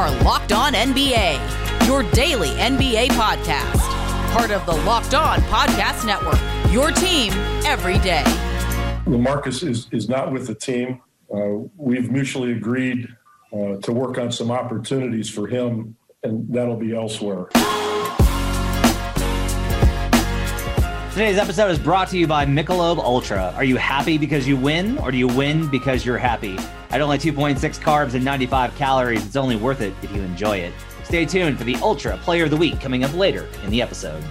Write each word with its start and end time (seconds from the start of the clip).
are 0.00 0.22
Locked 0.22 0.52
On 0.52 0.72
NBA, 0.72 1.86
your 1.86 2.02
daily 2.12 2.48
NBA 2.48 3.08
podcast. 3.08 3.80
Part 4.32 4.50
of 4.50 4.64
the 4.64 4.72
Locked 4.72 5.12
On 5.12 5.38
Podcast 5.40 6.06
Network, 6.06 6.40
your 6.72 6.90
team 6.90 7.34
every 7.66 7.98
day. 7.98 8.22
Lamarcus 9.04 9.62
is, 9.62 9.88
is 9.92 10.08
not 10.08 10.32
with 10.32 10.46
the 10.46 10.54
team. 10.54 11.02
Uh, 11.30 11.68
we've 11.76 12.10
mutually 12.10 12.52
agreed 12.52 13.14
uh, 13.52 13.76
to 13.76 13.92
work 13.92 14.16
on 14.16 14.32
some 14.32 14.50
opportunities 14.50 15.28
for 15.28 15.46
him, 15.46 15.94
and 16.22 16.50
that'll 16.50 16.78
be 16.78 16.94
elsewhere. 16.94 17.50
Today's 21.12 21.38
episode 21.38 21.72
is 21.72 21.78
brought 21.80 22.06
to 22.10 22.18
you 22.18 22.28
by 22.28 22.46
Michelob 22.46 22.98
Ultra. 22.98 23.52
Are 23.56 23.64
you 23.64 23.76
happy 23.76 24.16
because 24.16 24.46
you 24.46 24.56
win, 24.56 24.96
or 24.98 25.10
do 25.10 25.18
you 25.18 25.26
win 25.26 25.66
because 25.68 26.06
you're 26.06 26.16
happy? 26.16 26.56
At 26.90 27.00
only 27.00 27.18
2.6 27.18 27.58
carbs 27.80 28.14
and 28.14 28.24
95 28.24 28.76
calories, 28.76 29.26
it's 29.26 29.34
only 29.34 29.56
worth 29.56 29.80
it 29.80 29.92
if 30.02 30.14
you 30.14 30.22
enjoy 30.22 30.58
it. 30.58 30.72
Stay 31.02 31.26
tuned 31.26 31.58
for 31.58 31.64
the 31.64 31.74
Ultra 31.82 32.16
Player 32.18 32.44
of 32.44 32.50
the 32.50 32.56
Week 32.56 32.80
coming 32.80 33.02
up 33.02 33.12
later 33.12 33.48
in 33.64 33.70
the 33.70 33.82
episode. 33.82 34.22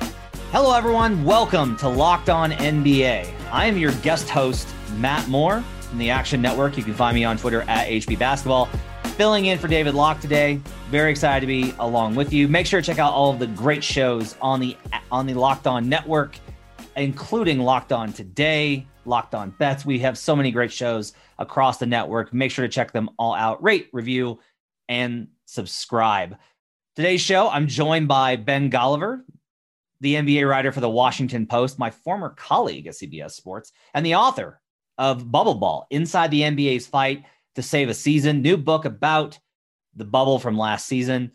Hello, 0.53 0.73
everyone. 0.73 1.25
Welcome 1.25 1.75
to 1.77 1.89
Locked 1.89 2.29
On 2.29 2.51
NBA. 2.51 3.29
I 3.51 3.65
am 3.65 3.77
your 3.77 3.91
guest 3.95 4.29
host, 4.29 4.73
Matt 4.99 5.27
Moore 5.27 5.61
from 5.81 5.97
the 5.97 6.09
Action 6.09 6.41
Network. 6.41 6.77
You 6.77 6.83
can 6.85 6.93
find 6.93 7.13
me 7.13 7.25
on 7.25 7.37
Twitter 7.37 7.63
at 7.63 7.89
HP 7.89 8.17
Basketball. 8.17 8.67
Filling 9.17 9.47
in 9.47 9.59
for 9.59 9.67
David 9.67 9.95
Locke 9.95 10.21
today. 10.21 10.61
Very 10.89 11.11
excited 11.11 11.41
to 11.41 11.47
be 11.47 11.75
along 11.79 12.15
with 12.15 12.31
you. 12.31 12.47
Make 12.47 12.65
sure 12.65 12.79
to 12.79 12.85
check 12.85 12.99
out 12.99 13.11
all 13.11 13.31
of 13.31 13.39
the 13.39 13.47
great 13.47 13.83
shows 13.83 14.37
on 14.41 14.61
the 14.61 14.77
on 15.11 15.25
the 15.27 15.33
Locked 15.33 15.67
On 15.67 15.89
Network 15.89 16.39
including 16.99 17.59
Locked 17.59 17.93
On 17.93 18.11
Today, 18.11 18.85
Locked 19.05 19.33
On 19.33 19.51
Bets. 19.51 19.85
We 19.85 19.99
have 19.99 20.17
so 20.17 20.35
many 20.35 20.51
great 20.51 20.71
shows 20.71 21.13
across 21.37 21.77
the 21.77 21.85
network. 21.85 22.33
Make 22.33 22.51
sure 22.51 22.67
to 22.67 22.71
check 22.71 22.91
them 22.91 23.09
all 23.17 23.33
out. 23.33 23.63
Rate, 23.63 23.87
review, 23.93 24.39
and 24.89 25.29
subscribe. 25.45 26.37
Today's 26.95 27.21
show, 27.21 27.49
I'm 27.49 27.67
joined 27.67 28.09
by 28.09 28.35
Ben 28.35 28.69
Golliver, 28.69 29.21
the 30.01 30.15
NBA 30.15 30.47
writer 30.47 30.71
for 30.71 30.81
the 30.81 30.89
Washington 30.89 31.47
Post, 31.47 31.79
my 31.79 31.89
former 31.89 32.29
colleague 32.31 32.87
at 32.87 32.95
CBS 32.95 33.31
Sports, 33.31 33.71
and 33.93 34.05
the 34.05 34.15
author 34.15 34.59
of 34.97 35.31
Bubble 35.31 35.55
Ball 35.55 35.87
Inside 35.91 36.31
the 36.31 36.41
NBA's 36.41 36.85
Fight 36.85 37.23
to 37.55 37.63
Save 37.63 37.89
a 37.89 37.93
Season, 37.93 38.41
new 38.41 38.57
book 38.57 38.83
about 38.83 39.39
the 39.95 40.05
bubble 40.05 40.39
from 40.39 40.57
last 40.57 40.85
season. 40.85 41.31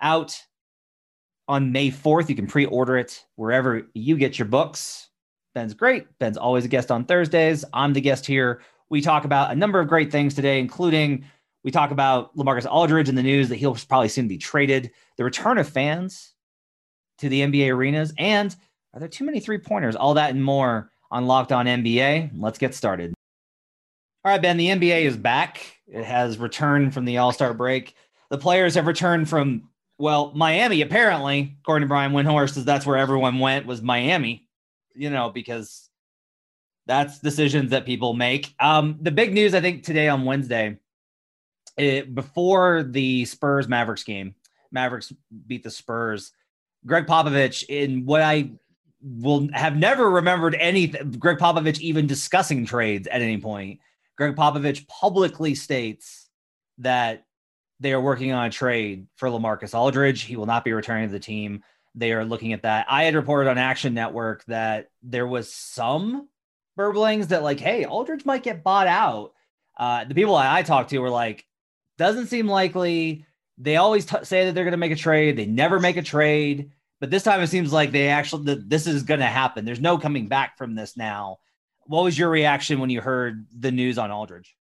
Out 0.00 0.38
on 1.48 1.72
May 1.72 1.90
4th. 1.90 2.28
You 2.28 2.34
can 2.34 2.46
pre 2.46 2.66
order 2.66 2.96
it 2.96 3.24
wherever 3.36 3.88
you 3.94 4.16
get 4.16 4.38
your 4.38 4.46
books. 4.46 5.08
Ben's 5.54 5.74
great. 5.74 6.06
Ben's 6.18 6.36
always 6.36 6.64
a 6.64 6.68
guest 6.68 6.90
on 6.90 7.04
Thursdays. 7.04 7.64
I'm 7.72 7.92
the 7.92 8.00
guest 8.00 8.26
here. 8.26 8.62
We 8.90 9.00
talk 9.00 9.24
about 9.24 9.50
a 9.50 9.56
number 9.56 9.80
of 9.80 9.88
great 9.88 10.12
things 10.12 10.34
today, 10.34 10.60
including 10.60 11.24
we 11.64 11.70
talk 11.70 11.90
about 11.90 12.36
Lamarcus 12.36 12.70
Aldridge 12.70 13.08
and 13.08 13.18
the 13.18 13.22
news 13.22 13.48
that 13.48 13.56
he'll 13.56 13.74
probably 13.74 14.08
soon 14.08 14.28
be 14.28 14.38
traded, 14.38 14.92
the 15.16 15.24
return 15.24 15.58
of 15.58 15.68
fans 15.68 16.34
to 17.18 17.28
the 17.28 17.40
NBA 17.40 17.74
arenas, 17.74 18.12
and 18.18 18.54
are 18.94 19.00
there 19.00 19.08
too 19.08 19.24
many 19.24 19.40
three 19.40 19.58
pointers? 19.58 19.96
All 19.96 20.14
that 20.14 20.30
and 20.30 20.44
more 20.44 20.90
on 21.10 21.26
Locked 21.26 21.52
On 21.52 21.66
NBA. 21.66 22.30
Let's 22.34 22.58
get 22.58 22.74
started. 22.74 23.14
All 24.24 24.32
right, 24.32 24.40
Ben, 24.40 24.56
the 24.56 24.68
NBA 24.68 25.02
is 25.02 25.16
back. 25.16 25.78
It 25.86 26.04
has 26.04 26.38
returned 26.38 26.94
from 26.94 27.04
the 27.04 27.18
All 27.18 27.32
Star 27.32 27.54
break. 27.54 27.94
The 28.30 28.38
players 28.38 28.74
have 28.74 28.86
returned 28.86 29.28
from 29.28 29.68
well, 29.98 30.32
Miami 30.34 30.82
apparently, 30.82 31.56
according 31.60 31.86
to 31.86 31.88
Brian 31.88 32.12
Windhorst, 32.12 32.56
is 32.56 32.64
that's 32.64 32.86
where 32.86 32.96
everyone 32.96 33.38
went 33.38 33.66
was 33.66 33.82
Miami. 33.82 34.48
You 34.94 35.10
know, 35.10 35.30
because 35.30 35.90
that's 36.86 37.18
decisions 37.18 37.70
that 37.70 37.84
people 37.84 38.14
make. 38.14 38.54
Um, 38.60 38.96
the 39.00 39.10
big 39.10 39.34
news 39.34 39.54
I 39.54 39.60
think 39.60 39.84
today 39.84 40.08
on 40.08 40.24
Wednesday, 40.24 40.78
it, 41.76 42.14
before 42.14 42.82
the 42.82 43.24
Spurs 43.26 43.68
Mavericks 43.68 44.04
game, 44.04 44.34
Mavericks 44.70 45.12
beat 45.46 45.62
the 45.62 45.70
Spurs. 45.70 46.32
Gregg 46.86 47.06
Popovich, 47.06 47.64
in 47.68 48.06
what 48.06 48.22
I 48.22 48.52
will 49.02 49.48
have 49.52 49.76
never 49.76 50.08
remembered 50.08 50.54
anything, 50.54 51.10
Gregg 51.12 51.38
Popovich 51.38 51.80
even 51.80 52.06
discussing 52.06 52.64
trades 52.64 53.06
at 53.08 53.20
any 53.20 53.38
point. 53.38 53.80
Gregg 54.16 54.36
Popovich 54.36 54.86
publicly 54.88 55.54
states 55.54 56.28
that 56.78 57.25
they 57.80 57.92
are 57.92 58.00
working 58.00 58.32
on 58.32 58.46
a 58.46 58.50
trade 58.50 59.06
for 59.16 59.28
Lamarcus 59.28 59.74
Aldridge. 59.74 60.22
He 60.22 60.36
will 60.36 60.46
not 60.46 60.64
be 60.64 60.72
returning 60.72 61.08
to 61.08 61.12
the 61.12 61.20
team. 61.20 61.62
They 61.94 62.12
are 62.12 62.24
looking 62.24 62.52
at 62.52 62.62
that. 62.62 62.86
I 62.88 63.04
had 63.04 63.14
reported 63.14 63.50
on 63.50 63.58
Action 63.58 63.94
Network 63.94 64.44
that 64.46 64.90
there 65.02 65.26
was 65.26 65.52
some 65.52 66.28
burblings 66.78 67.28
that 67.28 67.42
like, 67.42 67.60
hey, 67.60 67.84
Aldridge 67.84 68.24
might 68.24 68.42
get 68.42 68.62
bought 68.62 68.86
out. 68.86 69.32
Uh, 69.76 70.04
the 70.04 70.14
people 70.14 70.36
I, 70.36 70.62
talked 70.62 70.90
to 70.90 70.98
were 70.98 71.10
like, 71.10 71.46
doesn't 71.98 72.26
seem 72.26 72.46
likely. 72.46 73.26
They 73.58 73.76
always 73.76 74.04
t- 74.04 74.24
say 74.24 74.44
that 74.44 74.54
they're 74.54 74.64
going 74.64 74.72
to 74.72 74.78
make 74.78 74.92
a 74.92 74.96
trade. 74.96 75.36
They 75.36 75.46
never 75.46 75.80
make 75.80 75.96
a 75.96 76.02
trade, 76.02 76.70
but 77.00 77.10
this 77.10 77.22
time 77.22 77.40
it 77.40 77.46
seems 77.48 77.72
like 77.72 77.90
they 77.90 78.08
actually 78.08 78.54
this 78.66 78.86
is 78.86 79.02
going 79.02 79.20
to 79.20 79.26
happen. 79.26 79.64
There's 79.64 79.80
no 79.80 79.96
coming 79.96 80.28
back 80.28 80.58
from 80.58 80.74
this 80.74 80.96
now. 80.96 81.38
What 81.86 82.04
was 82.04 82.18
your 82.18 82.28
reaction 82.28 82.80
when 82.80 82.90
you 82.90 83.00
heard 83.00 83.46
the 83.58 83.70
news 83.72 83.96
on 83.96 84.10
Aldridge? 84.10 84.54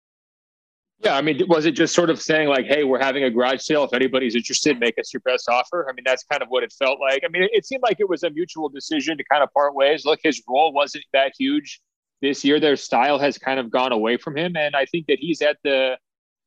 Yeah, 1.03 1.17
I 1.17 1.21
mean, 1.21 1.41
was 1.49 1.65
it 1.65 1.73
just 1.73 1.93
sort 1.93 2.09
of 2.09 2.21
saying 2.21 2.47
like, 2.47 2.65
"Hey, 2.65 2.85
we're 2.85 2.99
having 2.99 3.25
a 3.25 3.29
garage 3.29 3.61
sale. 3.61 3.83
If 3.83 3.93
anybody's 3.93 4.35
interested, 4.35 4.79
make 4.79 4.97
us 4.97 5.13
your 5.13 5.19
best 5.25 5.49
offer." 5.49 5.85
I 5.89 5.93
mean, 5.93 6.03
that's 6.05 6.23
kind 6.23 6.41
of 6.41 6.47
what 6.47 6.63
it 6.63 6.71
felt 6.71 6.99
like. 7.01 7.23
I 7.25 7.27
mean, 7.27 7.47
it 7.51 7.65
seemed 7.65 7.83
like 7.83 7.99
it 7.99 8.07
was 8.07 8.23
a 8.23 8.29
mutual 8.29 8.69
decision 8.69 9.17
to 9.17 9.23
kind 9.29 9.43
of 9.43 9.51
part 9.53 9.75
ways. 9.75 10.05
Look, 10.05 10.21
his 10.23 10.41
role 10.47 10.71
wasn't 10.71 11.03
that 11.11 11.33
huge 11.37 11.81
this 12.21 12.45
year. 12.45 12.57
Their 12.57 12.77
style 12.77 13.19
has 13.19 13.37
kind 13.37 13.59
of 13.59 13.69
gone 13.69 13.91
away 13.91 14.15
from 14.15 14.37
him, 14.37 14.55
and 14.55 14.77
I 14.77 14.85
think 14.85 15.07
that 15.07 15.19
he's 15.19 15.41
at 15.41 15.57
the 15.63 15.97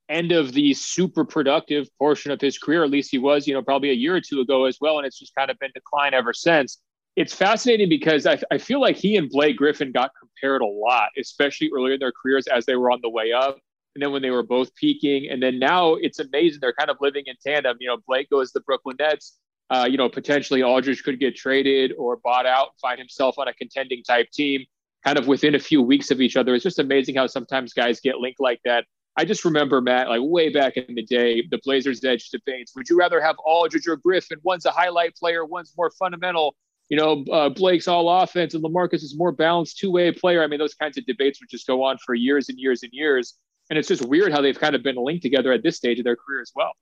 end 0.08 0.32
of 0.32 0.52
the 0.52 0.72
super 0.72 1.24
productive 1.26 1.88
portion 1.98 2.30
of 2.32 2.40
his 2.40 2.56
career. 2.56 2.82
At 2.82 2.90
least 2.90 3.10
he 3.10 3.18
was, 3.18 3.46
you 3.46 3.52
know, 3.52 3.62
probably 3.62 3.90
a 3.90 3.94
year 3.94 4.16
or 4.16 4.22
two 4.22 4.40
ago 4.40 4.64
as 4.64 4.78
well, 4.80 4.96
and 4.96 5.06
it's 5.06 5.18
just 5.18 5.34
kind 5.34 5.50
of 5.50 5.58
been 5.58 5.70
decline 5.74 6.14
ever 6.14 6.32
since. 6.32 6.78
It's 7.14 7.34
fascinating 7.34 7.90
because 7.90 8.24
I, 8.26 8.40
I 8.50 8.56
feel 8.56 8.80
like 8.80 8.96
he 8.96 9.16
and 9.16 9.28
Blake 9.28 9.56
Griffin 9.58 9.92
got 9.92 10.12
compared 10.18 10.62
a 10.62 10.66
lot, 10.66 11.08
especially 11.18 11.70
earlier 11.76 11.94
in 11.94 12.00
their 12.00 12.12
careers 12.12 12.46
as 12.46 12.64
they 12.64 12.76
were 12.76 12.90
on 12.90 13.00
the 13.02 13.10
way 13.10 13.32
up 13.32 13.58
and 13.96 14.02
then 14.02 14.12
when 14.12 14.20
they 14.20 14.30
were 14.30 14.42
both 14.42 14.74
peaking, 14.74 15.30
and 15.30 15.42
then 15.42 15.58
now 15.58 15.94
it's 15.94 16.18
amazing 16.18 16.58
they're 16.60 16.74
kind 16.74 16.90
of 16.90 16.98
living 17.00 17.24
in 17.24 17.34
tandem. 17.42 17.78
You 17.80 17.88
know, 17.88 17.96
Blake 18.06 18.28
goes 18.28 18.52
to 18.52 18.58
the 18.58 18.62
Brooklyn 18.62 18.96
Nets. 19.00 19.38
Uh, 19.70 19.88
you 19.90 19.96
know, 19.96 20.08
potentially 20.10 20.62
Aldridge 20.62 21.02
could 21.02 21.18
get 21.18 21.34
traded 21.34 21.92
or 21.98 22.18
bought 22.18 22.44
out, 22.44 22.68
find 22.78 22.98
himself 22.98 23.38
on 23.38 23.48
a 23.48 23.54
contending 23.54 24.02
type 24.02 24.30
team, 24.30 24.66
kind 25.02 25.18
of 25.18 25.28
within 25.28 25.54
a 25.54 25.58
few 25.58 25.80
weeks 25.80 26.10
of 26.10 26.20
each 26.20 26.36
other. 26.36 26.54
It's 26.54 26.62
just 26.62 26.78
amazing 26.78 27.16
how 27.16 27.26
sometimes 27.26 27.72
guys 27.72 28.00
get 28.00 28.18
linked 28.18 28.38
like 28.38 28.60
that. 28.66 28.84
I 29.16 29.24
just 29.24 29.46
remember 29.46 29.80
Matt, 29.80 30.10
like 30.10 30.20
way 30.22 30.50
back 30.50 30.76
in 30.76 30.94
the 30.94 31.02
day, 31.02 31.42
the 31.50 31.58
Blazers' 31.64 32.04
edge 32.04 32.28
debates. 32.28 32.72
Would 32.76 32.90
you 32.90 32.98
rather 32.98 33.18
have 33.18 33.36
Aldridge 33.38 33.88
or 33.88 33.96
Griffin? 33.96 34.38
One's 34.42 34.66
a 34.66 34.70
highlight 34.70 35.16
player, 35.16 35.46
one's 35.46 35.72
more 35.74 35.90
fundamental. 35.98 36.54
You 36.90 36.98
know, 36.98 37.24
uh, 37.32 37.48
Blake's 37.48 37.88
all 37.88 38.08
offense, 38.08 38.54
and 38.54 38.62
Lamarcus 38.62 39.02
is 39.02 39.16
more 39.16 39.32
balanced 39.32 39.78
two-way 39.78 40.12
player. 40.12 40.44
I 40.44 40.46
mean, 40.46 40.60
those 40.60 40.74
kinds 40.74 40.98
of 40.98 41.06
debates 41.06 41.40
would 41.40 41.48
just 41.48 41.66
go 41.66 41.82
on 41.82 41.96
for 42.04 42.14
years 42.14 42.48
and 42.50 42.58
years 42.58 42.82
and 42.82 42.92
years. 42.92 43.34
And 43.70 43.78
it's 43.78 43.88
just 43.88 44.04
weird 44.06 44.32
how 44.32 44.40
they've 44.40 44.58
kind 44.58 44.74
of 44.74 44.82
been 44.82 44.96
linked 44.96 45.22
together 45.22 45.52
at 45.52 45.62
this 45.62 45.76
stage 45.76 45.98
of 45.98 46.04
their 46.04 46.16
career 46.16 46.40
as 46.40 46.52
well. 46.54 46.72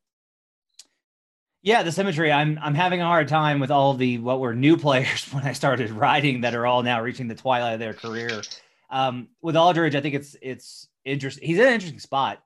Yeah, 1.62 1.82
the 1.82 1.92
symmetry. 1.92 2.30
I'm 2.30 2.58
I'm 2.62 2.74
having 2.74 3.00
a 3.00 3.06
hard 3.06 3.26
time 3.26 3.58
with 3.58 3.70
all 3.70 3.94
the 3.94 4.18
what 4.18 4.40
were 4.40 4.54
new 4.54 4.76
players 4.86 5.24
when 5.32 5.44
I 5.44 5.52
started 5.52 5.90
writing 5.90 6.42
that 6.42 6.54
are 6.54 6.66
all 6.66 6.82
now 6.82 7.00
reaching 7.00 7.28
the 7.28 7.34
twilight 7.34 7.74
of 7.74 7.80
their 7.80 7.94
career. 7.94 8.42
Um, 8.90 9.28
with 9.40 9.56
Aldridge, 9.56 9.94
I 9.94 10.00
think 10.00 10.14
it's 10.14 10.36
it's 10.42 10.88
interesting. 11.04 11.46
He's 11.46 11.58
in 11.58 11.66
an 11.66 11.72
interesting 11.72 12.00
spot. 12.00 12.42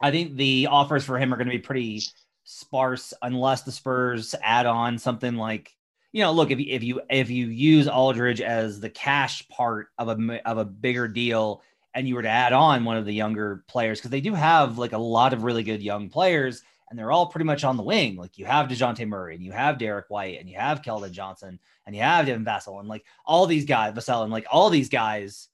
I 0.00 0.10
think 0.10 0.36
the 0.36 0.68
offers 0.70 1.04
for 1.04 1.18
him 1.18 1.32
are 1.32 1.38
going 1.38 1.48
to 1.48 1.56
be 1.56 1.58
pretty 1.58 2.02
sparse 2.44 3.14
unless 3.22 3.62
the 3.62 3.72
Spurs 3.72 4.34
add 4.42 4.66
on 4.66 4.98
something 4.98 5.36
like 5.36 5.72
you 6.12 6.22
know, 6.22 6.32
look 6.32 6.50
if 6.50 6.58
you, 6.58 6.66
if 6.68 6.82
you 6.82 7.00
if 7.10 7.30
you 7.30 7.48
use 7.48 7.88
Aldridge 7.88 8.40
as 8.40 8.80
the 8.80 8.88
cash 8.88 9.46
part 9.48 9.88
of 9.98 10.08
a 10.08 10.48
of 10.48 10.58
a 10.58 10.64
bigger 10.64 11.08
deal, 11.08 11.62
and 11.96 12.06
you 12.06 12.14
were 12.14 12.22
to 12.22 12.28
add 12.28 12.52
on 12.52 12.84
one 12.84 12.98
of 12.98 13.06
the 13.06 13.14
younger 13.14 13.64
players, 13.68 13.98
because 13.98 14.10
they 14.10 14.20
do 14.20 14.34
have 14.34 14.76
like 14.76 14.92
a 14.92 14.98
lot 14.98 15.32
of 15.32 15.44
really 15.44 15.62
good 15.62 15.82
young 15.82 16.10
players, 16.10 16.62
and 16.88 16.98
they're 16.98 17.10
all 17.10 17.26
pretty 17.26 17.46
much 17.46 17.64
on 17.64 17.78
the 17.78 17.82
wing. 17.82 18.16
Like 18.16 18.36
you 18.36 18.44
have 18.44 18.68
DeJounte 18.68 19.08
Murray, 19.08 19.34
and 19.34 19.42
you 19.42 19.50
have 19.50 19.78
Derrick 19.78 20.04
White, 20.10 20.38
and 20.38 20.48
you 20.48 20.58
have 20.58 20.82
Keldon 20.82 21.10
Johnson, 21.10 21.58
and 21.86 21.96
you 21.96 22.02
have 22.02 22.26
Devin 22.26 22.44
Vassell, 22.44 22.78
and 22.80 22.88
like 22.88 23.06
all 23.24 23.46
these 23.46 23.64
guys, 23.64 23.94
Vassell, 23.94 24.24
and 24.24 24.30
like 24.30 24.46
all 24.50 24.68
these 24.68 24.90
guys 24.90 25.48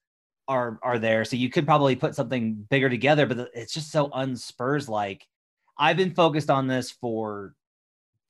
are 0.49 0.81
are 0.83 0.99
there. 0.99 1.25
So 1.25 1.37
you 1.37 1.49
could 1.49 1.65
probably 1.65 1.95
put 1.95 2.17
something 2.17 2.55
bigger 2.55 2.91
together, 2.91 3.27
but 3.27 3.51
it's 3.55 3.73
just 3.73 3.93
so 3.93 4.09
unspurs 4.11 4.89
like. 4.89 5.27
I've 5.79 5.97
been 5.97 6.15
focused 6.15 6.51
on 6.51 6.67
this 6.67 6.91
for 6.91 7.55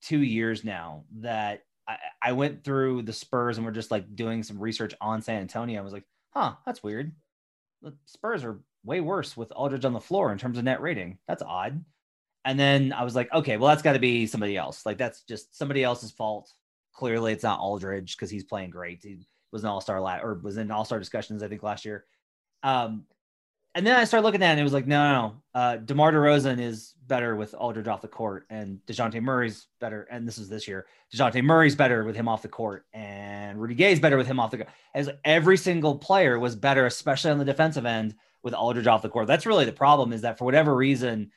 two 0.01 0.23
years 0.23 0.65
now 0.65 1.05
that 1.17 1.65
I, 1.89 1.97
I, 2.23 2.33
went 2.33 2.63
through 2.63 3.03
the 3.03 3.13
Spurs 3.13 3.59
and 3.59 3.67
we're 3.67 3.73
just 3.73 3.91
like 3.91 4.15
doing 4.15 4.45
some 4.45 4.61
research 4.61 4.95
on 5.01 5.23
San 5.23 5.41
Antonio. 5.41 5.81
I 5.81 5.83
was 5.83 5.93
like, 5.93 6.05
huh, 6.31 6.55
that's 6.65 6.85
weird 6.85 7.13
the 7.83 7.95
Spurs 8.07 8.45
are 8.45 8.61
way 8.85 9.01
worse 9.01 9.37
with 9.37 9.53
Aldridge 9.53 9.85
on 9.85 9.93
the 9.93 10.01
floor 10.01 10.33
in 10.33 10.39
terms 10.39 10.59
of 10.59 10.65
net 10.65 10.81
rating. 10.81 11.19
That's 11.29 11.43
odd. 11.43 11.85
And 12.45 12.59
then 12.59 12.93
I 12.93 13.05
was 13.05 13.15
like, 13.15 13.33
okay, 13.33 13.57
well, 13.57 13.69
that's 13.69 13.83
got 13.83 13.93
to 13.93 13.99
be 13.99 14.27
somebody 14.27 14.57
else. 14.57 14.85
Like 14.85 14.99
that's 14.99 15.23
just 15.23 15.57
somebody 15.57 15.85
else's 15.85 16.11
fault. 16.11 16.53
Clearly, 16.95 17.33
it's 17.33 17.45
not 17.45 17.61
Aldridge 17.61 18.17
because 18.17 18.31
he's 18.31 18.45
playing 18.45 18.71
great. 18.71 19.01
He 19.03 19.19
was 19.53 19.63
an 19.63 19.71
All 19.71 19.81
Star 19.81 20.01
la- 20.01 20.21
or 20.21 20.35
was 20.43 20.57
in 20.57 20.71
All 20.71 20.85
Star 20.85 20.99
discussions, 20.99 21.43
I 21.43 21.49
think, 21.49 21.63
last 21.63 21.85
year. 21.85 22.05
Um, 22.63 23.05
and 23.75 23.87
then 23.87 23.97
I 23.97 24.05
started 24.05 24.25
looking 24.25 24.43
at 24.43 24.49
it 24.49 24.53
and 24.53 24.61
it 24.61 24.65
was 24.65 24.73
like, 24.73 24.87
no, 24.87 25.13
no, 25.13 25.21
no. 25.21 25.35
Uh, 25.55 25.77
DeMar 25.77 26.13
DeRozan 26.13 26.61
is 26.61 26.95
better 27.07 27.37
with 27.37 27.55
Aldridge 27.55 27.89
off 27.89 28.03
the 28.03 28.09
court 28.09 28.47
and 28.51 28.81
DeJounte 28.87 29.23
Murray's 29.23 29.67
better. 29.81 30.07
And 30.11 30.29
this 30.29 30.37
is 30.37 30.49
this 30.49 30.69
year. 30.69 30.87
DeJounte 31.15 31.43
Murray's 31.43 31.75
better 31.75 32.05
with 32.05 32.15
him 32.15 32.29
off 32.29 32.43
the 32.43 32.49
court 32.49 32.85
and 32.93 33.59
Rudy 33.59 33.75
Gay's 33.75 34.01
better 34.01 34.19
with 34.19 34.27
him 34.27 34.39
off 34.39 34.51
the 34.51 34.59
court. 34.59 34.71
As 34.95 35.09
every 35.25 35.57
single 35.57 35.97
player 35.99 36.39
was 36.39 36.55
better, 36.55 36.85
especially 36.85 37.31
on 37.31 37.39
the 37.39 37.47
defensive 37.47 37.87
end 37.87 38.15
with 38.43 38.55
Aldridge 38.55 38.87
off 38.87 39.03
the 39.03 39.09
court. 39.09 39.27
That's 39.27 39.47
really 39.47 39.65
the 39.65 39.73
problem 39.73 40.13
is 40.13 40.21
that 40.23 40.37
for 40.37 40.45
whatever 40.45 40.75
reason, 40.75 41.31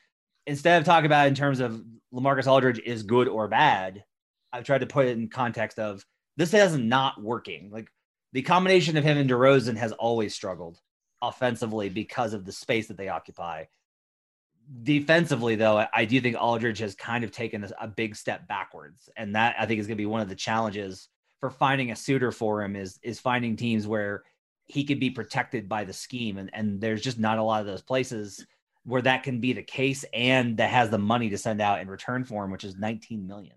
instead 0.46 0.80
of 0.80 0.86
talking 0.86 1.06
about 1.06 1.28
in 1.28 1.36
terms 1.36 1.62
of 1.62 1.82
LaMarcus 2.14 2.48
Aldridge 2.48 2.80
is 2.80 3.04
good 3.04 3.30
or 3.30 3.48
bad, 3.48 4.04
I've 4.52 4.66
tried 4.66 4.82
to 4.82 4.88
put 4.88 5.08
it 5.08 5.18
in 5.18 5.30
context 5.30 5.80
of 5.80 6.06
this 6.36 6.54
is 6.54 6.78
not 6.78 7.22
working. 7.22 7.70
Like 7.72 7.88
the 8.34 8.42
combination 8.42 8.98
of 8.98 9.06
him 9.06 9.18
and 9.18 9.30
DeRozan 9.30 9.78
has 9.78 9.94
always 9.94 10.36
struggled 10.36 10.80
offensively 11.30 11.90
because 11.90 12.34
of 12.34 12.46
the 12.46 12.52
space 12.52 12.88
that 12.88 12.98
they 12.98 13.10
occupy. 13.10 13.66
Defensively, 14.84 15.56
though, 15.56 15.86
I 15.94 16.06
do 16.06 16.20
think 16.20 16.38
Aldridge 16.40 16.80
has 16.80 16.96
kind 16.96 17.24
of 17.24 17.32
taken 17.32 17.72
a, 17.80 17.88
big 17.88 18.16
step 18.16 18.48
backwards, 18.48 19.10
and 19.16 19.36
that 19.36 19.56
I 19.60 19.66
think 19.66 19.80
is 19.80 19.86
going 19.86 19.98
to 19.98 20.02
be 20.02 20.08
one 20.08 20.22
of 20.22 20.30
the 20.30 20.36
challenges 20.36 21.10
for 21.40 21.52
finding 21.52 21.92
a 21.92 21.96
suitor 21.96 22.32
for 22.32 22.64
him 22.64 22.76
is 22.76 23.00
is 23.04 23.20
finding 23.20 23.56
teams 23.56 23.86
where 23.86 24.24
he 24.66 24.84
could 24.84 25.00
be 25.00 25.12
protected 25.12 25.70
by 25.70 25.84
the 25.84 25.94
scheme, 25.94 26.40
and 26.40 26.50
and 26.54 26.82
there's 26.82 27.04
just 27.04 27.20
not 27.20 27.38
a 27.38 27.44
lot 27.44 27.62
of 27.62 27.68
those 27.68 27.84
places 27.84 28.46
where 28.86 29.04
that 29.04 29.24
can 29.24 29.40
be 29.40 29.54
the 29.54 29.62
case, 29.62 30.04
and 30.14 30.58
that 30.58 30.72
has 30.72 30.90
the 30.90 30.98
money 30.98 31.30
to 31.30 31.38
send 31.38 31.62
out 31.62 31.80
in 31.80 31.88
return 31.88 32.24
for 32.24 32.44
him, 32.44 32.52
which 32.52 32.64
is 32.64 32.76
19 32.76 33.28
million. 33.28 33.56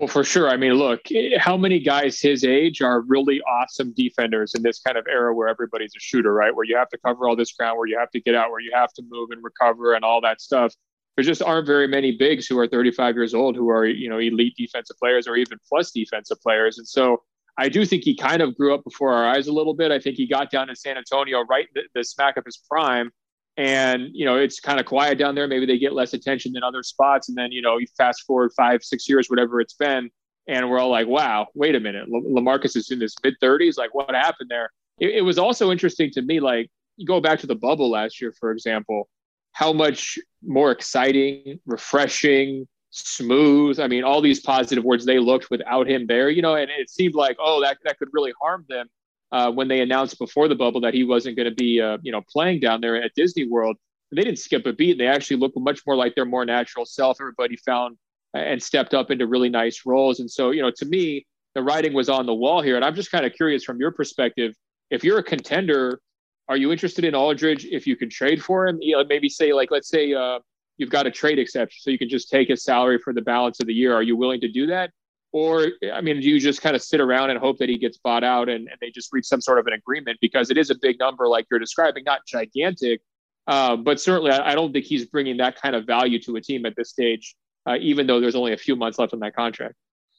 Well, 0.00 0.08
for 0.08 0.24
sure. 0.24 0.48
I 0.48 0.56
mean, 0.56 0.72
look, 0.72 1.12
eh, 1.12 1.36
how 1.38 1.58
many 1.58 1.78
guys 1.78 2.18
his 2.18 2.42
age 2.42 2.80
are 2.80 3.02
really 3.02 3.42
awesome 3.42 3.92
defenders 3.92 4.54
in 4.54 4.62
this 4.62 4.80
kind 4.80 4.96
of 4.96 5.06
era 5.06 5.34
where 5.34 5.46
everybody's 5.46 5.92
a 5.94 6.00
shooter, 6.00 6.32
right? 6.32 6.56
Where 6.56 6.64
you 6.64 6.74
have 6.74 6.88
to 6.88 6.98
cover 7.04 7.28
all 7.28 7.36
this 7.36 7.52
ground, 7.52 7.76
where 7.76 7.86
you 7.86 7.98
have 7.98 8.10
to 8.12 8.20
get 8.20 8.34
out, 8.34 8.50
where 8.50 8.62
you 8.62 8.70
have 8.74 8.94
to 8.94 9.02
move 9.10 9.28
and 9.30 9.44
recover 9.44 9.92
and 9.92 10.02
all 10.02 10.22
that 10.22 10.40
stuff. 10.40 10.72
There 11.16 11.22
just 11.22 11.42
aren't 11.42 11.66
very 11.66 11.86
many 11.86 12.16
bigs 12.16 12.46
who 12.46 12.58
are 12.58 12.66
35 12.66 13.14
years 13.14 13.34
old 13.34 13.56
who 13.56 13.68
are, 13.68 13.84
you 13.84 14.08
know, 14.08 14.16
elite 14.16 14.54
defensive 14.56 14.96
players 14.96 15.28
or 15.28 15.36
even 15.36 15.58
plus 15.68 15.90
defensive 15.90 16.40
players. 16.40 16.78
And 16.78 16.88
so 16.88 17.22
I 17.58 17.68
do 17.68 17.84
think 17.84 18.02
he 18.02 18.16
kind 18.16 18.40
of 18.40 18.56
grew 18.56 18.72
up 18.72 18.82
before 18.84 19.12
our 19.12 19.28
eyes 19.28 19.48
a 19.48 19.52
little 19.52 19.74
bit. 19.74 19.92
I 19.92 19.98
think 19.98 20.16
he 20.16 20.26
got 20.26 20.50
down 20.50 20.68
to 20.68 20.76
San 20.76 20.96
Antonio 20.96 21.44
right 21.44 21.68
the, 21.74 21.82
the 21.94 22.04
smack 22.04 22.38
of 22.38 22.46
his 22.46 22.56
prime 22.70 23.10
and 23.60 24.08
you 24.14 24.24
know 24.24 24.36
it's 24.36 24.58
kind 24.58 24.80
of 24.80 24.86
quiet 24.86 25.18
down 25.18 25.34
there. 25.34 25.46
Maybe 25.46 25.66
they 25.66 25.78
get 25.78 25.92
less 25.92 26.14
attention 26.14 26.54
than 26.54 26.62
other 26.62 26.82
spots. 26.82 27.28
And 27.28 27.36
then 27.36 27.52
you 27.52 27.60
know 27.60 27.76
you 27.76 27.86
fast 27.94 28.22
forward 28.22 28.52
five 28.56 28.82
six 28.82 29.06
years 29.06 29.28
whatever 29.28 29.60
it's 29.60 29.74
been 29.74 30.10
and 30.48 30.68
we're 30.70 30.78
all 30.78 30.90
like 30.90 31.06
wow 31.06 31.46
wait 31.54 31.74
a 31.74 31.80
minute. 31.80 32.08
Lamarcus 32.08 32.74
is 32.74 32.90
in 32.90 33.00
his 33.00 33.14
mid 33.22 33.34
30s 33.42 33.76
like 33.76 33.94
what 33.94 34.14
happened 34.14 34.48
there? 34.50 34.70
It, 34.98 35.16
it, 35.16 35.20
was 35.20 35.38
also 35.38 35.70
interesting 35.70 36.10
to 36.12 36.22
me 36.22 36.40
like 36.40 36.70
you 36.96 37.06
go 37.06 37.20
back 37.20 37.38
to 37.40 37.46
the 37.46 37.54
bubble 37.54 37.90
last 37.90 38.20
year 38.20 38.32
for 38.40 38.50
example 38.50 39.08
how 39.52 39.72
much 39.74 40.18
more 40.42 40.70
exciting 40.70 41.58
refreshing 41.66 42.66
smooth 42.90 43.80
i 43.80 43.86
mean 43.86 44.04
all 44.04 44.20
these 44.20 44.40
positive 44.40 44.84
words 44.84 45.06
they 45.06 45.18
looked 45.18 45.50
without 45.50 45.88
him 45.88 46.06
there 46.06 46.28
you 46.28 46.42
know 46.42 46.56
and 46.56 46.70
it 46.70 46.90
seemed 46.90 47.14
like 47.14 47.36
oh 47.40 47.60
that, 47.62 47.78
that 47.84 47.98
could 47.98 48.08
really 48.12 48.32
harm 48.40 48.64
them 48.68 48.86
uh, 49.32 49.50
when 49.50 49.68
they 49.68 49.80
announced 49.80 50.18
before 50.18 50.48
the 50.48 50.54
bubble 50.54 50.80
that 50.80 50.94
he 50.94 51.04
wasn't 51.04 51.36
going 51.36 51.48
to 51.48 51.54
be, 51.54 51.80
uh, 51.80 51.98
you 52.02 52.12
know, 52.12 52.22
playing 52.28 52.60
down 52.60 52.80
there 52.80 53.02
at 53.02 53.12
Disney 53.14 53.46
World. 53.46 53.76
They 54.12 54.22
didn't 54.22 54.40
skip 54.40 54.66
a 54.66 54.72
beat. 54.72 54.98
They 54.98 55.06
actually 55.06 55.36
looked 55.36 55.56
much 55.58 55.80
more 55.86 55.94
like 55.94 56.16
their 56.16 56.24
more 56.24 56.44
natural 56.44 56.84
self. 56.84 57.18
Everybody 57.20 57.56
found 57.56 57.96
and 58.34 58.62
stepped 58.62 58.94
up 58.94 59.10
into 59.10 59.26
really 59.26 59.48
nice 59.48 59.82
roles. 59.86 60.20
And 60.20 60.30
so, 60.30 60.50
you 60.50 60.62
know, 60.62 60.70
to 60.70 60.86
me, 60.86 61.26
the 61.54 61.62
writing 61.62 61.92
was 61.92 62.08
on 62.08 62.26
the 62.26 62.34
wall 62.34 62.60
here. 62.60 62.76
And 62.76 62.84
I'm 62.84 62.94
just 62.94 63.10
kind 63.10 63.24
of 63.24 63.32
curious 63.32 63.64
from 63.64 63.78
your 63.78 63.92
perspective, 63.92 64.54
if 64.90 65.04
you're 65.04 65.18
a 65.18 65.22
contender, 65.22 66.00
are 66.48 66.56
you 66.56 66.72
interested 66.72 67.04
in 67.04 67.14
Aldridge 67.14 67.64
if 67.66 67.86
you 67.86 67.96
can 67.96 68.10
trade 68.10 68.42
for 68.42 68.66
him? 68.66 68.78
You 68.80 68.96
know, 68.96 69.04
maybe 69.04 69.28
say 69.28 69.52
like, 69.52 69.70
let's 69.70 69.88
say 69.88 70.12
uh, 70.12 70.40
you've 70.76 70.90
got 70.90 71.06
a 71.06 71.10
trade 71.10 71.38
exception, 71.38 71.78
so 71.80 71.90
you 71.90 71.98
can 71.98 72.08
just 72.08 72.28
take 72.28 72.48
his 72.48 72.64
salary 72.64 72.98
for 72.98 73.12
the 73.12 73.22
balance 73.22 73.60
of 73.60 73.66
the 73.66 73.74
year. 73.74 73.94
Are 73.94 74.02
you 74.02 74.16
willing 74.16 74.40
to 74.40 74.48
do 74.48 74.66
that? 74.66 74.90
Or, 75.32 75.68
I 75.92 76.00
mean, 76.00 76.20
do 76.20 76.28
you 76.28 76.40
just 76.40 76.60
kind 76.60 76.74
of 76.74 76.82
sit 76.82 77.00
around 77.00 77.30
and 77.30 77.38
hope 77.38 77.58
that 77.58 77.68
he 77.68 77.78
gets 77.78 77.98
bought 77.98 78.24
out 78.24 78.48
and, 78.48 78.68
and 78.68 78.76
they 78.80 78.90
just 78.90 79.12
reach 79.12 79.26
some 79.26 79.40
sort 79.40 79.58
of 79.58 79.66
an 79.66 79.74
agreement? 79.74 80.18
Because 80.20 80.50
it 80.50 80.58
is 80.58 80.70
a 80.70 80.74
big 80.74 80.98
number, 80.98 81.28
like 81.28 81.46
you're 81.50 81.60
describing, 81.60 82.02
not 82.04 82.26
gigantic, 82.26 83.00
uh, 83.46 83.76
but 83.76 84.00
certainly 84.00 84.32
I, 84.32 84.52
I, 84.52 84.54
don't 84.54 84.72
think 84.72 84.84
he's 84.84 85.06
bringing 85.06 85.36
that 85.38 85.60
kind 85.60 85.74
of 85.74 85.86
value 85.86 86.20
to 86.22 86.36
a 86.36 86.40
team 86.40 86.66
at 86.66 86.74
this 86.76 86.90
stage, 86.90 87.36
uh, 87.66 87.76
even 87.80 88.06
though 88.06 88.20
there's 88.20 88.34
only 88.34 88.52
a 88.52 88.56
few 88.56 88.76
months 88.76 88.98
left 88.98 89.12
on 89.12 89.20
that 89.20 89.34
contract. 89.34 89.74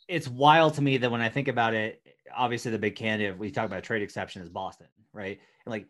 It's 0.08 0.28
wild 0.28 0.76
to 0.76 0.82
me 0.82 0.98
that 0.98 1.12
when 1.12 1.22
I 1.22 1.30
think 1.30 1.48
about 1.48 1.74
it, 1.74 2.02
obviously 2.36 2.72
the 2.72 2.80
big 2.80 2.96
candidate, 2.96 3.38
we 3.38 3.52
talk 3.52 3.66
about 3.66 3.84
trade 3.84 4.02
exception 4.02 4.42
is 4.42 4.50
Boston, 4.50 4.88
right? 5.14 5.40
And 5.66 5.72
like, 5.72 5.88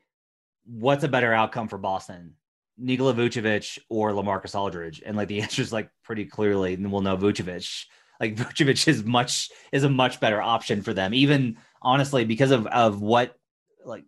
what's 0.66 1.04
a 1.04 1.08
better 1.08 1.34
outcome 1.34 1.68
for 1.68 1.78
Boston? 1.78 2.34
Nikola 2.78 3.14
Vucevic 3.14 3.78
or 3.90 4.12
Lamarcus 4.12 4.56
Aldridge? 4.56 5.02
And 5.06 5.16
like 5.16 5.28
the 5.28 5.42
answer 5.44 5.62
is 5.62 5.72
like 5.72 5.90
pretty 6.04 6.26
clearly, 6.26 6.74
and 6.74 6.92
we'll 6.92 7.02
know 7.02 7.18
Vucevic 7.18 7.86
like 8.22 8.36
Vucevic 8.38 8.88
is 8.88 9.04
much 9.04 9.50
is 9.74 9.84
a 9.84 9.90
much 9.90 10.22
better 10.22 10.42
option 10.42 10.82
for 10.82 10.94
them. 10.94 11.14
Even 11.14 11.58
honestly, 11.82 12.24
because 12.24 12.52
of 12.52 12.68
of 12.68 13.02
what 13.02 13.38
like 13.84 14.06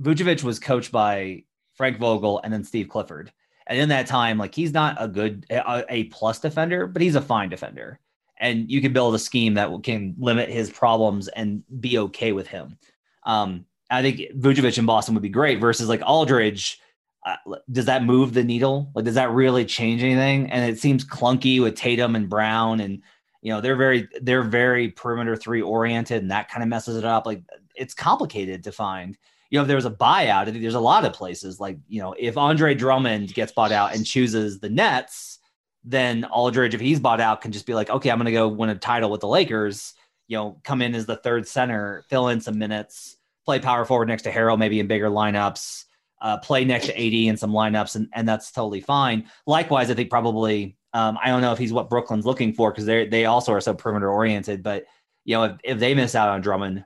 Vucevic 0.00 0.42
was 0.42 0.58
coached 0.58 0.90
by 0.90 1.44
Frank 1.74 1.98
Vogel 1.98 2.40
and 2.42 2.52
then 2.52 2.64
Steve 2.64 2.88
Clifford. 2.88 3.32
And 3.68 3.78
in 3.78 3.90
that 3.90 4.06
time, 4.08 4.38
like 4.38 4.54
he's 4.54 4.72
not 4.72 4.96
a 4.98 5.06
good 5.06 5.46
a, 5.50 5.84
a 5.88 6.04
plus 6.04 6.40
defender, 6.40 6.86
but 6.86 7.02
he's 7.02 7.14
a 7.14 7.20
fine 7.20 7.48
defender. 7.48 8.00
And 8.40 8.68
you 8.68 8.80
can 8.80 8.92
build 8.92 9.14
a 9.14 9.20
scheme 9.20 9.54
that 9.54 9.70
can 9.84 10.16
limit 10.18 10.48
his 10.48 10.68
problems 10.68 11.28
and 11.28 11.62
be 11.78 11.98
okay 11.98 12.32
with 12.32 12.48
him. 12.48 12.76
Um, 13.24 13.66
I 13.88 14.02
think 14.02 14.20
Vucevic 14.36 14.78
in 14.78 14.86
Boston 14.86 15.14
would 15.14 15.22
be 15.22 15.28
great 15.28 15.60
versus 15.60 15.88
like 15.88 16.02
Aldridge. 16.04 16.80
Uh, 17.24 17.36
does 17.70 17.84
that 17.84 18.02
move 18.02 18.34
the 18.34 18.42
needle? 18.42 18.90
Like, 18.96 19.04
does 19.04 19.14
that 19.14 19.30
really 19.30 19.64
change 19.64 20.02
anything? 20.02 20.50
And 20.50 20.68
it 20.68 20.80
seems 20.80 21.04
clunky 21.04 21.62
with 21.62 21.76
Tatum 21.76 22.16
and 22.16 22.28
Brown 22.28 22.80
and 22.80 23.00
you 23.42 23.52
know 23.52 23.60
they're 23.60 23.76
very 23.76 24.08
they're 24.22 24.42
very 24.42 24.88
perimeter 24.88 25.36
three 25.36 25.60
oriented 25.60 26.22
and 26.22 26.30
that 26.30 26.48
kind 26.48 26.62
of 26.62 26.68
messes 26.68 26.96
it 26.96 27.04
up 27.04 27.26
like 27.26 27.42
it's 27.74 27.92
complicated 27.92 28.64
to 28.64 28.72
find 28.72 29.18
you 29.50 29.58
know 29.58 29.62
if 29.62 29.68
there's 29.68 29.84
a 29.84 29.90
buyout 29.90 30.42
i 30.42 30.44
think 30.46 30.62
there's 30.62 30.74
a 30.74 30.80
lot 30.80 31.04
of 31.04 31.12
places 31.12 31.60
like 31.60 31.76
you 31.88 32.00
know 32.00 32.14
if 32.18 32.38
andre 32.38 32.74
drummond 32.74 33.34
gets 33.34 33.52
bought 33.52 33.72
out 33.72 33.94
and 33.94 34.06
chooses 34.06 34.60
the 34.60 34.70
nets 34.70 35.40
then 35.84 36.24
aldridge 36.26 36.74
if 36.74 36.80
he's 36.80 37.00
bought 37.00 37.20
out 37.20 37.40
can 37.40 37.52
just 37.52 37.66
be 37.66 37.74
like 37.74 37.90
okay 37.90 38.10
i'm 38.10 38.18
going 38.18 38.26
to 38.26 38.32
go 38.32 38.48
win 38.48 38.70
a 38.70 38.74
title 38.74 39.10
with 39.10 39.20
the 39.20 39.28
lakers 39.28 39.94
you 40.28 40.36
know 40.36 40.58
come 40.64 40.80
in 40.80 40.94
as 40.94 41.06
the 41.06 41.16
third 41.16 41.46
center 41.46 42.04
fill 42.08 42.28
in 42.28 42.40
some 42.40 42.58
minutes 42.58 43.16
play 43.44 43.58
power 43.58 43.84
forward 43.84 44.06
next 44.06 44.22
to 44.22 44.30
Harrell 44.30 44.56
maybe 44.56 44.78
in 44.78 44.86
bigger 44.86 45.08
lineups 45.08 45.84
uh, 46.22 46.38
play 46.38 46.64
next 46.64 46.86
to 46.86 46.94
AD 46.94 47.12
in 47.12 47.36
some 47.36 47.50
lineups, 47.50 47.96
and, 47.96 48.08
and 48.14 48.28
that's 48.28 48.52
totally 48.52 48.80
fine. 48.80 49.28
Likewise, 49.44 49.90
I 49.90 49.94
think 49.94 50.08
probably 50.08 50.76
um, 50.94 51.18
I 51.22 51.28
don't 51.28 51.40
know 51.40 51.52
if 51.52 51.58
he's 51.58 51.72
what 51.72 51.88
Brooklyn's 51.88 52.26
looking 52.26 52.52
for 52.52 52.70
because 52.70 52.84
they 52.84 53.06
they 53.06 53.24
also 53.24 53.52
are 53.52 53.60
so 53.60 53.74
perimeter 53.74 54.10
oriented. 54.10 54.62
But 54.62 54.84
you 55.24 55.36
know, 55.36 55.44
if, 55.44 55.56
if 55.64 55.78
they 55.78 55.94
miss 55.94 56.14
out 56.14 56.28
on 56.28 56.40
Drummond, 56.40 56.84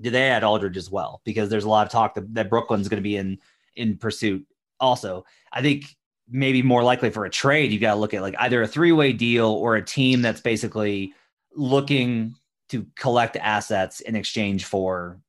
do 0.00 0.10
they 0.10 0.28
add 0.28 0.44
Aldridge 0.44 0.76
as 0.76 0.90
well? 0.90 1.20
Because 1.24 1.48
there's 1.48 1.64
a 1.64 1.68
lot 1.68 1.86
of 1.86 1.92
talk 1.92 2.14
that, 2.14 2.32
that 2.34 2.50
Brooklyn's 2.50 2.88
going 2.88 3.02
to 3.02 3.08
be 3.08 3.16
in 3.16 3.38
in 3.76 3.96
pursuit. 3.96 4.46
Also, 4.80 5.24
I 5.52 5.62
think 5.62 5.84
maybe 6.28 6.62
more 6.62 6.82
likely 6.82 7.10
for 7.10 7.24
a 7.24 7.30
trade, 7.30 7.72
you 7.72 7.78
got 7.78 7.94
to 7.94 8.00
look 8.00 8.14
at 8.14 8.22
like 8.22 8.34
either 8.38 8.62
a 8.62 8.68
three 8.68 8.92
way 8.92 9.12
deal 9.12 9.48
or 9.48 9.76
a 9.76 9.84
team 9.84 10.22
that's 10.22 10.40
basically 10.40 11.12
looking 11.54 12.34
to 12.70 12.86
collect 12.96 13.36
assets 13.36 14.00
in 14.00 14.16
exchange 14.16 14.64
for 14.64 15.20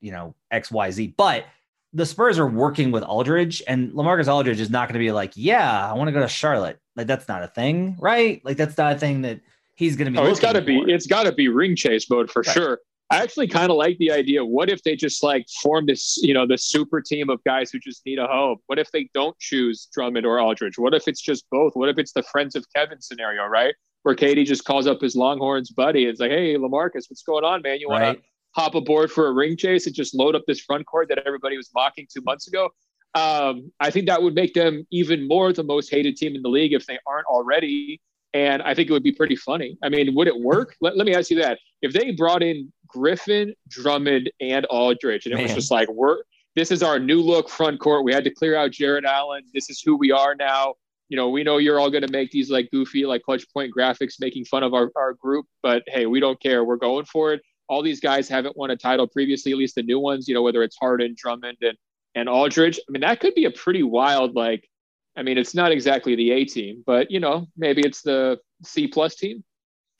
you 0.00 0.12
know 0.12 0.34
X 0.50 0.70
Y 0.70 0.90
Z. 0.90 1.14
But 1.16 1.44
the 1.92 2.06
Spurs 2.06 2.38
are 2.38 2.46
working 2.46 2.90
with 2.90 3.02
Aldridge, 3.02 3.62
and 3.66 3.92
Lamarcus 3.92 4.32
Aldridge 4.32 4.60
is 4.60 4.70
not 4.70 4.88
going 4.88 4.94
to 4.94 5.04
be 5.04 5.12
like, 5.12 5.32
yeah, 5.34 5.88
I 5.88 5.94
want 5.94 6.08
to 6.08 6.12
go 6.12 6.20
to 6.20 6.28
Charlotte. 6.28 6.80
Like 6.98 7.06
that's 7.06 7.28
not 7.28 7.44
a 7.44 7.46
thing, 7.46 7.96
right? 8.00 8.44
Like 8.44 8.56
that's 8.56 8.76
not 8.76 8.96
a 8.96 8.98
thing 8.98 9.22
that 9.22 9.40
he's 9.76 9.94
going 9.94 10.06
to 10.06 10.10
be. 10.10 10.18
Oh, 10.18 10.28
it's 10.28 10.40
got 10.40 10.54
to 10.54 10.60
be. 10.60 10.80
It's 10.88 11.06
got 11.06 11.22
to 11.22 11.32
be 11.32 11.46
ring 11.46 11.76
chase 11.76 12.10
mode 12.10 12.28
for 12.28 12.42
right. 12.44 12.52
sure. 12.52 12.80
I 13.10 13.22
actually 13.22 13.46
kind 13.46 13.70
of 13.70 13.76
like 13.76 13.96
the 13.98 14.10
idea. 14.10 14.44
What 14.44 14.68
if 14.68 14.82
they 14.82 14.96
just 14.96 15.22
like 15.22 15.46
form 15.62 15.86
this, 15.86 16.18
you 16.20 16.34
know, 16.34 16.44
the 16.44 16.58
super 16.58 17.00
team 17.00 17.30
of 17.30 17.42
guys 17.44 17.70
who 17.70 17.78
just 17.78 18.04
need 18.04 18.18
a 18.18 18.26
home? 18.26 18.58
What 18.66 18.80
if 18.80 18.90
they 18.90 19.08
don't 19.14 19.38
choose 19.38 19.88
Drummond 19.94 20.26
or 20.26 20.40
Aldridge? 20.40 20.76
What 20.76 20.92
if 20.92 21.06
it's 21.06 21.22
just 21.22 21.48
both? 21.50 21.76
What 21.76 21.88
if 21.88 21.98
it's 21.98 22.12
the 22.12 22.24
friends 22.24 22.56
of 22.56 22.66
Kevin 22.74 23.00
scenario, 23.00 23.46
right? 23.46 23.74
Where 24.02 24.16
KD 24.16 24.44
just 24.44 24.64
calls 24.64 24.88
up 24.88 25.00
his 25.00 25.14
Longhorns 25.14 25.70
buddy. 25.70 26.06
It's 26.06 26.18
like, 26.18 26.32
hey, 26.32 26.56
Lamarcus, 26.56 27.04
what's 27.08 27.22
going 27.22 27.44
on, 27.44 27.62
man? 27.62 27.78
You 27.78 27.88
want 27.88 28.02
right. 28.02 28.16
to 28.16 28.22
hop 28.56 28.74
aboard 28.74 29.12
for 29.12 29.28
a 29.28 29.32
ring 29.32 29.56
chase 29.56 29.86
and 29.86 29.94
just 29.94 30.16
load 30.16 30.34
up 30.34 30.42
this 30.48 30.60
front 30.60 30.84
court 30.86 31.08
that 31.10 31.22
everybody 31.26 31.56
was 31.56 31.70
mocking 31.74 32.08
two 32.12 32.22
months 32.22 32.48
ago. 32.48 32.70
Um, 33.14 33.72
I 33.80 33.90
think 33.90 34.06
that 34.06 34.22
would 34.22 34.34
make 34.34 34.54
them 34.54 34.86
even 34.90 35.26
more 35.26 35.52
the 35.52 35.64
most 35.64 35.90
hated 35.90 36.16
team 36.16 36.34
in 36.36 36.42
the 36.42 36.48
league 36.48 36.72
if 36.72 36.86
they 36.86 36.98
aren't 37.06 37.26
already. 37.26 38.00
And 38.34 38.62
I 38.62 38.74
think 38.74 38.90
it 38.90 38.92
would 38.92 39.02
be 39.02 39.12
pretty 39.12 39.36
funny. 39.36 39.78
I 39.82 39.88
mean, 39.88 40.14
would 40.14 40.28
it 40.28 40.38
work? 40.38 40.76
Let, 40.80 40.96
let 40.96 41.06
me 41.06 41.14
ask 41.14 41.30
you 41.30 41.40
that. 41.40 41.58
If 41.80 41.92
they 41.92 42.12
brought 42.12 42.42
in 42.42 42.70
Griffin, 42.86 43.54
Drummond, 43.68 44.30
and 44.40 44.66
Aldridge, 44.66 45.24
and 45.26 45.32
it 45.32 45.36
Man. 45.36 45.44
was 45.44 45.54
just 45.54 45.70
like, 45.70 45.88
we're 45.88 46.18
this 46.54 46.70
is 46.70 46.82
our 46.82 46.98
new 46.98 47.20
look 47.20 47.48
front 47.48 47.78
court. 47.78 48.04
We 48.04 48.12
had 48.12 48.24
to 48.24 48.30
clear 48.30 48.56
out 48.56 48.72
Jarrett 48.72 49.04
Allen. 49.04 49.44
This 49.54 49.70
is 49.70 49.80
who 49.80 49.96
we 49.96 50.10
are 50.10 50.34
now. 50.34 50.74
You 51.08 51.16
know, 51.16 51.30
we 51.30 51.44
know 51.44 51.58
you're 51.58 51.78
all 51.78 51.90
going 51.90 52.06
to 52.06 52.12
make 52.12 52.30
these 52.32 52.50
like 52.50 52.68
goofy, 52.72 53.06
like 53.06 53.22
clutch 53.22 53.46
point 53.54 53.72
graphics 53.74 54.14
making 54.18 54.44
fun 54.44 54.62
of 54.62 54.74
our, 54.74 54.90
our 54.96 55.14
group, 55.14 55.46
but 55.62 55.82
hey, 55.86 56.06
we 56.06 56.20
don't 56.20 56.40
care. 56.42 56.64
We're 56.64 56.76
going 56.76 57.04
for 57.04 57.32
it 57.32 57.42
all 57.68 57.82
these 57.82 58.00
guys 58.00 58.28
haven't 58.28 58.56
won 58.56 58.70
a 58.70 58.76
title 58.76 59.06
previously, 59.06 59.52
at 59.52 59.58
least 59.58 59.74
the 59.74 59.82
new 59.82 59.98
ones, 59.98 60.26
you 60.26 60.34
know, 60.34 60.42
whether 60.42 60.62
it's 60.62 60.76
Harden, 60.80 61.14
Drummond, 61.16 61.58
and 61.60 61.76
and 62.14 62.28
Aldridge. 62.28 62.78
I 62.78 62.92
mean, 62.92 63.02
that 63.02 63.20
could 63.20 63.34
be 63.34 63.44
a 63.44 63.50
pretty 63.50 63.82
wild, 63.82 64.34
like, 64.34 64.68
I 65.16 65.22
mean, 65.22 65.38
it's 65.38 65.54
not 65.54 65.72
exactly 65.72 66.14
the 66.14 66.30
A 66.30 66.44
team, 66.44 66.82
but 66.86 67.10
you 67.10 67.20
know, 67.20 67.46
maybe 67.56 67.82
it's 67.82 68.02
the 68.02 68.38
C 68.62 68.86
plus 68.86 69.16
team. 69.16 69.42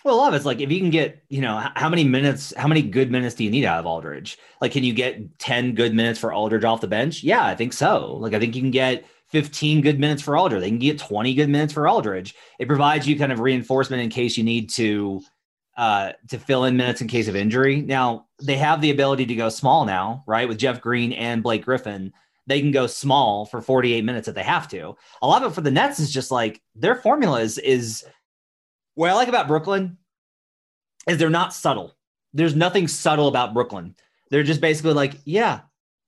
Well, 0.04 0.14
a 0.14 0.16
lot 0.16 0.28
of 0.28 0.34
it's 0.34 0.46
like 0.46 0.60
if 0.60 0.70
you 0.70 0.78
can 0.78 0.90
get, 0.90 1.24
you 1.28 1.40
know, 1.40 1.68
how 1.74 1.88
many 1.88 2.04
minutes, 2.04 2.54
how 2.56 2.68
many 2.68 2.82
good 2.82 3.10
minutes 3.10 3.34
do 3.34 3.42
you 3.42 3.50
need 3.50 3.64
out 3.64 3.80
of 3.80 3.86
Aldridge? 3.86 4.38
Like, 4.60 4.70
can 4.70 4.84
you 4.84 4.92
get 4.92 5.38
10 5.40 5.74
good 5.74 5.92
minutes 5.92 6.20
for 6.20 6.32
Aldridge 6.32 6.62
off 6.62 6.80
the 6.80 6.86
bench? 6.86 7.24
Yeah, 7.24 7.44
I 7.44 7.56
think 7.56 7.72
so. 7.72 8.14
Like, 8.14 8.32
I 8.32 8.38
think 8.38 8.54
you 8.54 8.62
can 8.62 8.70
get 8.70 9.04
15 9.30 9.80
good 9.80 9.98
minutes 9.98 10.22
for 10.22 10.38
Aldridge. 10.38 10.62
They 10.62 10.68
can 10.68 10.78
get 10.78 11.00
20 11.00 11.34
good 11.34 11.48
minutes 11.48 11.72
for 11.72 11.88
Aldridge. 11.88 12.36
It 12.60 12.68
provides 12.68 13.08
you 13.08 13.18
kind 13.18 13.32
of 13.32 13.40
reinforcement 13.40 14.00
in 14.00 14.08
case 14.08 14.36
you 14.36 14.44
need 14.44 14.70
to 14.70 15.20
uh, 15.76 16.12
to 16.28 16.38
fill 16.38 16.64
in 16.64 16.76
minutes 16.76 17.00
in 17.00 17.08
case 17.08 17.28
of 17.28 17.36
injury. 17.36 17.82
Now 17.82 18.27
they 18.42 18.56
have 18.56 18.80
the 18.80 18.90
ability 18.90 19.26
to 19.26 19.34
go 19.34 19.48
small 19.48 19.84
now, 19.84 20.24
right? 20.26 20.48
With 20.48 20.58
Jeff 20.58 20.80
Green 20.80 21.12
and 21.12 21.42
Blake 21.42 21.64
Griffin, 21.64 22.12
they 22.46 22.60
can 22.60 22.70
go 22.70 22.86
small 22.86 23.44
for 23.44 23.60
48 23.60 24.04
minutes 24.04 24.28
if 24.28 24.34
they 24.34 24.42
have 24.42 24.68
to. 24.68 24.96
A 25.22 25.26
lot 25.26 25.42
of 25.42 25.52
it 25.52 25.54
for 25.54 25.60
the 25.60 25.70
Nets 25.70 26.00
is 26.00 26.12
just 26.12 26.30
like 26.30 26.62
their 26.74 26.94
formula 26.94 27.40
is 27.40 27.58
is 27.58 28.04
what 28.94 29.10
I 29.10 29.14
like 29.14 29.28
about 29.28 29.48
Brooklyn 29.48 29.98
is 31.08 31.18
they're 31.18 31.30
not 31.30 31.52
subtle. 31.52 31.96
There's 32.32 32.56
nothing 32.56 32.88
subtle 32.88 33.28
about 33.28 33.54
Brooklyn. 33.54 33.94
They're 34.30 34.42
just 34.42 34.60
basically 34.60 34.92
like, 34.92 35.14
yeah, 35.24 35.60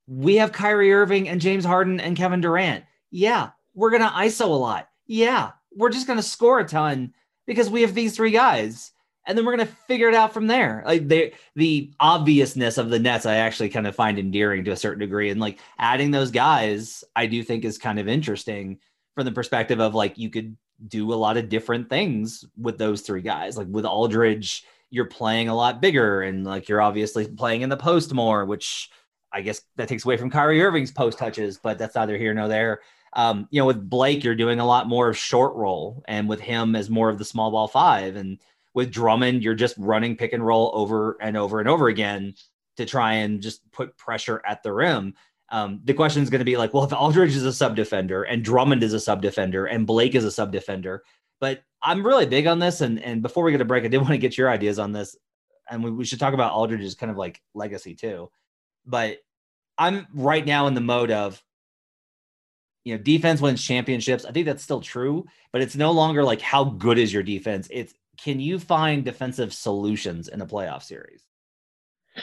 we 0.07 0.37
have 0.37 0.53
Kyrie 0.53 0.93
Irving 0.93 1.29
and 1.29 1.41
James 1.41 1.65
Harden 1.65 2.01
and 2.01 2.17
Kevin 2.17 2.41
Durant. 2.41 2.85
Yeah, 3.11 3.51
we're 3.75 3.91
gonna 3.91 4.11
ISO 4.11 4.47
a 4.47 4.49
lot. 4.49 4.89
Yeah, 5.07 5.51
we're 5.75 5.91
just 5.91 6.07
gonna 6.07 6.23
score 6.23 6.61
a 6.61 6.65
ton 6.67 7.13
because 7.47 7.71
we 7.71 7.83
have 7.83 7.95
these 7.95 8.15
three 8.15 8.31
guys 8.31 8.93
and 9.31 9.39
then 9.39 9.47
we're 9.47 9.57
gonna 9.57 9.67
figure 9.87 10.09
it 10.09 10.15
out 10.15 10.35
from 10.35 10.49
there. 10.49 10.83
Like 10.85 11.07
the 11.07 11.33
the 11.55 11.93
obviousness 12.01 12.79
of 12.79 12.91
the 12.91 12.99
Nets, 12.99 13.27
I 13.27 13.37
actually 13.37 13.69
kind 13.69 13.87
of 13.87 13.95
find 13.95 14.19
endearing 14.19 14.65
to 14.65 14.73
a 14.73 14.77
certain 14.77 14.99
degree, 14.99 15.31
and 15.31 15.41
like 15.41 15.61
adding 15.79 16.11
those 16.11 16.33
guys, 16.33 17.05
I 17.15 17.27
do 17.27 17.43
think 17.45 17.65
is 17.65 17.79
kind 17.79 18.01
of 18.01 18.09
interesting 18.09 18.81
from 19.15 19.25
the 19.25 19.33
perspective 19.33 19.81
of 19.81 19.95
like 19.95 20.19
you 20.19 20.31
could 20.31 20.57
do 20.89 21.13
a 21.13 21.15
lot 21.15 21.37
of 21.37 21.49
different 21.49 21.89
things 21.89 22.45
with 22.57 22.77
those 22.77 23.03
three 23.03 23.23
guys. 23.23 23.57
Like 23.57 23.69
with 23.71 23.85
Aldridge, 23.85 24.65
you're 24.91 25.07
playing 25.07 25.49
a 25.49 25.55
lot 25.55 25.81
bigger, 25.81 26.23
and 26.23 26.45
like 26.45 26.69
you're 26.69 26.83
obviously 26.83 27.29
playing 27.29 27.63
in 27.63 27.69
the 27.69 27.77
post 27.77 28.13
more, 28.13 28.45
which 28.45 28.91
I 29.33 29.43
guess 29.43 29.63
that 29.77 29.89
takes 29.89 30.05
away 30.05 30.17
from 30.17 30.31
Kyrie 30.31 30.61
Irving's 30.61 30.91
post 30.91 31.19
touches, 31.19 31.57
but 31.57 31.79
that's 31.79 31.95
neither 31.95 32.19
here 32.19 32.35
nor 32.35 32.49
there. 32.49 32.81
Um, 33.13 33.47
you 33.51 33.61
know, 33.61 33.67
with 33.67 33.89
Blake, 33.89 34.25
you're 34.25 34.35
doing 34.35 34.59
a 34.59 34.67
lot 34.67 34.89
more 34.89 35.09
of 35.09 35.17
short 35.17 35.55
roll, 35.55 36.03
and 36.09 36.29
with 36.29 36.41
him 36.41 36.75
as 36.75 36.91
more 36.91 37.09
of 37.09 37.19
the 37.19 37.25
small 37.25 37.53
ball 37.53 37.69
five, 37.69 38.17
and 38.17 38.41
with 38.75 38.93
Drummond, 38.93 39.43
you're 39.43 39.55
just 39.55 39.77
running 39.79 40.17
pick 40.17 40.33
and 40.33 40.47
roll 40.47 40.71
over 40.75 41.17
and 41.21 41.37
over 41.37 41.61
and 41.61 41.69
over 41.69 41.89
again 41.89 42.35
to 42.77 42.87
try 42.87 43.15
and 43.15 43.41
just 43.41 43.69
put 43.73 43.97
pressure 43.97 44.41
at 44.47 44.63
the 44.63 44.73
rim. 44.73 45.15
Um, 45.51 45.81
the 45.85 45.95
question 45.95 46.23
is 46.23 46.31
going 46.31 46.41
to 46.41 46.45
be 46.45 46.57
like, 46.57 46.73
well, 46.73 46.85
if 46.85 46.93
Aldridge 46.93 47.35
is 47.35 47.45
a 47.45 47.53
sub 47.53 47.75
defender 47.75 48.23
and 48.23 48.45
Drummond 48.45 48.83
is 48.83 48.93
a 48.93 49.01
sub 49.01 49.21
defender 49.21 49.67
and 49.67 49.87
Blake 49.87 50.15
is 50.15 50.25
a 50.25 50.31
sub 50.31 50.53
defender, 50.53 51.03
but 51.41 51.63
I'm 51.83 52.07
really 52.07 52.27
big 52.27 52.47
on 52.47 52.59
this. 52.59 52.81
And 52.81 53.03
and 53.03 53.23
before 53.23 53.43
we 53.43 53.53
get 53.53 53.61
a 53.61 53.65
break, 53.65 53.85
I 53.85 53.89
did 53.89 53.99
want 53.99 54.11
to 54.11 54.19
get 54.19 54.39
your 54.39 54.51
ideas 54.51 54.79
on 54.79 54.93
this, 54.93 55.17
and 55.71 55.83
we, 55.83 55.91
we 55.91 56.05
should 56.05 56.21
talk 56.21 56.35
about 56.35 56.53
Aldridge's 56.53 56.95
kind 56.95 57.11
of 57.11 57.17
like 57.17 57.41
legacy 57.55 57.95
too. 57.95 58.31
But 58.87 59.19
I'm 59.79 60.07
right 60.15 60.47
now 60.47 60.67
in 60.67 60.75
the 60.75 60.81
mode 60.81 61.11
of, 61.11 61.43
you 62.85 62.97
know, 62.97 63.03
defense 63.03 63.41
wins 63.41 63.65
championships. 63.65 64.25
I 64.25 64.33
think 64.33 64.47
that's 64.47 64.63
still 64.63 64.81
true, 64.81 65.27
but 65.53 65.63
it's 65.63 65.77
no 65.77 65.91
longer 65.91 66.23
like 66.23 66.41
how 66.41 66.65
good 66.65 66.99
is 66.99 67.13
your 67.13 67.23
defense. 67.23 67.67
It's 67.71 67.95
can 68.23 68.41
you 68.41 68.59
find 68.59 69.05
defensive 69.05 69.53
solutions 69.53 70.29
in 70.29 70.41
a 70.41 70.47
playoff 70.47 70.83
series? 70.83 71.23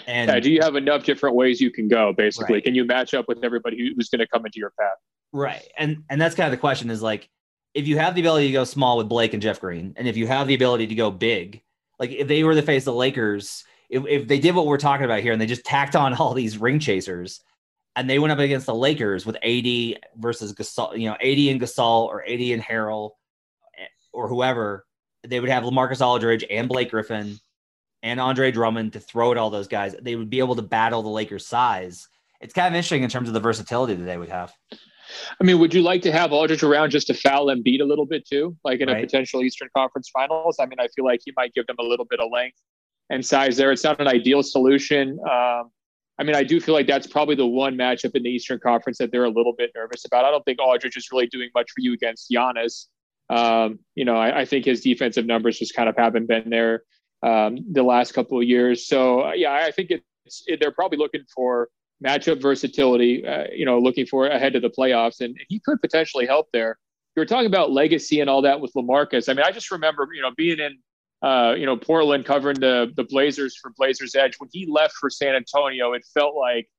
And 0.06 0.30
yeah, 0.30 0.40
do 0.40 0.52
you 0.52 0.62
have 0.62 0.76
enough 0.76 1.04
different 1.04 1.36
ways 1.36 1.62
you 1.62 1.72
can 1.72 1.88
go? 1.88 2.14
Basically, 2.14 2.56
right. 2.56 2.64
can 2.64 2.76
you 2.76 2.86
match 2.86 3.14
up 3.14 3.28
with 3.28 3.44
everybody 3.44 3.94
who's 3.96 4.10
going 4.10 4.20
to 4.20 4.28
come 4.28 4.46
into 4.46 4.60
your 4.60 4.74
path? 4.80 4.98
Right, 5.32 5.68
and 5.78 6.04
and 6.10 6.22
that's 6.22 6.36
kind 6.36 6.48
of 6.48 6.52
the 6.52 6.58
question 6.58 6.90
is 6.90 7.02
like, 7.02 7.30
if 7.74 7.88
you 7.88 7.98
have 7.98 8.16
the 8.16 8.22
ability 8.22 8.48
to 8.48 8.54
go 8.54 8.64
small 8.64 8.98
with 8.98 9.10
Blake 9.10 9.34
and 9.34 9.42
Jeff 9.42 9.60
Green, 9.60 9.94
and 9.98 10.08
if 10.08 10.18
you 10.18 10.28
have 10.28 10.48
the 10.48 10.56
ability 10.56 10.88
to 10.88 10.96
go 10.96 11.10
big, 11.10 11.62
like 12.00 12.12
if 12.12 12.28
they 12.28 12.44
were 12.44 12.56
the 12.56 12.62
face 12.62 12.84
of 12.84 12.94
the 12.94 13.00
Lakers, 13.00 13.64
if, 13.90 14.06
if 14.08 14.28
they 14.28 14.40
did 14.40 14.56
what 14.56 14.68
we're 14.68 14.78
talking 14.78 15.06
about 15.06 15.22
here 15.22 15.32
and 15.32 15.42
they 15.42 15.46
just 15.46 15.66
tacked 15.66 15.96
on 15.96 16.14
all 16.14 16.34
these 16.34 16.58
ring 16.58 16.80
chasers, 16.80 17.42
and 17.96 18.10
they 18.10 18.20
went 18.20 18.32
up 18.32 18.40
against 18.40 18.68
the 18.68 18.76
Lakers 18.76 19.26
with 19.26 19.38
AD 19.38 20.00
versus 20.18 20.54
Gasol, 20.54 20.98
you 20.98 21.10
know, 21.10 21.16
AD 21.16 21.38
and 21.38 21.62
Gasol 21.62 22.08
or 22.08 22.24
AD 22.24 22.40
and 22.40 22.62
Harrell 22.62 23.12
eh, 23.78 23.88
or 24.14 24.28
whoever, 24.28 24.86
they 25.26 25.40
would 25.40 25.50
have 25.50 25.64
LaMarcus 25.64 26.06
Aldridge 26.06 26.46
and 26.50 26.68
Blake 26.68 26.92
Griffin 26.92 27.40
and 28.04 28.20
Andre 28.20 28.52
Drummond 28.52 28.94
to 28.94 29.00
throw 29.00 29.32
at 29.32 29.38
all 29.38 29.50
those 29.50 29.68
guys. 29.68 29.96
They 30.02 30.16
would 30.16 30.30
be 30.30 30.40
able 30.40 30.56
to 30.56 30.62
battle 30.62 31.02
the 31.02 31.10
Lakers' 31.10 31.48
size. 31.48 32.08
It's 32.42 32.54
kind 32.54 32.68
of 32.68 32.74
interesting 32.74 33.04
in 33.04 33.10
terms 33.10 33.28
of 33.28 33.34
the 33.34 33.40
versatility 33.40 33.96
that 33.96 34.04
they 34.04 34.18
would 34.18 34.30
have. 34.30 34.54
I 35.40 35.44
mean, 35.44 35.60
would 35.60 35.74
you 35.74 35.82
like 35.82 36.02
to 36.04 36.12
have 36.12 36.32
Aldridge 36.32 36.64
around 36.64 36.92
just 36.92 37.08
to 37.08 37.14
foul 37.14 37.50
and 37.50 37.64
beat 37.64 37.82
a 37.82 37.86
little 37.86 38.06
bit 38.06 38.28
too, 38.28 38.56
like 38.64 38.82
in 38.82 38.90
right. 38.90 38.98
a 38.98 39.02
potential 39.02 39.44
Eastern 39.44 39.70
Conference 39.76 40.10
Finals? 40.10 40.58
I 40.60 40.66
mean, 40.66 40.80
I 40.80 40.88
feel 40.90 41.06
like 41.06 41.22
he 41.26 41.34
might 41.36 41.54
give 41.54 41.66
them 41.68 41.78
a 41.80 41.84
little 41.84 42.06
bit 42.06 42.20
of 42.20 42.30
length 42.32 42.58
and 43.10 43.26
size 43.26 43.58
there. 43.58 43.72
It's 43.72 43.84
not 43.84 44.00
an 44.02 44.08
ideal 44.08 44.44
solution. 44.44 45.18
Um, 45.30 45.72
I 46.20 46.24
mean, 46.24 46.36
I 46.36 46.44
do 46.44 46.60
feel 46.60 46.74
like 46.74 46.88
that's 46.88 47.08
probably 47.08 47.36
the 47.36 47.46
one 47.46 47.76
matchup 47.76 48.16
in 48.16 48.24
the 48.24 48.30
Eastern 48.30 48.60
Conference 48.60 48.98
that 48.98 49.12
they're 49.12 49.26
a 49.26 49.30
little 49.30 49.54
bit 49.54 49.72
nervous 49.76 50.06
about. 50.06 50.26
I 50.26 50.32
don't 50.32 50.44
think 50.46 50.60
Aldridge 50.60 50.98
is 50.98 51.08
really 51.12 51.28
doing 51.28 51.50
much 51.54 51.70
for 51.72 51.82
you 51.82 51.94
against 51.94 52.30
Giannis. 52.32 52.88
Um, 53.30 53.80
you 53.96 54.06
know, 54.06 54.16
I, 54.16 54.42
I, 54.42 54.46
think 54.46 54.66
his 54.66 54.82
defensive 54.82 55.26
numbers 55.26 55.60
just 55.60 55.76
kind 55.76 55.90
of 55.90 55.98
haven't 55.98 56.28
been 56.28 56.50
there 56.50 56.84
um, 57.24 57.58
the 57.74 57.84
last 57.84 58.14
couple 58.14 58.40
of 58.40 58.46
years. 58.46 58.88
So 58.88 59.26
uh, 59.26 59.34
yeah, 59.34 59.52
I 59.52 59.72
think 59.72 59.92
it's 59.92 60.44
it, 60.48 60.60
they're 60.62 60.72
probably 60.72 60.98
looking 60.98 61.24
for 61.36 61.70
matchup 62.04 62.42
versatility. 62.42 63.28
Uh, 63.28 63.46
you 63.52 63.66
know, 63.66 63.80
looking 63.80 64.06
for 64.06 64.28
ahead 64.28 64.56
of 64.56 64.62
the 64.62 64.70
playoffs, 64.70 65.20
and 65.20 65.36
he 65.50 65.60
could 65.60 65.82
potentially 65.82 66.26
help 66.26 66.48
there. 66.54 66.78
You 67.16 67.22
were 67.22 67.26
talking 67.26 67.48
about 67.48 67.72
legacy 67.72 68.22
and 68.22 68.30
all 68.30 68.44
that 68.44 68.62
with 68.62 68.72
Lamarcus. 68.74 69.28
I 69.28 69.34
mean, 69.34 69.46
I 69.46 69.52
just 69.52 69.72
remember 69.72 70.08
you 70.14 70.22
know 70.22 70.32
being 70.38 70.60
in 70.60 70.78
uh, 71.22 71.54
you 71.58 71.66
know 71.66 71.76
Portland 71.76 72.26
covering 72.26 72.60
the 72.60 72.94
the 72.96 73.04
Blazers 73.04 73.58
for 73.58 73.72
Blazers 73.78 74.16
Edge 74.16 74.36
when 74.38 74.50
he 74.54 74.68
left 74.70 74.94
for 74.94 75.10
San 75.10 75.36
Antonio. 75.36 75.94
It 75.94 76.06
felt 76.14 76.36
like 76.36 76.70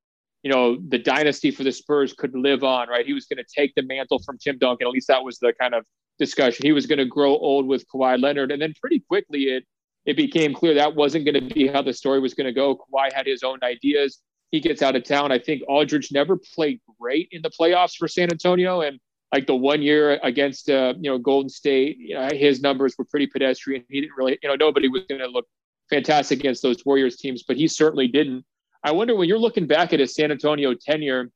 you 0.42 0.50
know 0.50 0.78
the 0.88 0.98
dynasty 0.98 1.50
for 1.50 1.64
the 1.64 1.72
Spurs 1.72 2.14
could 2.14 2.34
live 2.34 2.64
on. 2.64 2.88
Right, 2.88 3.04
he 3.04 3.12
was 3.12 3.26
going 3.26 3.44
to 3.44 3.46
take 3.54 3.74
the 3.74 3.82
mantle 3.82 4.20
from 4.24 4.38
Tim 4.38 4.56
Duncan. 4.58 4.86
At 4.86 4.92
least 4.92 5.08
that 5.08 5.24
was 5.24 5.38
the 5.38 5.52
kind 5.60 5.74
of 5.74 5.84
discussion. 6.18 6.66
He 6.66 6.72
was 6.72 6.86
going 6.86 6.98
to 6.98 7.04
grow 7.04 7.36
old 7.36 7.66
with 7.66 7.86
Kawhi 7.88 8.20
Leonard, 8.20 8.52
and 8.52 8.60
then 8.60 8.74
pretty 8.80 9.00
quickly 9.00 9.44
it 9.44 9.64
it 10.06 10.16
became 10.16 10.54
clear 10.54 10.74
that 10.74 10.94
wasn't 10.94 11.24
going 11.26 11.34
to 11.34 11.54
be 11.54 11.66
how 11.66 11.82
the 11.82 11.92
story 11.92 12.20
was 12.20 12.34
going 12.34 12.46
to 12.46 12.52
go. 12.52 12.76
Kawhi 12.76 13.12
had 13.12 13.26
his 13.26 13.42
own 13.42 13.58
ideas. 13.62 14.20
He 14.50 14.60
gets 14.60 14.80
out 14.80 14.96
of 14.96 15.04
town. 15.04 15.30
I 15.30 15.38
think 15.38 15.62
Aldridge 15.68 16.10
never 16.12 16.38
played 16.54 16.80
great 16.98 17.28
in 17.30 17.42
the 17.42 17.50
playoffs 17.50 17.96
for 17.96 18.08
San 18.08 18.30
Antonio, 18.30 18.80
and 18.80 18.98
like 19.32 19.46
the 19.46 19.54
one 19.54 19.82
year 19.82 20.18
against 20.22 20.70
uh, 20.70 20.94
you 20.98 21.10
know 21.10 21.18
Golden 21.18 21.48
State, 21.48 21.98
you 21.98 22.14
know, 22.14 22.28
his 22.32 22.60
numbers 22.60 22.94
were 22.98 23.04
pretty 23.04 23.26
pedestrian. 23.26 23.84
He 23.88 24.00
didn't 24.00 24.16
really, 24.16 24.38
you 24.42 24.48
know, 24.48 24.54
nobody 24.54 24.88
was 24.88 25.02
going 25.08 25.20
to 25.20 25.28
look 25.28 25.46
fantastic 25.90 26.40
against 26.40 26.62
those 26.62 26.84
Warriors 26.84 27.16
teams, 27.16 27.42
but 27.42 27.56
he 27.56 27.68
certainly 27.68 28.08
didn't. 28.08 28.44
I 28.84 28.92
wonder 28.92 29.16
when 29.16 29.28
you're 29.28 29.38
looking 29.38 29.66
back 29.66 29.92
at 29.92 30.00
his 30.00 30.14
San 30.14 30.30
Antonio 30.30 30.72
tenure, 30.74 31.30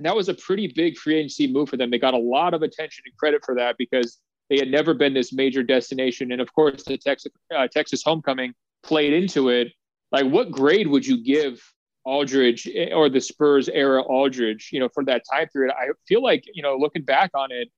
and 0.00 0.06
that 0.06 0.16
was 0.16 0.30
a 0.30 0.34
pretty 0.34 0.66
big 0.66 0.96
free 0.96 1.16
agency 1.16 1.46
move 1.46 1.68
for 1.68 1.76
them. 1.76 1.90
They 1.90 1.98
got 1.98 2.14
a 2.14 2.18
lot 2.18 2.54
of 2.54 2.62
attention 2.62 3.02
and 3.04 3.14
credit 3.18 3.44
for 3.44 3.54
that 3.56 3.76
because 3.76 4.16
they 4.48 4.56
had 4.56 4.70
never 4.70 4.94
been 4.94 5.12
this 5.12 5.30
major 5.30 5.62
destination. 5.62 6.32
And 6.32 6.40
of 6.40 6.50
course, 6.54 6.84
the 6.84 6.96
Texas, 6.96 7.30
uh, 7.54 7.68
Texas 7.70 8.02
homecoming 8.02 8.54
played 8.82 9.12
into 9.12 9.50
it. 9.50 9.68
Like, 10.10 10.24
what 10.24 10.50
grade 10.50 10.86
would 10.86 11.06
you 11.06 11.22
give 11.22 11.62
Aldridge 12.06 12.66
eh, 12.74 12.94
or 12.94 13.10
the 13.10 13.20
Spurs 13.20 13.68
era 13.68 14.00
Aldridge, 14.00 14.70
you 14.72 14.80
know, 14.80 14.88
for 14.88 15.04
that 15.04 15.22
time 15.30 15.48
period? 15.48 15.74
I 15.78 15.88
feel 16.08 16.22
like, 16.22 16.44
you 16.54 16.62
know, 16.62 16.78
looking 16.78 17.02
back 17.02 17.32
on 17.34 17.52
it, 17.52 17.68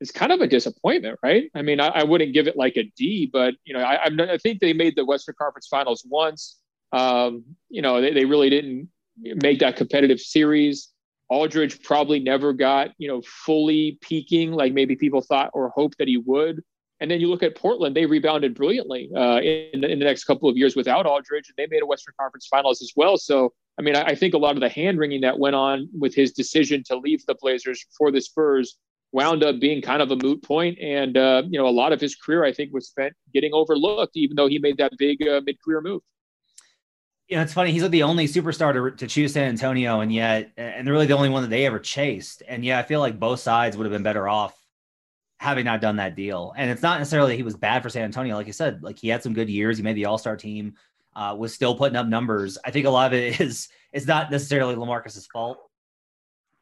it's 0.00 0.12
kind 0.12 0.30
of 0.30 0.40
a 0.40 0.46
disappointment, 0.46 1.18
right? 1.20 1.50
I 1.56 1.62
mean, 1.62 1.80
I, 1.80 1.88
I 1.88 2.04
wouldn't 2.04 2.32
give 2.32 2.46
it 2.46 2.56
like 2.56 2.76
a 2.76 2.84
D, 2.96 3.28
but, 3.32 3.54
you 3.64 3.74
know, 3.74 3.80
I, 3.80 4.04
I 4.04 4.38
think 4.38 4.60
they 4.60 4.72
made 4.72 4.94
the 4.94 5.04
Western 5.04 5.34
Conference 5.36 5.66
Finals 5.66 6.06
once. 6.08 6.58
Um, 6.92 7.42
you 7.70 7.82
know, 7.82 8.00
they, 8.00 8.12
they 8.12 8.24
really 8.24 8.50
didn't 8.50 8.88
make 9.18 9.58
that 9.58 9.74
competitive 9.74 10.20
series. 10.20 10.91
Aldridge 11.32 11.82
probably 11.82 12.20
never 12.20 12.52
got, 12.52 12.90
you 12.98 13.08
know, 13.08 13.22
fully 13.22 13.98
peaking 14.02 14.52
like 14.52 14.74
maybe 14.74 14.96
people 14.96 15.22
thought 15.22 15.50
or 15.54 15.70
hoped 15.70 15.96
that 15.96 16.06
he 16.06 16.18
would. 16.18 16.62
And 17.00 17.10
then 17.10 17.20
you 17.20 17.28
look 17.28 17.42
at 17.42 17.56
Portland, 17.56 17.96
they 17.96 18.04
rebounded 18.04 18.54
brilliantly 18.54 19.10
uh, 19.16 19.40
in, 19.40 19.80
the, 19.80 19.90
in 19.90 19.98
the 19.98 20.04
next 20.04 20.24
couple 20.24 20.48
of 20.50 20.58
years 20.58 20.76
without 20.76 21.06
Aldridge, 21.06 21.48
and 21.48 21.56
they 21.56 21.66
made 21.74 21.82
a 21.82 21.86
Western 21.86 22.12
Conference 22.20 22.46
Finals 22.48 22.82
as 22.82 22.92
well. 22.94 23.16
So, 23.16 23.54
I 23.78 23.82
mean, 23.82 23.96
I, 23.96 24.02
I 24.08 24.14
think 24.14 24.34
a 24.34 24.38
lot 24.38 24.56
of 24.56 24.60
the 24.60 24.68
hand 24.68 24.98
wringing 24.98 25.22
that 25.22 25.38
went 25.38 25.56
on 25.56 25.88
with 25.98 26.14
his 26.14 26.32
decision 26.32 26.84
to 26.88 26.98
leave 26.98 27.24
the 27.26 27.34
Blazers 27.40 27.82
for 27.96 28.12
the 28.12 28.20
Spurs 28.20 28.76
wound 29.12 29.42
up 29.42 29.58
being 29.58 29.80
kind 29.80 30.02
of 30.02 30.10
a 30.10 30.16
moot 30.16 30.42
point. 30.42 30.78
And, 30.80 31.16
uh, 31.16 31.44
you 31.48 31.58
know, 31.58 31.66
a 31.66 31.70
lot 31.70 31.92
of 31.92 32.00
his 32.00 32.14
career, 32.14 32.44
I 32.44 32.52
think, 32.52 32.74
was 32.74 32.88
spent 32.88 33.14
getting 33.32 33.54
overlooked, 33.54 34.16
even 34.16 34.36
though 34.36 34.48
he 34.48 34.58
made 34.58 34.76
that 34.76 34.92
big 34.98 35.26
uh, 35.26 35.40
mid 35.44 35.56
career 35.64 35.80
move 35.80 36.02
you 37.32 37.36
know, 37.36 37.44
it's 37.44 37.54
funny. 37.54 37.72
He's 37.72 37.80
like 37.80 37.92
the 37.92 38.02
only 38.02 38.28
superstar 38.28 38.74
to, 38.74 38.94
to 38.94 39.06
choose 39.06 39.32
San 39.32 39.48
Antonio, 39.48 40.00
and 40.00 40.12
yet, 40.12 40.52
and 40.58 40.86
really 40.86 41.06
the 41.06 41.16
only 41.16 41.30
one 41.30 41.40
that 41.40 41.48
they 41.48 41.64
ever 41.64 41.78
chased. 41.78 42.42
And 42.46 42.62
yeah, 42.62 42.78
I 42.78 42.82
feel 42.82 43.00
like 43.00 43.18
both 43.18 43.40
sides 43.40 43.74
would 43.74 43.84
have 43.84 43.92
been 43.92 44.02
better 44.02 44.28
off 44.28 44.54
having 45.38 45.64
not 45.64 45.80
done 45.80 45.96
that 45.96 46.14
deal. 46.14 46.52
And 46.58 46.70
it's 46.70 46.82
not 46.82 46.98
necessarily 46.98 47.32
that 47.32 47.36
he 47.36 47.42
was 47.42 47.56
bad 47.56 47.82
for 47.82 47.88
San 47.88 48.02
Antonio, 48.02 48.36
like 48.36 48.46
you 48.46 48.52
said. 48.52 48.82
Like 48.82 48.98
he 48.98 49.08
had 49.08 49.22
some 49.22 49.32
good 49.32 49.48
years. 49.48 49.78
He 49.78 49.82
made 49.82 49.96
the 49.96 50.04
All 50.04 50.18
Star 50.18 50.36
team. 50.36 50.74
Uh, 51.16 51.34
was 51.38 51.54
still 51.54 51.74
putting 51.74 51.96
up 51.96 52.06
numbers. 52.06 52.58
I 52.66 52.70
think 52.70 52.84
a 52.84 52.90
lot 52.90 53.06
of 53.06 53.18
it 53.18 53.40
is 53.40 53.70
it's 53.94 54.06
not 54.06 54.30
necessarily 54.30 54.74
Lamarcus's 54.74 55.26
fault. 55.26 55.56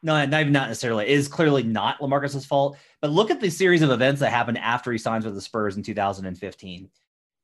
No, 0.04 0.24
not 0.24 0.40
even 0.40 0.52
not 0.52 0.68
necessarily. 0.68 1.06
It 1.06 1.18
is 1.18 1.26
clearly 1.26 1.64
not 1.64 2.00
Lamarcus's 2.00 2.46
fault. 2.46 2.76
But 3.00 3.10
look 3.10 3.32
at 3.32 3.40
the 3.40 3.50
series 3.50 3.82
of 3.82 3.90
events 3.90 4.20
that 4.20 4.30
happened 4.30 4.58
after 4.58 4.92
he 4.92 4.98
signs 4.98 5.24
with 5.24 5.34
the 5.34 5.40
Spurs 5.40 5.76
in 5.76 5.82
2015. 5.82 6.88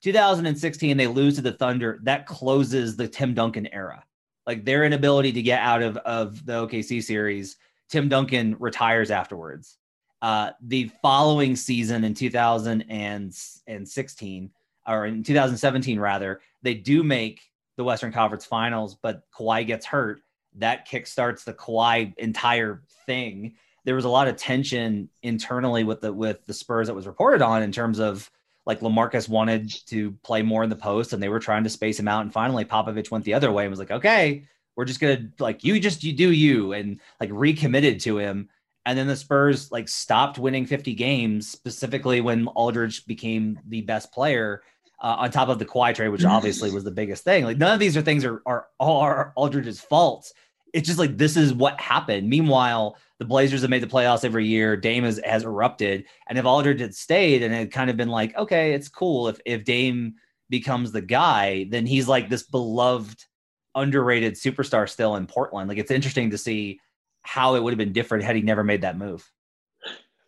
2016, 0.03 0.97
they 0.97 1.07
lose 1.07 1.37
to 1.37 1.43
the 1.43 1.53
Thunder. 1.53 2.01
That 2.03 2.27
closes 2.27 2.97
the 2.97 3.09
Tim 3.09 3.35
Duncan 3.35 3.67
era. 3.69 4.05
Like 4.47 4.65
their 4.65 4.85
inability 4.85 5.33
to 5.33 5.43
get 5.43 5.61
out 5.61 5.83
of, 5.83 5.97
of 5.99 6.47
the 6.47 6.67
OKC 6.67 7.03
series, 7.03 7.57
Tim 7.89 8.09
Duncan 8.09 8.57
retires 8.59 9.11
afterwards. 9.11 9.77
Uh, 10.23 10.53
the 10.63 10.91
following 11.03 11.57
season 11.57 12.05
in 12.05 12.15
2016, 12.15 14.51
or 14.89 15.07
in 15.07 15.23
2017, 15.23 16.01
rather, 16.01 16.41
they 16.63 16.75
do 16.75 17.03
make 17.03 17.43
the 17.77 17.85
Western 17.85 18.13
Conference 18.13 18.45
Finals, 18.45 18.95
but 18.95 19.23
Kawhi 19.33 19.67
gets 19.67 19.85
hurt. 19.85 20.23
That 20.57 20.89
kickstarts 20.89 21.45
the 21.45 21.53
Kawhi 21.53 22.17
entire 22.17 22.83
thing. 23.05 23.57
There 23.85 23.95
was 23.95 24.07
a 24.07 24.11
lot 24.11 24.29
of 24.29 24.37
tension 24.37 25.11
internally 25.23 25.85
with 25.85 26.01
the 26.01 26.13
with 26.13 26.47
the 26.47 26.55
Spurs 26.55 26.87
that 26.87 26.95
was 26.95 27.07
reported 27.07 27.43
on 27.43 27.63
in 27.63 27.73
terms 27.73 27.99
of 27.99 28.31
like 28.67 28.81
Lamarcus 28.81 29.29
wanted 29.29 29.73
to 29.87 30.13
play 30.25 30.43
more 30.43 30.65
in 30.65 30.71
the 30.71 30.77
post 30.77 31.13
and 31.13 31.23
they 31.23 31.29
were 31.29 31.39
trying 31.39 31.65
to 31.65 31.71
space 31.71 31.99
him 31.99 32.09
out. 32.09 32.23
And 32.23 32.33
finally 32.33 32.65
Popovich 32.65 33.11
went 33.11 33.25
the 33.25 33.35
other 33.35 33.53
way 33.53 33.65
and 33.65 33.71
was 33.71 33.79
like, 33.79 33.93
okay, 33.93 34.45
we're 34.75 34.85
just 34.85 35.01
gonna 35.01 35.31
like 35.39 35.65
you 35.65 35.81
just 35.81 36.05
you 36.05 36.13
do 36.13 36.33
you 36.33 36.73
and 36.73 37.01
like 37.21 37.31
recommitted 37.33 38.01
to 38.01 38.19
him. 38.19 38.49
And 38.85 38.99
then 38.99 39.07
the 39.07 39.17
Spurs 39.17 39.73
like 39.73 39.89
stopped 39.89 40.39
winning 40.39 40.67
50 40.67 40.95
games, 40.95 41.49
specifically 41.49 42.21
when 42.21 42.47
Aldridge 42.49 43.07
became 43.07 43.59
the 43.67 43.81
best 43.83 44.13
player. 44.13 44.63
Uh, 44.99 45.15
on 45.19 45.31
top 45.31 45.51
of 45.51 45.59
the 45.59 45.65
Kawhi 45.67 45.95
trade, 45.95 46.09
which 46.09 46.25
obviously 46.25 46.71
was 46.71 46.83
the 46.83 46.91
biggest 46.91 47.23
thing. 47.23 47.45
Like 47.45 47.59
none 47.59 47.75
of 47.75 47.79
these 47.79 47.97
are 47.99 48.03
things 48.03 48.25
are 48.25 48.43
are 48.47 48.67
all 48.79 49.31
Aldridge's 49.37 49.79
faults. 49.79 50.33
It's 50.73 50.87
just 50.87 50.99
like 50.99 51.19
this 51.19 51.37
is 51.37 51.53
what 51.53 51.79
happened. 51.79 52.29
Meanwhile, 52.31 52.97
the 53.19 53.25
Blazers 53.25 53.63
have 53.63 53.71
made 53.71 53.83
the 53.83 53.87
playoffs 53.87 54.25
every 54.25 54.47
year. 54.47 54.77
Dame 54.77 55.05
has, 55.05 55.21
has 55.25 55.45
erupted. 55.45 56.05
And 56.29 56.39
if 56.39 56.45
Aldridge 56.45 56.81
had 56.81 56.95
stayed 56.95 57.43
and 57.43 57.55
had 57.55 57.73
kind 57.73 57.91
of 57.91 57.97
been 57.97 58.09
like, 58.09 58.37
okay, 58.37 58.73
it's 58.73 58.89
cool 58.89 59.29
if, 59.29 59.41
if 59.47 59.65
Dame 59.65 60.15
becomes 60.51 60.93
the 60.93 61.01
guy, 61.01 61.67
then 61.71 61.87
he's 61.87 62.09
like 62.09 62.29
this 62.29 62.43
beloved, 62.43 63.25
underrated 63.75 64.35
superstar 64.35 64.89
still 64.89 65.17
in 65.17 65.27
Portland. 65.27 65.69
Like 65.69 65.79
it's 65.79 65.91
interesting 65.91 66.31
to 66.31 66.39
see 66.39 66.81
how 67.23 67.55
it 67.55 67.63
would 67.63 67.73
have 67.73 67.79
been 67.79 67.93
different 67.93 68.25
had 68.25 68.37
he 68.37 68.43
never 68.43 68.63
made 68.63 68.83
that 68.83 68.99
move. 68.99 69.29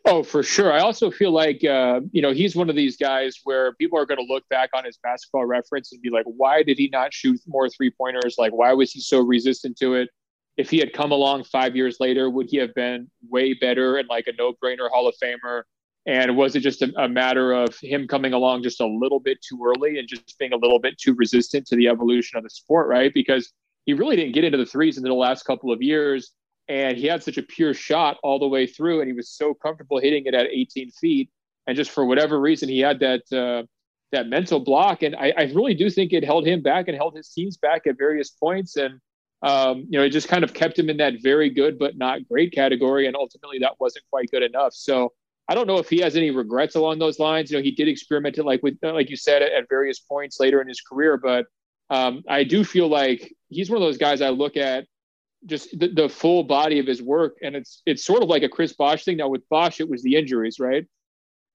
Oh, 0.05 0.23
for 0.23 0.43
sure. 0.43 0.73
I 0.73 0.81
also 0.81 1.11
feel 1.11 1.33
like, 1.33 1.63
uh, 1.65 2.01
you 2.13 2.23
know, 2.23 2.33
he's 2.33 2.57
one 2.57 2.71
of 2.71 2.77
these 2.77 2.97
guys 2.97 3.39
where 3.45 3.75
people 3.75 3.99
are 3.99 4.07
going 4.07 4.19
to 4.19 4.33
look 4.33 4.49
back 4.49 4.71
on 4.73 4.85
his 4.85 4.97
basketball 5.03 5.45
reference 5.45 5.93
and 5.93 6.01
be 6.01 6.09
like, 6.09 6.25
why 6.25 6.63
did 6.63 6.79
he 6.79 6.89
not 6.89 7.13
shoot 7.13 7.39
more 7.47 7.69
three 7.69 7.91
pointers? 7.91 8.37
Like, 8.39 8.53
why 8.55 8.73
was 8.73 8.91
he 8.91 9.01
so 9.01 9.21
resistant 9.21 9.77
to 9.79 9.95
it? 9.95 10.09
If 10.59 10.69
he 10.69 10.79
had 10.79 10.93
come 10.93 11.13
along 11.13 11.45
five 11.45 11.77
years 11.77 11.99
later, 12.01 12.29
would 12.29 12.49
he 12.51 12.59
have 12.59 12.75
been 12.75 13.09
way 13.31 13.55
better 13.55 13.97
and 13.97 14.09
like 14.09 14.27
a 14.27 14.33
no 14.37 14.53
brainer 14.53 14.91
Hall 14.91 15.07
of 15.09 15.15
Famer? 15.23 15.63
And 16.05 16.37
was 16.37 16.57
it 16.57 16.61
just 16.61 16.83
a, 16.83 16.93
a, 16.97 17.09
matter 17.09 17.53
of 17.53 17.79
him 17.79 18.09
coming 18.09 18.33
along 18.33 18.65
just 18.65 18.81
a 18.81 18.87
little 18.87 19.21
bit 19.21 19.39
too 19.41 19.61
early 19.65 19.99
and 19.99 20.09
just 20.09 20.37
being 20.39 20.53
a 20.53 20.57
little 20.57 20.81
bit 20.81 20.99
too 20.99 21.15
resistant 21.15 21.67
to 21.69 21.77
the 21.77 21.87
evolution 21.87 22.39
of 22.39 22.45
the 22.45 22.51
sport, 22.51 22.89
right? 22.89 23.15
Because 23.15 23.53
he 23.87 23.93
really 23.93 24.17
didn't 24.17 24.35
get 24.35 24.43
into 24.43 24.59
the 24.59 24.67
threes 24.67 24.97
in 24.97 25.05
the 25.05 25.15
last 25.15 25.45
couple 25.45 25.73
of 25.73 25.81
years. 25.81 26.33
And 26.67 26.99
he 26.99 27.07
had 27.07 27.23
such 27.23 27.39
a 27.39 27.43
pure 27.43 27.73
shot 27.73 28.19
all 28.23 28.39
the 28.39 28.49
way 28.49 28.67
through, 28.67 29.01
and 29.01 29.09
he 29.09 29.15
was 29.15 29.31
so 29.31 29.55
comfortable 29.55 30.01
hitting 30.01 30.27
it 30.27 30.35
at 30.35 30.47
18 30.47 30.91
feet. 30.91 31.31
And 31.67 31.77
just 31.77 31.91
for 31.91 32.05
whatever 32.05 32.41
reason, 32.41 32.69
he 32.69 32.81
had 32.81 33.01
that 33.01 33.23
uh, 33.33 33.65
that 34.13 34.29
mental 34.29 34.61
block. 34.61 35.03
And 35.03 35.15
I, 35.15 35.33
I 35.37 35.43
really 35.55 35.75
do 35.75 35.89
think 35.89 36.13
it 36.13 36.25
held 36.25 36.47
him 36.47 36.63
back 36.63 36.89
and 36.89 36.97
held 36.97 37.17
his 37.17 37.29
teams 37.29 37.57
back 37.57 37.87
at 37.87 37.97
various 37.97 38.31
points. 38.31 38.77
And 38.77 39.01
um, 39.43 39.87
you 39.89 39.99
know, 39.99 40.05
it 40.05 40.11
just 40.11 40.29
kind 40.29 40.43
of 40.43 40.53
kept 40.53 40.79
him 40.79 40.91
in 40.91 40.97
that 40.97 41.15
very 41.23 41.51
good 41.51 41.79
but 41.79 41.97
not 41.97 42.27
great 42.29 42.53
category, 42.53 43.07
and 43.07 43.17
ultimately 43.17 43.59
that 43.61 43.75
wasn't 43.79 44.05
quite 44.11 44.31
good 44.31 44.43
enough. 44.43 44.75
So 44.75 45.13
I 45.49 45.55
don't 45.55 45.67
know 45.67 45.79
if 45.79 45.89
he 45.89 46.01
has 46.01 46.17
any 46.17 46.31
regrets 46.31 46.75
along 46.75 46.99
those 46.99 47.19
lines. 47.19 47.51
You 47.51 47.59
know, 47.59 47.63
he 47.63 47.71
did 47.71 47.89
experiment 47.89 48.39
it 48.39 48.45
like 48.45 48.63
with 48.63 48.79
like 48.83 49.11
you 49.11 49.17
said 49.17 49.43
at, 49.43 49.53
at 49.53 49.69
various 49.69 50.01
points 50.01 50.41
later 50.41 50.61
in 50.61 50.69
his 50.69 50.81
career, 50.81 51.17
but 51.17 51.47
um, 51.91 52.23
I 52.29 52.45
do 52.45 52.65
feel 52.65 52.89
like 52.89 53.33
he's 53.49 53.71
one 53.71 53.81
of 53.81 53.87
those 53.87 53.97
guys 53.97 54.21
I 54.21 54.29
look 54.29 54.57
at 54.57 54.85
just 55.47 55.79
the, 55.79 55.89
the, 55.89 56.09
full 56.09 56.43
body 56.43 56.81
of 56.81 56.87
his 56.87 57.01
work, 57.01 57.37
and 57.43 57.55
it's 57.55 57.83
it's 57.87 58.05
sort 58.05 58.23
of 58.23 58.29
like 58.29 58.43
a 58.43 58.49
Chris 58.49 58.73
Bosh 58.73 59.05
thing. 59.05 59.17
Now 59.17 59.29
with 59.29 59.49
Bosh, 59.49 59.81
it 59.81 59.89
was 59.89 60.03
the 60.03 60.17
injuries, 60.17 60.59
right? 60.59 60.85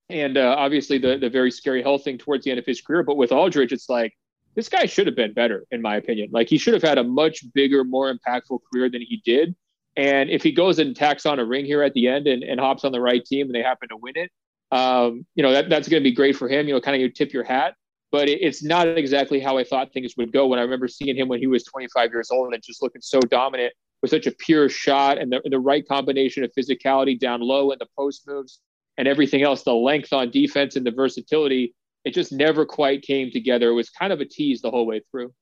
And 0.10 0.38
uh, 0.38 0.56
obviously 0.58 0.98
the 0.98 1.18
the 1.18 1.30
very 1.30 1.52
scary 1.52 1.84
health 1.84 2.04
thing 2.04 2.18
towards 2.18 2.46
the 2.46 2.52
end 2.52 2.60
of 2.60 2.66
his 2.66 2.82
career. 2.82 3.04
But 3.04 3.18
with 3.18 3.32
Aldridge, 3.32 3.74
it's 3.74 3.90
like 3.90 4.14
this 4.56 4.70
guy 4.70 4.86
should 4.86 5.08
have 5.08 5.16
been 5.16 5.34
better, 5.34 5.66
in 5.72 5.82
my 5.82 5.96
opinion. 5.96 6.30
Like 6.32 6.50
he 6.50 6.58
should 6.58 6.74
have 6.74 6.84
had 6.84 6.98
a 6.98 7.04
much 7.04 7.44
bigger, 7.54 7.84
more 7.84 8.14
impactful 8.14 8.60
career 8.72 8.90
than 8.90 9.02
he 9.02 9.22
did. 9.26 9.56
And 9.96 10.30
if 10.30 10.44
he 10.44 10.52
goes 10.52 10.80
and 10.80 10.96
tacks 10.96 11.26
on 11.26 11.40
a 11.40 11.46
ring 11.46 11.66
here 11.66 11.84
at 11.84 11.94
the 11.94 12.08
end 12.08 12.28
and, 12.28 12.44
and 12.44 12.60
hops 12.60 12.84
on 12.84 12.92
the 12.92 13.02
right 13.02 13.24
team 13.24 13.48
and 13.48 13.56
they 13.56 13.62
happen 13.62 13.90
to 13.90 13.98
win 13.98 14.14
it, 14.18 14.32
um, 14.72 15.26
you 15.36 15.44
know, 15.44 15.52
that, 15.52 15.70
that's 15.70 15.88
going 15.88 16.02
to 16.02 16.10
be 16.10 16.16
great 16.16 16.36
for 16.36 16.50
him. 16.50 16.68
You 16.68 16.74
know, 16.74 16.82
kind 16.82 16.96
of 16.96 17.02
you 17.02 17.10
tip 17.10 17.32
your 17.32 17.44
hat. 17.44 17.76
But 18.12 18.30
it, 18.30 18.42
it's 18.42 18.64
not 18.64 18.88
exactly 18.88 19.40
how 19.40 19.58
I 19.58 19.64
thought 19.64 19.92
things 19.92 20.16
would 20.18 20.32
go 20.32 20.48
when 20.48 20.60
I 20.60 20.64
remember 20.64 20.88
seeing 20.88 21.16
him 21.16 21.28
when 21.28 21.40
he 21.40 21.48
was 21.48 21.64
25 21.64 22.12
years 22.12 22.30
old 22.32 22.54
and 22.54 22.64
just 22.64 22.82
looking 22.82 23.02
so 23.02 23.20
dominant 23.20 23.74
with 24.02 24.12
such 24.12 24.28
a 24.28 24.32
pure 24.32 24.70
shot 24.70 25.18
and 25.18 25.32
the, 25.32 25.42
the 25.46 25.60
right 25.60 25.88
combination 25.88 26.44
of 26.44 26.52
physicality 26.58 27.20
down 27.20 27.42
low 27.42 27.72
and 27.72 27.80
the 27.80 27.88
post 27.98 28.28
moves 28.28 28.60
and 28.98 29.08
everything 29.08 29.42
else, 29.42 29.64
the 29.64 29.74
length 29.74 30.14
on 30.14 30.30
defense 30.30 30.76
and 30.76 30.86
the 30.86 30.92
versatility 30.92 31.74
it 32.06 32.14
just 32.14 32.32
never 32.32 32.66
quite 32.66 33.02
came 33.02 33.32
together. 33.32 33.70
It 33.70 33.74
was 33.74 33.90
kind 33.90 34.14
of 34.14 34.22
a 34.22 34.26
tease 34.26 34.62
the 34.62 34.72
whole 34.72 34.86
way 34.86 35.02
through. 35.12 35.34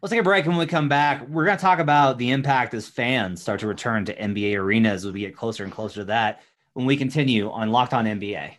Let's 0.00 0.12
take 0.12 0.20
a 0.20 0.24
break. 0.24 0.46
When 0.46 0.56
we 0.56 0.66
come 0.66 0.88
back, 0.88 1.26
we're 1.28 1.44
going 1.44 1.56
to 1.56 1.60
talk 1.60 1.80
about 1.80 2.18
the 2.18 2.30
impact 2.30 2.72
as 2.74 2.86
fans 2.86 3.42
start 3.42 3.60
to 3.60 3.66
return 3.66 4.04
to 4.04 4.14
NBA 4.14 4.56
arenas 4.56 5.04
as 5.04 5.12
we 5.12 5.20
get 5.20 5.36
closer 5.36 5.64
and 5.64 5.72
closer 5.72 6.00
to 6.00 6.04
that 6.04 6.42
when 6.74 6.86
we 6.86 6.96
continue 6.96 7.50
on 7.50 7.70
Locked 7.70 7.94
On 7.94 8.04
NBA. 8.04 8.52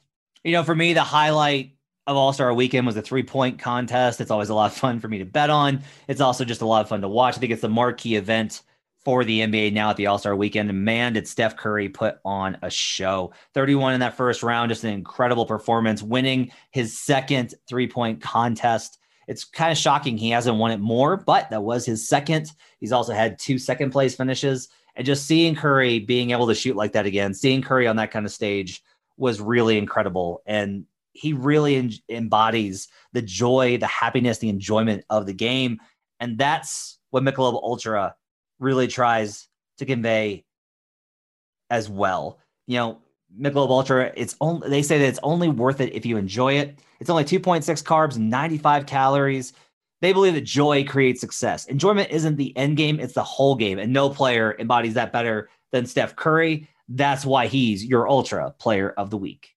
You 0.44 0.52
know, 0.52 0.64
for 0.64 0.76
me, 0.76 0.94
the 0.94 1.04
highlight 1.04 1.76
of 2.08 2.18
All 2.18 2.34
Star 2.34 2.54
Weekend 2.54 2.86
was 2.86 2.98
a 2.98 3.02
three 3.02 3.24
point 3.24 3.60
contest. 3.60 4.20
It's 4.20 4.32
always 4.32 4.50
a 4.50 4.54
lot 4.54 4.72
of 4.72 4.78
fun 4.78 5.00
for 5.00 5.08
me 5.08 5.20
to 5.20 5.26
bet 5.26 5.50
on. 5.50 5.82
It's 6.10 6.20
also 6.20 6.44
just 6.44 6.62
a 6.62 6.66
lot 6.66 6.82
of 6.82 6.90
fun 6.90 7.02
to 7.02 7.08
watch. 7.08 7.38
I 7.38 7.40
think 7.40 7.54
it's 7.54 7.62
the 7.62 7.70
marquee 7.70 8.16
event 8.16 8.62
for 9.10 9.24
the 9.24 9.40
NBA 9.40 9.74
now 9.74 9.90
at 9.90 9.98
the 9.98 10.06
All 10.06 10.20
Star 10.20 10.36
weekend. 10.36 10.72
Man, 10.72 11.14
did 11.14 11.28
Steph 11.28 11.58
Curry 11.58 11.90
put 11.90 12.20
on 12.24 12.60
a 12.62 12.70
show. 12.70 13.34
31 13.56 13.96
in 13.96 14.02
that 14.02 14.16
first 14.16 14.44
round, 14.44 14.70
just 14.70 14.84
an 14.84 14.92
incredible 14.92 15.48
performance, 15.48 16.04
winning 16.04 16.52
his 16.70 16.96
second 16.96 17.56
three 17.68 17.88
point 17.88 18.22
contest. 18.22 19.00
It's 19.28 19.46
kind 19.46 19.72
of 19.72 19.80
shocking 19.80 20.16
he 20.16 20.30
hasn't 20.30 20.58
won 20.58 20.70
it 20.70 20.80
more, 20.80 21.18
but 21.18 21.50
that 21.50 21.64
was 21.64 21.88
his 21.88 22.08
second. 22.08 22.52
He's 22.80 22.92
also 22.92 23.12
had 23.12 23.40
two 23.40 23.58
second 23.58 23.90
place 23.90 24.16
finishes. 24.16 24.70
And 24.96 25.08
just 25.08 25.26
seeing 25.26 25.56
Curry 25.56 25.98
being 25.98 26.30
able 26.30 26.46
to 26.46 26.54
shoot 26.54 26.76
like 26.76 26.92
that 26.92 27.08
again, 27.08 27.34
seeing 27.34 27.64
Curry 27.64 27.88
on 27.88 27.96
that 27.96 28.12
kind 28.12 28.28
of 28.28 28.32
stage 28.32 28.84
was 29.18 29.42
really 29.42 29.80
incredible. 29.80 30.44
And 30.46 30.86
he 31.14 31.34
really 31.34 31.78
en- 31.78 31.94
embodies 32.10 32.90
the 33.14 33.24
joy, 33.24 33.80
the 33.80 33.88
happiness, 33.88 34.38
the 34.38 34.50
enjoyment 34.50 35.04
of 35.10 35.26
the 35.26 35.34
game. 35.34 35.80
And 36.20 36.38
that's 36.38 37.00
what 37.10 37.24
Michelob 37.24 37.56
Ultra 37.56 38.14
really 38.60 38.88
tries 38.88 39.48
to 39.78 39.86
convey 39.86 40.46
as 41.70 41.90
well. 41.90 42.40
You 42.68 42.78
know, 42.78 42.98
Michelob 43.40 43.70
Ultra, 43.70 44.12
it's 44.16 44.36
only 44.42 44.70
they 44.70 44.82
say 44.82 44.98
that 45.00 45.08
it's 45.08 45.20
only 45.24 45.50
worth 45.50 45.82
it 45.82 45.94
if 45.94 46.06
you 46.06 46.18
enjoy 46.18 46.54
it. 46.54 46.80
It's 47.00 47.10
only 47.10 47.24
2.6 47.24 47.84
carbs, 47.84 48.18
95 48.18 48.86
calories. 48.86 49.54
They 50.02 50.14
believe 50.14 50.34
that 50.34 50.42
joy 50.42 50.86
creates 50.86 51.20
success. 51.20 51.66
Enjoyment 51.66 52.10
isn't 52.10 52.38
the 52.38 52.56
end 52.58 52.78
game, 52.78 53.00
it's 53.00 53.14
the 53.14 53.24
whole 53.24 53.56
game. 53.56 53.80
And 53.80 53.92
no 53.92 54.10
player 54.10 54.56
embodies 54.60 54.94
that 54.94 55.12
better 55.12 55.50
than 55.72 55.86
Steph 55.86 56.16
Curry. 56.16 56.68
That's 56.88 57.26
why 57.26 57.48
he's 57.48 57.86
your 57.86 58.08
ultra 58.08 58.52
player 58.58 58.92
of 58.92 59.10
the 59.10 59.18
week. 59.18 59.56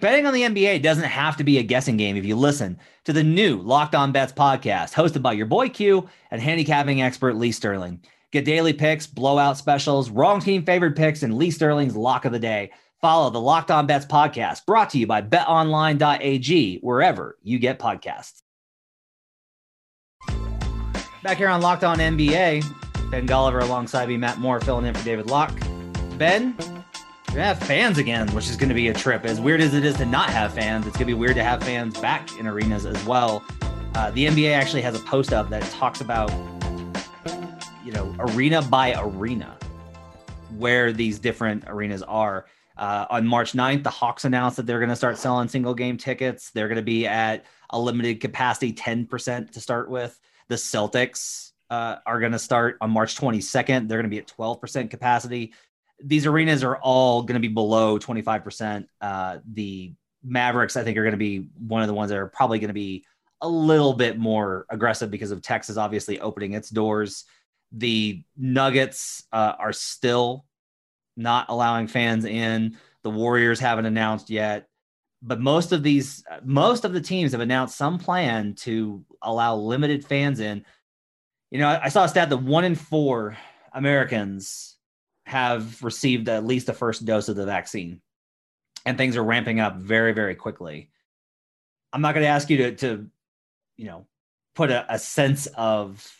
Betting 0.00 0.26
on 0.26 0.32
the 0.32 0.42
NBA 0.42 0.80
doesn't 0.82 1.04
have 1.04 1.36
to 1.38 1.44
be 1.44 1.58
a 1.58 1.62
guessing 1.62 1.96
game 1.96 2.16
if 2.16 2.24
you 2.24 2.36
listen 2.36 2.78
to 3.04 3.12
the 3.12 3.24
new 3.24 3.56
Locked 3.58 3.96
On 3.96 4.12
Bets 4.12 4.32
podcast, 4.32 4.92
hosted 4.92 5.22
by 5.22 5.32
your 5.32 5.46
boy 5.46 5.68
Q 5.68 6.08
and 6.30 6.40
handicapping 6.40 7.02
expert 7.02 7.34
Lee 7.34 7.50
Sterling. 7.50 8.00
Get 8.30 8.44
daily 8.44 8.72
picks, 8.72 9.08
blowout 9.08 9.56
specials, 9.56 10.08
wrong 10.10 10.40
team 10.40 10.64
favored 10.64 10.94
picks, 10.94 11.24
and 11.24 11.36
Lee 11.36 11.50
Sterling's 11.50 11.96
lock 11.96 12.24
of 12.26 12.32
the 12.32 12.38
day. 12.38 12.70
Follow 13.00 13.30
the 13.30 13.40
Locked 13.40 13.72
On 13.72 13.86
Bets 13.86 14.06
podcast, 14.06 14.66
brought 14.66 14.90
to 14.90 14.98
you 14.98 15.06
by 15.06 15.20
betonline.ag, 15.20 16.78
wherever 16.80 17.36
you 17.42 17.58
get 17.58 17.80
podcasts. 17.80 18.42
Back 21.24 21.38
here 21.38 21.48
on 21.48 21.60
Locked 21.60 21.82
On 21.82 21.98
NBA, 21.98 23.10
Ben 23.10 23.26
Golliver 23.26 23.62
alongside 23.62 24.08
me, 24.08 24.16
Matt 24.16 24.38
Moore 24.38 24.60
filling 24.60 24.86
in 24.86 24.94
for 24.94 25.04
David 25.04 25.28
Locke. 25.28 25.58
Ben, 26.18 26.56
gonna 27.28 27.44
have 27.44 27.58
fans 27.60 27.98
again, 27.98 28.28
which 28.34 28.48
is 28.48 28.56
gonna 28.56 28.74
be 28.74 28.88
a 28.88 28.94
trip. 28.94 29.24
As 29.24 29.40
weird 29.40 29.60
as 29.60 29.74
it 29.74 29.84
is 29.84 29.96
to 29.96 30.06
not 30.06 30.30
have 30.30 30.54
fans, 30.54 30.86
it's 30.86 30.96
gonna 30.96 31.06
be 31.06 31.14
weird 31.14 31.36
to 31.36 31.44
have 31.44 31.62
fans 31.62 31.98
back 32.00 32.38
in 32.38 32.46
arenas 32.46 32.86
as 32.86 33.02
well. 33.04 33.44
Uh, 33.94 34.10
the 34.12 34.26
NBA 34.26 34.52
actually 34.52 34.82
has 34.82 34.94
a 34.94 35.02
post 35.04 35.32
up 35.32 35.50
that 35.50 35.62
talks 35.70 36.00
about, 36.00 36.30
you 37.84 37.92
know, 37.92 38.14
arena 38.18 38.62
by 38.62 38.94
arena, 38.98 39.56
where 40.56 40.92
these 40.92 41.18
different 41.18 41.64
arenas 41.66 42.02
are. 42.02 42.46
Uh, 42.76 43.06
on 43.10 43.26
March 43.26 43.54
9th, 43.54 43.82
the 43.82 43.90
Hawks 43.90 44.24
announced 44.24 44.56
that 44.56 44.66
they're 44.66 44.78
going 44.78 44.88
to 44.88 44.96
start 44.96 45.18
selling 45.18 45.48
single 45.48 45.74
game 45.74 45.96
tickets. 45.96 46.50
They're 46.50 46.68
going 46.68 46.76
to 46.76 46.82
be 46.82 47.08
at 47.08 47.44
a 47.70 47.80
limited 47.80 48.20
capacity, 48.20 48.72
10% 48.72 49.50
to 49.50 49.60
start 49.60 49.90
with. 49.90 50.18
The 50.46 50.54
Celtics 50.54 51.52
uh, 51.70 51.96
are 52.06 52.20
going 52.20 52.32
to 52.32 52.38
start 52.38 52.78
on 52.80 52.90
March 52.90 53.16
22nd. 53.16 53.88
They're 53.88 53.98
going 53.98 54.04
to 54.04 54.08
be 54.08 54.18
at 54.18 54.28
12% 54.28 54.90
capacity. 54.90 55.52
These 56.02 56.26
arenas 56.26 56.62
are 56.62 56.76
all 56.76 57.22
going 57.22 57.40
to 57.40 57.46
be 57.46 57.52
below 57.52 57.98
25%. 57.98 58.86
Uh, 59.00 59.38
the 59.52 59.94
Mavericks, 60.22 60.76
I 60.76 60.84
think, 60.84 60.96
are 60.96 61.02
going 61.02 61.12
to 61.12 61.16
be 61.16 61.48
one 61.58 61.82
of 61.82 61.88
the 61.88 61.94
ones 61.94 62.10
that 62.10 62.18
are 62.18 62.28
probably 62.28 62.58
going 62.58 62.68
to 62.68 62.74
be 62.74 63.04
a 63.40 63.48
little 63.48 63.92
bit 63.92 64.18
more 64.18 64.66
aggressive 64.68 65.10
because 65.10 65.30
of 65.30 65.42
Texas 65.42 65.76
obviously 65.76 66.20
opening 66.20 66.54
its 66.54 66.70
doors. 66.70 67.24
The 67.72 68.22
Nuggets 68.36 69.24
uh, 69.32 69.54
are 69.58 69.72
still 69.72 70.44
not 71.16 71.46
allowing 71.48 71.86
fans 71.86 72.24
in. 72.24 72.78
The 73.02 73.10
Warriors 73.10 73.60
haven't 73.60 73.86
announced 73.86 74.30
yet, 74.30 74.66
but 75.22 75.40
most 75.40 75.72
of 75.72 75.82
these, 75.82 76.24
most 76.42 76.84
of 76.84 76.92
the 76.92 77.00
teams 77.00 77.32
have 77.32 77.40
announced 77.40 77.76
some 77.76 77.98
plan 77.98 78.54
to 78.60 79.04
allow 79.22 79.56
limited 79.56 80.04
fans 80.04 80.40
in. 80.40 80.64
You 81.50 81.58
know, 81.58 81.78
I 81.82 81.88
saw 81.88 82.04
a 82.04 82.08
stat 82.08 82.30
that 82.30 82.38
one 82.38 82.64
in 82.64 82.74
four 82.74 83.36
Americans 83.72 84.76
have 85.28 85.82
received 85.82 86.28
at 86.30 86.46
least 86.46 86.66
the 86.66 86.72
first 86.72 87.04
dose 87.04 87.28
of 87.28 87.36
the 87.36 87.44
vaccine, 87.44 88.00
and 88.86 88.96
things 88.96 89.14
are 89.14 89.22
ramping 89.22 89.60
up 89.60 89.76
very, 89.76 90.12
very 90.12 90.34
quickly. 90.34 90.90
I'm 91.92 92.00
not 92.00 92.14
going 92.14 92.24
to 92.24 92.30
ask 92.30 92.48
you 92.48 92.56
to, 92.56 92.74
to, 92.76 93.06
you 93.76 93.86
know, 93.86 94.06
put 94.54 94.70
a, 94.70 94.86
a 94.92 94.98
sense 94.98 95.46
of 95.54 96.10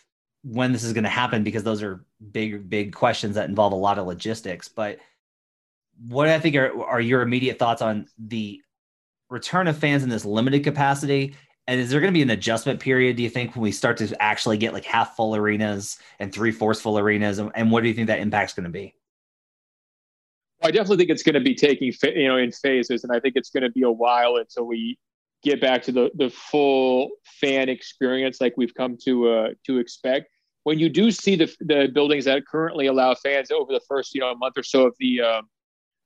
when 0.43 0.73
this 0.73 0.83
is 0.83 0.93
going 0.93 1.05
to 1.05 1.09
happen 1.09 1.43
because 1.43 1.63
those 1.63 1.81
are 1.81 2.05
big, 2.31 2.69
big 2.69 2.93
questions 2.93 3.33
that 3.33 3.49
involve 3.49 3.73
a 3.73 3.75
lot 3.75 3.97
of 3.97 4.05
logistics. 4.05 4.67
But 4.67 4.99
what 6.07 6.29
I 6.29 6.39
think 6.39 6.55
are, 6.55 6.83
are 6.83 7.01
your 7.01 7.23
immediate 7.23 7.57
thoughts 7.57 7.81
on 7.81 8.07
the 8.19 8.61
return 9.29 9.67
of 9.67 9.77
fans 9.77 10.03
in 10.03 10.09
this 10.09 10.23
limited 10.23 10.63
capacity? 10.63 11.35
And 11.67 11.79
is 11.79 11.89
there 11.89 11.99
going 11.99 12.13
to 12.13 12.17
be 12.17 12.21
an 12.21 12.29
adjustment 12.29 12.79
period, 12.79 13.17
do 13.17 13.23
you 13.23 13.29
think, 13.29 13.55
when 13.55 13.63
we 13.63 13.71
start 13.71 13.97
to 13.97 14.15
actually 14.21 14.57
get 14.57 14.73
like 14.73 14.85
half 14.85 15.15
full 15.15 15.35
arenas 15.35 15.97
and 16.19 16.31
three 16.31 16.51
fourths 16.51 16.81
full 16.81 16.97
arenas? 16.97 17.39
And, 17.39 17.51
and 17.53 17.71
what 17.71 17.83
do 17.83 17.89
you 17.89 17.95
think 17.95 18.07
that 18.07 18.19
impact's 18.19 18.53
going 18.53 18.63
to 18.65 18.69
be? 18.69 18.95
I 20.61 20.71
definitely 20.71 20.97
think 20.97 21.09
it's 21.09 21.23
going 21.23 21.35
to 21.35 21.41
be 21.41 21.55
taking, 21.55 21.93
you 22.03 22.27
know, 22.27 22.37
in 22.37 22.51
phases, 22.51 23.03
and 23.03 23.15
I 23.15 23.19
think 23.19 23.35
it's 23.35 23.49
going 23.49 23.63
to 23.63 23.71
be 23.71 23.83
a 23.83 23.91
while 23.91 24.35
until 24.35 24.65
we 24.65 24.97
get 25.43 25.61
back 25.61 25.81
to 25.83 25.91
the 25.91 26.11
the 26.15 26.29
full 26.29 27.11
fan 27.39 27.69
experience 27.69 28.41
like 28.41 28.55
we've 28.57 28.73
come 28.73 28.97
to 29.05 29.29
uh, 29.29 29.49
to 29.65 29.77
expect. 29.77 30.27
When 30.63 30.77
you 30.77 30.89
do 30.89 31.11
see 31.11 31.35
the 31.35 31.53
the 31.61 31.89
buildings 31.93 32.25
that 32.25 32.45
currently 32.45 32.87
allow 32.87 33.15
fans 33.15 33.51
over 33.51 33.71
the 33.71 33.81
first 33.87 34.13
you 34.13 34.21
know 34.21 34.35
month 34.35 34.57
or 34.57 34.63
so 34.63 34.87
of 34.87 34.95
the 34.99 35.21
uh, 35.21 35.41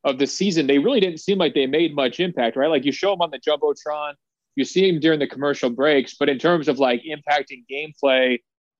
of 0.04 0.20
the 0.20 0.28
season, 0.28 0.68
they 0.68 0.80
really 0.80 1.00
didn't 1.00 1.20
seem 1.20 1.38
like 1.38 1.56
they 1.56 1.66
made 1.66 1.96
much 1.96 2.20
impact, 2.20 2.56
right? 2.56 2.70
Like 2.70 2.86
you 2.86 2.92
show 2.92 3.12
them 3.12 3.22
on 3.22 3.32
the 3.32 3.40
jumbotron, 3.40 4.14
you 4.56 4.66
see 4.66 4.92
them 4.92 5.00
during 5.00 5.20
the 5.20 5.28
commercial 5.28 5.70
breaks, 5.70 6.16
but 6.20 6.30
in 6.30 6.38
terms 6.38 6.68
of 6.68 6.78
like 6.78 7.02
impacting 7.04 7.64
gameplay, 7.72 8.38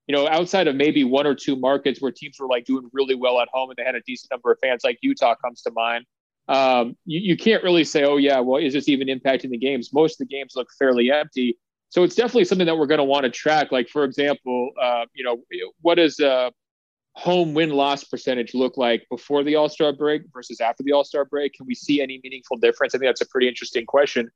you 0.08 0.16
know, 0.16 0.28
outside 0.28 0.68
of 0.68 0.76
maybe 0.76 1.04
one 1.04 1.26
or 1.26 1.36
two 1.36 1.56
markets 1.56 2.02
where 2.02 2.12
teams 2.12 2.38
were 2.40 2.48
like 2.48 2.66
doing 2.66 2.90
really 2.94 3.16
well 3.16 3.40
at 3.40 3.48
home 3.54 3.70
and 3.70 3.78
they 3.78 3.84
had 3.84 3.96
a 3.96 4.02
decent 4.02 4.32
number 4.32 4.52
of 4.52 4.60
fans, 4.60 4.82
like 4.84 4.98
Utah 5.02 5.36
comes 5.36 5.62
to 5.62 5.72
mind 5.72 6.06
um, 6.48 6.98
you, 7.06 7.20
you 7.20 7.38
can't 7.38 7.64
really 7.64 7.84
say, 7.84 8.04
oh, 8.04 8.18
yeah, 8.18 8.40
well, 8.40 8.62
is 8.62 8.74
this 8.74 8.90
even 8.90 9.08
impacting 9.08 9.50
the 9.50 9.58
games? 9.58 9.94
Most 9.94 10.20
of 10.20 10.28
the 10.28 10.34
games 10.34 10.54
look 10.56 10.68
fairly 10.78 11.12
empty. 11.12 11.58
So 11.90 12.04
it's 12.04 12.16
definitely 12.16 12.46
something 12.46 12.68
that 12.68 12.78
we're 12.78 12.88
going 12.88 13.00
to 13.00 13.04
want 13.04 13.24
to 13.24 13.30
track. 13.30 13.72
Like, 13.72 13.88
for 13.88 14.04
example, 14.04 14.72
uh, 14.82 15.06
you 15.14 15.24
know, 15.24 15.38
what 15.82 15.96
does 15.96 16.20
a 16.20 16.52
home 17.14 17.54
win 17.54 17.70
loss 17.70 18.04
percentage 18.04 18.54
look 18.56 18.78
like 18.78 19.06
before 19.10 19.44
the 19.44 19.56
All 19.56 19.70
Star 19.70 19.94
break 19.94 20.24
versus 20.34 20.60
after 20.60 20.84
the 20.84 20.92
All 20.92 21.04
Star 21.04 21.24
break? 21.26 21.54
Can 21.54 21.66
we 21.66 21.76
see 21.76 22.02
any 22.02 22.20
meaningful 22.24 22.58
difference? 22.58 22.96
I 22.96 22.98
think 22.98 23.10
that's 23.10 23.22
a 23.22 23.28
pretty 23.28 23.48
interesting 23.48 23.86
question. 23.86 24.30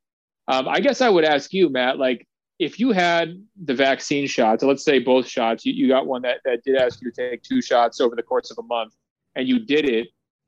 Um, 0.48 0.68
I 0.68 0.80
guess 0.80 1.02
I 1.02 1.10
would 1.10 1.26
ask 1.26 1.52
you, 1.52 1.70
Matt, 1.70 1.98
like, 1.98 2.26
if 2.60 2.80
you 2.80 2.92
had 2.92 3.42
the 3.66 3.74
vaccine 3.74 4.28
shots, 4.28 4.64
let's 4.64 4.84
say 4.84 5.00
both 5.00 5.28
shots, 5.28 5.66
you, 5.66 5.74
you 5.74 5.88
got 5.88 6.08
one 6.08 6.24
that, 6.24 6.40
that 6.46 6.64
did 6.64 6.76
ask 6.76 7.02
you 7.02 7.12
to 7.12 7.30
take 7.30 7.44
two 7.44 7.62
shots 7.62 8.02
over 8.02 8.16
the 8.16 8.24
course 8.24 8.52
of 8.52 8.58
a 8.58 8.64
month, 8.64 8.96
and 9.36 9.48
you 9.48 9.60
did 9.60 9.88
it 9.88 10.08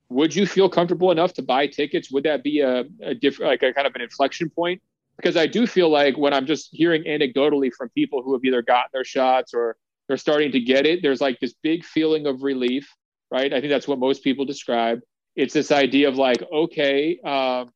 would 0.09 0.35
you 0.35 0.45
feel 0.45 0.69
comfortable 0.69 1.11
enough 1.11 1.33
to 1.33 1.43
buy 1.43 1.67
tickets? 1.67 2.11
Would 2.11 2.23
that 2.23 2.43
be 2.43 2.59
a, 2.59 2.85
a 3.01 3.13
different, 3.13 3.51
like 3.51 3.63
a 3.63 3.73
kind 3.73 3.87
of 3.87 3.95
an 3.95 4.01
inflection 4.01 4.49
point? 4.49 4.81
Because 5.15 5.37
I 5.37 5.45
do 5.45 5.67
feel 5.67 5.89
like 5.89 6.17
when 6.17 6.33
I'm 6.33 6.45
just 6.45 6.69
hearing 6.71 7.03
anecdotally 7.03 7.71
from 7.71 7.89
people 7.89 8.23
who 8.23 8.33
have 8.33 8.43
either 8.43 8.61
gotten 8.61 8.89
their 8.91 9.03
shots 9.03 9.53
or 9.53 9.77
they're 10.07 10.17
starting 10.17 10.51
to 10.53 10.59
get 10.59 10.85
it, 10.85 11.01
there's 11.03 11.21
like 11.21 11.39
this 11.39 11.53
big 11.61 11.85
feeling 11.85 12.25
of 12.25 12.41
relief, 12.41 12.91
right? 13.29 13.53
I 13.53 13.59
think 13.59 13.69
that's 13.69 13.87
what 13.87 13.99
most 13.99 14.23
people 14.23 14.45
describe. 14.45 15.01
It's 15.35 15.53
this 15.53 15.71
idea 15.71 16.07
of 16.07 16.15
like, 16.15 16.41
okay, 16.51 17.19
um, 17.23 17.69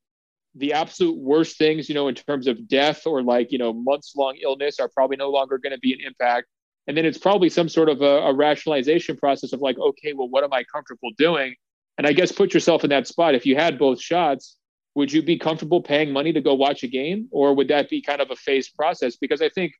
the 0.55 0.73
absolute 0.73 1.17
worst 1.17 1.57
things, 1.57 1.89
you 1.89 1.95
know, 1.95 2.07
in 2.07 2.15
terms 2.15 2.47
of 2.47 2.67
death 2.67 3.07
or 3.07 3.23
like, 3.23 3.51
you 3.51 3.57
know, 3.57 3.73
months 3.73 4.13
long 4.15 4.35
illness 4.41 4.79
are 4.79 4.89
probably 4.89 5.17
no 5.17 5.29
longer 5.29 5.57
going 5.57 5.73
to 5.73 5.79
be 5.79 5.93
an 5.93 5.99
impact. 6.05 6.47
And 6.87 6.95
then 6.95 7.05
it's 7.05 7.17
probably 7.17 7.49
some 7.49 7.69
sort 7.69 7.89
of 7.89 8.01
a, 8.01 8.21
a 8.27 8.33
rationalization 8.33 9.17
process 9.17 9.53
of 9.53 9.61
like, 9.61 9.77
okay, 9.79 10.13
well, 10.13 10.27
what 10.27 10.43
am 10.43 10.53
I 10.53 10.63
comfortable 10.63 11.09
doing? 11.17 11.55
And 11.97 12.05
I 12.05 12.13
guess 12.13 12.31
put 12.31 12.53
yourself 12.53 12.83
in 12.83 12.89
that 12.89 13.07
spot. 13.07 13.35
If 13.35 13.45
you 13.45 13.55
had 13.55 13.79
both 13.79 14.01
shots, 14.01 14.57
would 14.95 15.11
you 15.11 15.23
be 15.23 15.39
comfortable 15.39 15.81
paying 15.81 16.11
money 16.11 16.33
to 16.33 16.41
go 16.41 16.53
watch 16.53 16.83
a 16.83 16.87
game, 16.87 17.27
or 17.31 17.55
would 17.55 17.67
that 17.69 17.89
be 17.89 18.01
kind 18.01 18.21
of 18.21 18.29
a 18.29 18.35
phased 18.35 18.75
process? 18.75 19.15
Because 19.15 19.41
I 19.41 19.49
think 19.49 19.73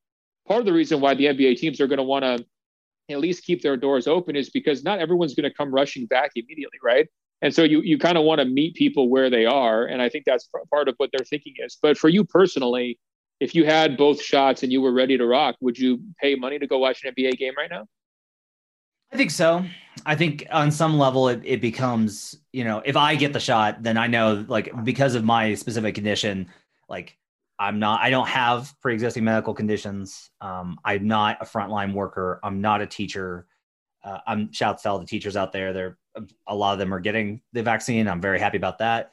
part 0.48 0.60
of 0.60 0.66
the 0.66 0.74
reason 0.74 1.02
why 1.02 1.14
the 1.14 1.26
NBA 1.26 1.58
teams 1.58 1.80
are 1.80 1.88
going 1.88 1.98
to 1.98 2.04
want 2.04 2.24
to 2.24 2.46
at 3.10 3.20
least 3.20 3.44
keep 3.44 3.62
their 3.62 3.78
doors 3.78 4.08
open 4.08 4.36
is 4.36 4.50
because 4.50 4.84
not 4.84 5.00
everyone's 5.00 5.36
going 5.36 5.50
to 5.50 5.56
come 5.56 5.72
rushing 5.72 6.06
back 6.06 6.32
immediately, 6.36 6.80
right? 6.82 7.08
And 7.44 7.54
so 7.54 7.64
you 7.64 7.82
you 7.82 8.00
kind 8.00 8.18
of 8.18 8.24
want 8.24 8.40
to 8.40 8.46
meet 8.46 8.74
people 8.74 9.10
where 9.10 9.30
they 9.30 9.46
are, 9.46 9.86
and 9.86 10.02
I 10.02 10.08
think 10.08 10.24
that's 10.26 10.50
part 10.72 10.88
of 10.88 10.96
what 10.98 11.12
their 11.12 11.26
thinking 11.26 11.54
is. 11.60 11.78
But 11.80 11.98
for 11.98 12.08
you 12.08 12.24
personally, 12.24 12.98
if 13.42 13.54
you 13.54 13.66
had 13.66 13.98
both 13.98 14.22
shots 14.22 14.64
and 14.64 14.72
you 14.72 14.82
were 14.82 14.94
ready 14.94 15.18
to 15.18 15.26
rock, 15.26 15.56
would 15.60 15.78
you 15.78 16.02
pay 16.22 16.36
money 16.36 16.58
to 16.58 16.66
go 16.66 16.80
watch 16.80 17.04
an 17.04 17.14
NBA 17.14 17.38
game 17.38 17.54
right 17.58 17.70
now? 17.70 17.86
I 19.12 19.18
think 19.18 19.30
so. 19.30 19.66
I 20.06 20.16
think 20.16 20.48
on 20.52 20.72
some 20.72 20.98
level 20.98 21.28
it, 21.28 21.42
it 21.44 21.62
becomes, 21.62 22.36
you 22.54 22.64
know, 22.64 22.82
if 22.86 22.96
I 22.96 23.16
get 23.16 23.34
the 23.34 23.42
shot, 23.42 23.84
then 23.84 23.98
I 23.98 24.08
know 24.08 24.46
like 24.48 24.72
because 24.86 25.14
of 25.14 25.26
my 25.26 25.54
specific 25.54 25.94
condition, 25.94 26.48
like 26.88 27.18
I'm 27.60 27.78
not, 27.78 28.00
I 28.02 28.10
don't 28.10 28.28
have 28.28 28.74
pre-existing 28.82 29.26
medical 29.26 29.54
conditions. 29.54 30.32
Um, 30.40 30.80
I'm 30.84 31.06
not 31.08 31.38
a 31.42 31.46
frontline 31.46 31.94
worker. 31.94 32.40
I'm 32.42 32.62
not 32.62 32.82
a 32.82 32.88
teacher. 32.88 33.48
Uh, 34.04 34.20
I'm 34.26 34.52
shouts 34.52 34.84
to 34.84 34.90
all 34.90 35.00
the 35.00 35.06
teachers 35.06 35.36
out 35.36 35.52
there. 35.52 35.74
They're 35.74 35.98
a 36.48 36.56
lot 36.56 36.74
of 36.74 36.80
them 36.80 36.94
are 36.94 37.00
getting 37.00 37.42
the 37.54 37.64
vaccine. 37.64 38.08
I'm 38.08 38.22
very 38.22 38.40
happy 38.40 38.58
about 38.58 38.80
that. 38.80 39.12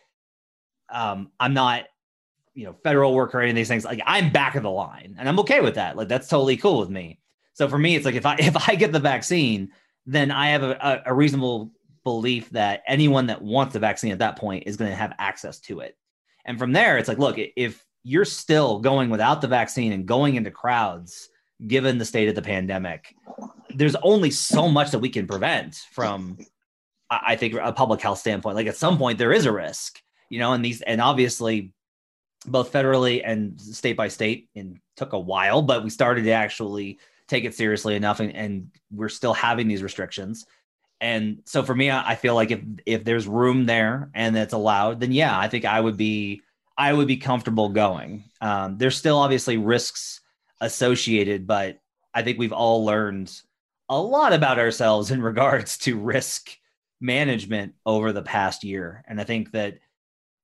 Um, 0.90 1.30
I'm 1.38 1.54
not, 1.54 1.84
you 2.54 2.66
know, 2.66 2.76
federal 2.82 3.14
worker 3.14 3.38
or 3.38 3.42
any 3.42 3.50
of 3.50 3.56
these 3.56 3.68
things. 3.68 3.84
Like 3.84 4.02
I'm 4.04 4.30
back 4.32 4.54
of 4.54 4.62
the 4.62 4.70
line, 4.70 5.16
and 5.18 5.28
I'm 5.28 5.38
okay 5.40 5.60
with 5.60 5.76
that. 5.76 5.96
Like 5.96 6.08
that's 6.08 6.28
totally 6.28 6.56
cool 6.56 6.80
with 6.80 6.90
me. 6.90 7.20
So 7.52 7.68
for 7.68 7.78
me, 7.78 7.96
it's 7.96 8.04
like 8.04 8.14
if 8.14 8.26
I 8.26 8.36
if 8.38 8.68
I 8.68 8.74
get 8.74 8.92
the 8.92 9.00
vaccine, 9.00 9.70
then 10.06 10.30
I 10.30 10.48
have 10.48 10.62
a, 10.62 11.02
a 11.06 11.14
reasonable 11.14 11.70
belief 12.04 12.50
that 12.50 12.82
anyone 12.86 13.26
that 13.26 13.42
wants 13.42 13.74
the 13.74 13.78
vaccine 13.78 14.12
at 14.12 14.18
that 14.18 14.36
point 14.36 14.64
is 14.66 14.76
going 14.76 14.90
to 14.90 14.96
have 14.96 15.14
access 15.18 15.60
to 15.60 15.80
it. 15.80 15.96
And 16.44 16.58
from 16.58 16.72
there, 16.72 16.98
it's 16.98 17.08
like, 17.08 17.18
look, 17.18 17.36
if 17.38 17.84
you're 18.02 18.24
still 18.24 18.78
going 18.80 19.10
without 19.10 19.40
the 19.40 19.48
vaccine 19.48 19.92
and 19.92 20.06
going 20.06 20.36
into 20.36 20.50
crowds, 20.50 21.28
given 21.66 21.98
the 21.98 22.04
state 22.04 22.28
of 22.28 22.34
the 22.34 22.42
pandemic, 22.42 23.14
there's 23.74 23.96
only 23.96 24.30
so 24.30 24.68
much 24.68 24.90
that 24.90 24.98
we 24.98 25.10
can 25.10 25.26
prevent 25.26 25.76
from, 25.92 26.38
I 27.10 27.36
think, 27.36 27.54
a 27.54 27.72
public 27.72 28.00
health 28.00 28.18
standpoint. 28.18 28.56
Like 28.56 28.66
at 28.66 28.76
some 28.76 28.98
point, 28.98 29.18
there 29.18 29.32
is 29.32 29.46
a 29.46 29.52
risk, 29.52 30.00
you 30.28 30.38
know, 30.38 30.52
and 30.52 30.64
these, 30.64 30.80
and 30.82 31.00
obviously, 31.00 31.72
both 32.46 32.72
federally 32.72 33.22
and 33.24 33.60
state 33.60 33.96
by 33.96 34.08
state, 34.08 34.48
and 34.54 34.78
took 34.96 35.12
a 35.12 35.18
while, 35.18 35.62
but 35.62 35.82
we 35.82 35.90
started 35.90 36.24
to 36.24 36.30
actually 36.30 36.98
take 37.30 37.44
it 37.44 37.54
seriously 37.54 37.94
enough 37.94 38.18
and, 38.18 38.34
and 38.34 38.70
we're 38.90 39.08
still 39.08 39.32
having 39.32 39.68
these 39.68 39.84
restrictions 39.84 40.46
and 41.00 41.40
so 41.46 41.62
for 41.62 41.74
me 41.74 41.90
i 41.90 42.16
feel 42.16 42.34
like 42.34 42.50
if 42.50 42.60
if 42.84 43.04
there's 43.04 43.26
room 43.26 43.66
there 43.66 44.10
and 44.14 44.36
it's 44.36 44.52
allowed 44.52 44.98
then 44.98 45.12
yeah 45.12 45.38
i 45.38 45.48
think 45.48 45.64
i 45.64 45.80
would 45.80 45.96
be 45.96 46.42
i 46.76 46.92
would 46.92 47.06
be 47.06 47.16
comfortable 47.16 47.68
going 47.68 48.24
um, 48.40 48.76
there's 48.78 48.96
still 48.96 49.16
obviously 49.16 49.56
risks 49.56 50.20
associated 50.60 51.46
but 51.46 51.78
i 52.12 52.22
think 52.22 52.36
we've 52.36 52.52
all 52.52 52.84
learned 52.84 53.32
a 53.88 54.00
lot 54.00 54.32
about 54.32 54.58
ourselves 54.58 55.12
in 55.12 55.22
regards 55.22 55.78
to 55.78 55.98
risk 55.98 56.50
management 57.00 57.74
over 57.86 58.12
the 58.12 58.22
past 58.22 58.64
year 58.64 59.04
and 59.08 59.20
i 59.20 59.24
think 59.24 59.50
that 59.52 59.78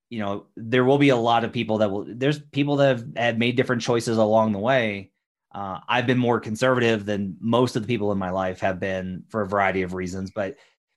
you 0.08 0.18
know 0.18 0.46
there 0.56 0.84
will 0.84 0.98
be 0.98 1.10
a 1.10 1.16
lot 1.16 1.44
of 1.44 1.52
people 1.52 1.78
that 1.78 1.90
will 1.90 2.06
there's 2.08 2.38
people 2.38 2.76
that 2.76 2.98
have, 2.98 3.06
have 3.16 3.38
made 3.38 3.56
different 3.56 3.82
choices 3.82 4.18
along 4.18 4.52
the 4.52 4.58
way 4.58 5.10
uh, 5.56 5.80
I've 5.88 6.06
been 6.06 6.18
more 6.18 6.38
conservative 6.38 7.06
than 7.06 7.34
most 7.40 7.76
of 7.76 7.82
the 7.82 7.88
people 7.88 8.12
in 8.12 8.18
my 8.18 8.28
life 8.28 8.60
have 8.60 8.78
been 8.78 9.24
for 9.30 9.40
a 9.40 9.46
variety 9.46 9.80
of 9.80 9.94
reasons. 9.94 10.30
But 10.30 10.56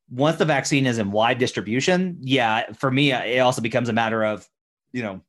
once 0.10 0.38
the 0.38 0.44
vaccine 0.44 0.86
is 0.86 0.98
in 0.98 1.12
wide 1.12 1.38
distribution, 1.38 2.18
yeah, 2.20 2.74
for 2.74 2.92
me, 2.92 3.14
it 3.14 3.40
also 3.40 3.62
becomes 3.62 3.88
a 3.88 3.94
matter 3.94 4.22
of, 4.22 4.46
you 4.92 5.02
know, 5.02 5.22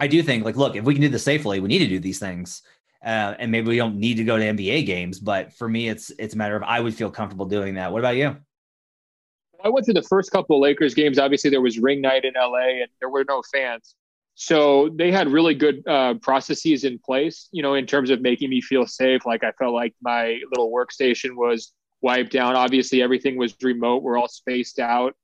I 0.00 0.08
do 0.08 0.20
think 0.20 0.44
like, 0.44 0.56
look, 0.56 0.74
if 0.74 0.84
we 0.84 0.94
can 0.94 1.00
do 1.00 1.08
this 1.08 1.22
safely, 1.22 1.60
we 1.60 1.68
need 1.68 1.78
to 1.78 1.86
do 1.86 2.00
these 2.00 2.18
things. 2.18 2.62
Uh, 3.04 3.34
and 3.38 3.52
maybe 3.52 3.68
we 3.68 3.76
don't 3.76 4.00
need 4.00 4.16
to 4.16 4.24
go 4.24 4.36
to 4.36 4.42
NBA 4.42 4.84
games, 4.84 5.20
but 5.20 5.52
for 5.52 5.68
me, 5.68 5.88
it's 5.88 6.10
it's 6.18 6.34
a 6.34 6.36
matter 6.36 6.56
of 6.56 6.64
I 6.64 6.80
would 6.80 6.94
feel 6.94 7.10
comfortable 7.10 7.46
doing 7.46 7.74
that. 7.74 7.92
What 7.92 8.00
about 8.00 8.16
you? 8.16 8.36
I 9.66 9.68
went 9.68 9.84
to 9.86 9.92
the 9.92 10.02
first 10.02 10.30
couple 10.30 10.56
of 10.56 10.62
Lakers 10.62 10.94
games. 10.94 11.18
Obviously, 11.18 11.50
there 11.50 11.60
was 11.60 11.76
ring 11.76 12.00
night 12.00 12.24
in 12.24 12.34
LA, 12.34 12.82
and 12.82 12.88
there 13.00 13.08
were 13.08 13.24
no 13.28 13.42
fans. 13.52 13.96
So 14.36 14.90
they 14.94 15.10
had 15.10 15.26
really 15.28 15.54
good 15.54 15.82
uh, 15.88 16.14
processes 16.14 16.84
in 16.84 17.00
place, 17.00 17.48
you 17.50 17.62
know, 17.62 17.74
in 17.74 17.84
terms 17.84 18.10
of 18.10 18.20
making 18.20 18.50
me 18.50 18.60
feel 18.60 18.86
safe. 18.86 19.26
Like 19.26 19.42
I 19.42 19.50
felt 19.58 19.74
like 19.74 19.92
my 20.00 20.38
little 20.50 20.70
workstation 20.70 21.34
was 21.34 21.72
wiped 22.00 22.30
down. 22.30 22.54
Obviously, 22.54 23.02
everything 23.02 23.36
was 23.36 23.56
remote. 23.60 24.04
We're 24.04 24.16
all 24.16 24.28
spaced 24.28 24.78
out. 24.78 25.16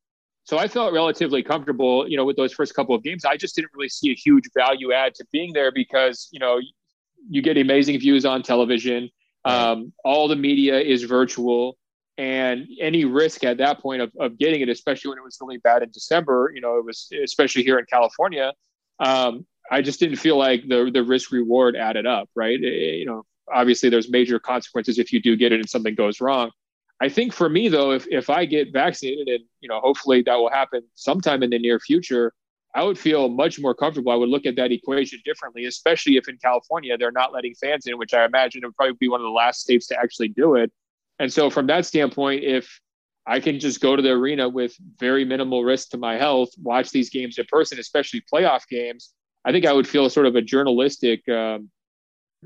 So 0.42 0.58
I 0.58 0.66
felt 0.66 0.92
relatively 0.92 1.44
comfortable, 1.44 2.08
you 2.08 2.16
know, 2.16 2.24
with 2.24 2.36
those 2.36 2.52
first 2.52 2.74
couple 2.74 2.96
of 2.96 3.04
games. 3.04 3.24
I 3.24 3.36
just 3.36 3.54
didn't 3.54 3.70
really 3.74 3.90
see 3.90 4.10
a 4.10 4.14
huge 4.14 4.48
value 4.56 4.92
add 4.92 5.14
to 5.16 5.26
being 5.30 5.52
there 5.52 5.70
because, 5.70 6.28
you 6.32 6.40
know, 6.40 6.58
you 7.28 7.42
get 7.42 7.56
amazing 7.58 8.00
views 8.00 8.24
on 8.24 8.42
television. 8.42 9.08
Um, 9.44 9.92
all 10.04 10.26
the 10.26 10.34
media 10.34 10.80
is 10.80 11.04
virtual 11.04 11.76
and 12.18 12.66
any 12.80 13.04
risk 13.04 13.44
at 13.44 13.58
that 13.58 13.80
point 13.80 14.02
of, 14.02 14.12
of 14.20 14.38
getting 14.38 14.60
it, 14.60 14.68
especially 14.68 15.10
when 15.10 15.18
it 15.18 15.24
was 15.24 15.38
really 15.40 15.58
bad 15.58 15.82
in 15.82 15.90
December, 15.90 16.52
you 16.54 16.60
know, 16.60 16.78
it 16.78 16.84
was 16.84 17.10
especially 17.22 17.62
here 17.62 17.78
in 17.78 17.86
California. 17.86 18.52
Um, 19.00 19.46
I 19.70 19.80
just 19.80 20.00
didn't 20.00 20.16
feel 20.16 20.36
like 20.36 20.68
the 20.68 20.90
the 20.92 21.02
risk 21.02 21.32
reward 21.32 21.76
added 21.76 22.06
up, 22.06 22.28
right? 22.34 22.60
It, 22.60 22.98
you 22.98 23.06
know, 23.06 23.24
obviously 23.52 23.88
there's 23.88 24.10
major 24.10 24.38
consequences 24.38 24.98
if 24.98 25.12
you 25.12 25.20
do 25.20 25.36
get 25.36 25.52
it 25.52 25.60
and 25.60 25.68
something 25.68 25.94
goes 25.94 26.20
wrong. 26.20 26.50
I 27.00 27.08
think 27.08 27.32
for 27.32 27.48
me 27.48 27.68
though, 27.68 27.92
if 27.92 28.06
if 28.08 28.30
I 28.30 28.44
get 28.44 28.72
vaccinated 28.72 29.28
and 29.28 29.44
you 29.60 29.68
know 29.68 29.80
hopefully 29.80 30.22
that 30.22 30.36
will 30.36 30.50
happen 30.50 30.82
sometime 30.94 31.42
in 31.42 31.50
the 31.50 31.58
near 31.58 31.80
future, 31.80 32.32
I 32.74 32.84
would 32.84 32.98
feel 32.98 33.28
much 33.28 33.58
more 33.58 33.74
comfortable. 33.74 34.12
I 34.12 34.16
would 34.16 34.28
look 34.28 34.46
at 34.46 34.56
that 34.56 34.72
equation 34.72 35.20
differently, 35.24 35.66
especially 35.66 36.16
if 36.16 36.28
in 36.28 36.38
California 36.38 36.96
they're 36.96 37.10
not 37.10 37.32
letting 37.32 37.54
fans 37.54 37.86
in, 37.86 37.98
which 37.98 38.14
I 38.14 38.24
imagine 38.24 38.62
would 38.64 38.76
probably 38.76 38.96
be 39.00 39.08
one 39.08 39.20
of 39.20 39.24
the 39.24 39.30
last 39.30 39.60
states 39.60 39.86
to 39.88 39.98
actually 39.98 40.28
do 40.28 40.54
it. 40.54 40.72
And 41.22 41.32
so, 41.32 41.50
from 41.50 41.68
that 41.68 41.86
standpoint, 41.86 42.42
if 42.42 42.80
I 43.28 43.38
can 43.38 43.60
just 43.60 43.80
go 43.80 43.94
to 43.94 44.02
the 44.02 44.10
arena 44.10 44.48
with 44.48 44.74
very 44.98 45.24
minimal 45.24 45.62
risk 45.62 45.90
to 45.90 45.96
my 45.96 46.16
health, 46.16 46.48
watch 46.60 46.90
these 46.90 47.10
games 47.10 47.38
in 47.38 47.44
person, 47.44 47.78
especially 47.78 48.22
playoff 48.22 48.66
games, 48.68 49.14
I 49.44 49.52
think 49.52 49.64
I 49.64 49.72
would 49.72 49.86
feel 49.86 50.10
sort 50.10 50.26
of 50.26 50.34
a 50.34 50.42
journalistic, 50.42 51.28
um, 51.28 51.70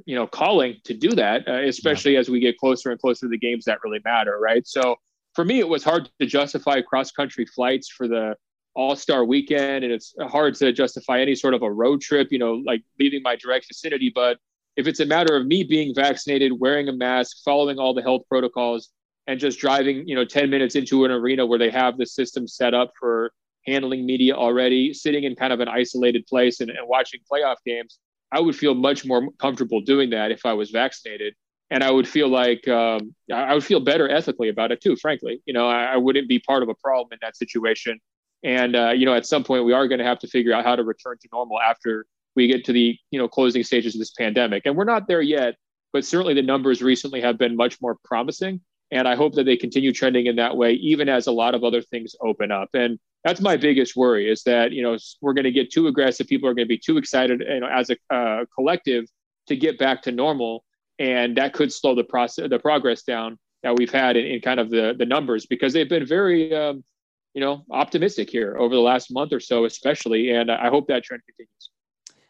you 0.04 0.14
know, 0.14 0.26
calling 0.26 0.76
to 0.84 0.92
do 0.92 1.08
that, 1.12 1.48
uh, 1.48 1.62
especially 1.62 2.12
yeah. 2.12 2.18
as 2.18 2.28
we 2.28 2.38
get 2.38 2.58
closer 2.58 2.90
and 2.90 3.00
closer 3.00 3.24
to 3.24 3.30
the 3.30 3.38
games 3.38 3.64
that 3.64 3.78
really 3.82 4.00
matter, 4.04 4.38
right? 4.38 4.66
So 4.66 4.96
for 5.34 5.42
me, 5.42 5.58
it 5.58 5.68
was 5.68 5.82
hard 5.82 6.10
to 6.20 6.26
justify 6.26 6.82
cross 6.82 7.10
country 7.10 7.46
flights 7.46 7.88
for 7.88 8.06
the 8.06 8.36
All 8.74 8.94
Star 8.94 9.24
weekend, 9.24 9.84
and 9.84 9.92
it's 9.94 10.14
hard 10.20 10.54
to 10.56 10.70
justify 10.70 11.22
any 11.22 11.34
sort 11.34 11.54
of 11.54 11.62
a 11.62 11.72
road 11.72 12.02
trip, 12.02 12.28
you 12.30 12.38
know, 12.38 12.62
like 12.66 12.82
leaving 13.00 13.22
my 13.22 13.36
direct 13.36 13.68
vicinity, 13.68 14.12
but 14.14 14.36
if 14.76 14.86
it's 14.86 15.00
a 15.00 15.06
matter 15.06 15.36
of 15.36 15.46
me 15.46 15.64
being 15.64 15.94
vaccinated, 15.94 16.52
wearing 16.58 16.88
a 16.88 16.92
mask, 16.92 17.38
following 17.44 17.78
all 17.78 17.94
the 17.94 18.02
health 18.02 18.22
protocols, 18.28 18.90
and 19.26 19.40
just 19.40 19.58
driving, 19.58 20.06
you 20.06 20.14
know, 20.14 20.24
10 20.24 20.50
minutes 20.50 20.76
into 20.76 21.04
an 21.04 21.10
arena 21.10 21.44
where 21.44 21.58
they 21.58 21.70
have 21.70 21.96
the 21.96 22.06
system 22.06 22.46
set 22.46 22.74
up 22.74 22.92
for 22.98 23.32
handling 23.66 24.06
media 24.06 24.34
already, 24.34 24.94
sitting 24.94 25.24
in 25.24 25.34
kind 25.34 25.52
of 25.52 25.60
an 25.60 25.68
isolated 25.68 26.26
place 26.26 26.60
and, 26.60 26.70
and 26.70 26.86
watching 26.86 27.20
playoff 27.30 27.56
games, 27.64 27.98
I 28.30 28.40
would 28.40 28.54
feel 28.54 28.74
much 28.74 29.04
more 29.04 29.28
comfortable 29.38 29.80
doing 29.80 30.10
that 30.10 30.30
if 30.30 30.46
I 30.46 30.52
was 30.52 30.70
vaccinated. 30.70 31.34
And 31.70 31.82
I 31.82 31.90
would 31.90 32.06
feel 32.06 32.28
like 32.28 32.68
um, 32.68 33.12
I 33.32 33.52
would 33.52 33.64
feel 33.64 33.80
better 33.80 34.08
ethically 34.08 34.48
about 34.48 34.70
it 34.70 34.80
too, 34.80 34.94
frankly. 34.94 35.42
You 35.46 35.54
know, 35.54 35.66
I, 35.68 35.84
I 35.86 35.96
wouldn't 35.96 36.28
be 36.28 36.38
part 36.38 36.62
of 36.62 36.68
a 36.68 36.74
problem 36.76 37.08
in 37.12 37.18
that 37.22 37.36
situation. 37.36 37.98
And, 38.44 38.76
uh, 38.76 38.90
you 38.90 39.04
know, 39.04 39.14
at 39.14 39.26
some 39.26 39.42
point 39.42 39.64
we 39.64 39.72
are 39.72 39.88
going 39.88 39.98
to 39.98 40.04
have 40.04 40.20
to 40.20 40.28
figure 40.28 40.52
out 40.52 40.64
how 40.64 40.76
to 40.76 40.84
return 40.84 41.16
to 41.20 41.28
normal 41.32 41.60
after 41.60 42.06
we 42.36 42.46
get 42.46 42.64
to 42.66 42.72
the 42.72 42.96
you 43.10 43.18
know 43.18 43.28
closing 43.28 43.64
stages 43.64 43.94
of 43.94 43.98
this 43.98 44.12
pandemic. 44.12 44.62
And 44.66 44.76
we're 44.76 44.84
not 44.84 45.08
there 45.08 45.22
yet 45.22 45.56
but 45.96 46.04
certainly 46.04 46.34
the 46.34 46.42
numbers 46.42 46.82
recently 46.82 47.22
have 47.22 47.38
been 47.38 47.56
much 47.56 47.80
more 47.80 47.96
promising. 48.04 48.60
And 48.90 49.08
i 49.08 49.16
hope 49.16 49.34
that 49.34 49.44
they 49.44 49.56
continue 49.56 49.92
trending 49.92 50.26
in 50.26 50.36
that 50.36 50.54
way 50.54 50.72
even 50.74 51.08
as 51.08 51.26
a 51.26 51.32
lot 51.32 51.54
of 51.54 51.64
other 51.64 51.80
things 51.80 52.14
open 52.20 52.52
up. 52.52 52.68
And 52.74 52.98
that's 53.24 53.40
my 53.40 53.56
biggest 53.56 53.96
worry 53.96 54.30
is 54.30 54.42
that 54.42 54.72
you 54.72 54.82
know 54.82 54.98
we're 55.22 55.32
going 55.32 55.44
to 55.44 55.50
get 55.50 55.72
too 55.72 55.86
aggressive. 55.86 56.26
People 56.26 56.50
are 56.50 56.54
going 56.54 56.66
to 56.66 56.74
be 56.76 56.78
too 56.78 56.98
excited 56.98 57.40
you 57.40 57.60
know 57.60 57.66
as 57.66 57.90
a 57.90 58.14
uh, 58.14 58.44
collective 58.54 59.06
to 59.48 59.56
get 59.56 59.78
back 59.78 60.02
to 60.02 60.12
normal. 60.12 60.64
And 60.98 61.36
that 61.38 61.54
could 61.54 61.72
slow 61.72 61.94
the 61.94 62.04
process 62.04 62.50
the 62.50 62.58
progress 62.58 63.02
down 63.02 63.38
that 63.62 63.74
we've 63.76 63.90
had 63.90 64.18
in, 64.18 64.26
in 64.26 64.40
kind 64.42 64.60
of 64.60 64.68
the 64.68 64.94
the 64.98 65.06
numbers 65.06 65.46
because 65.46 65.72
they've 65.72 65.88
been 65.88 66.06
very 66.06 66.54
um, 66.54 66.84
you 67.32 67.40
know 67.40 67.64
optimistic 67.70 68.28
here 68.28 68.56
over 68.58 68.74
the 68.74 68.86
last 68.92 69.10
month 69.10 69.32
or 69.32 69.40
so 69.40 69.64
especially. 69.64 70.30
And 70.30 70.50
i 70.50 70.68
hope 70.68 70.88
that 70.88 71.04
trend 71.04 71.22
continues 71.26 71.70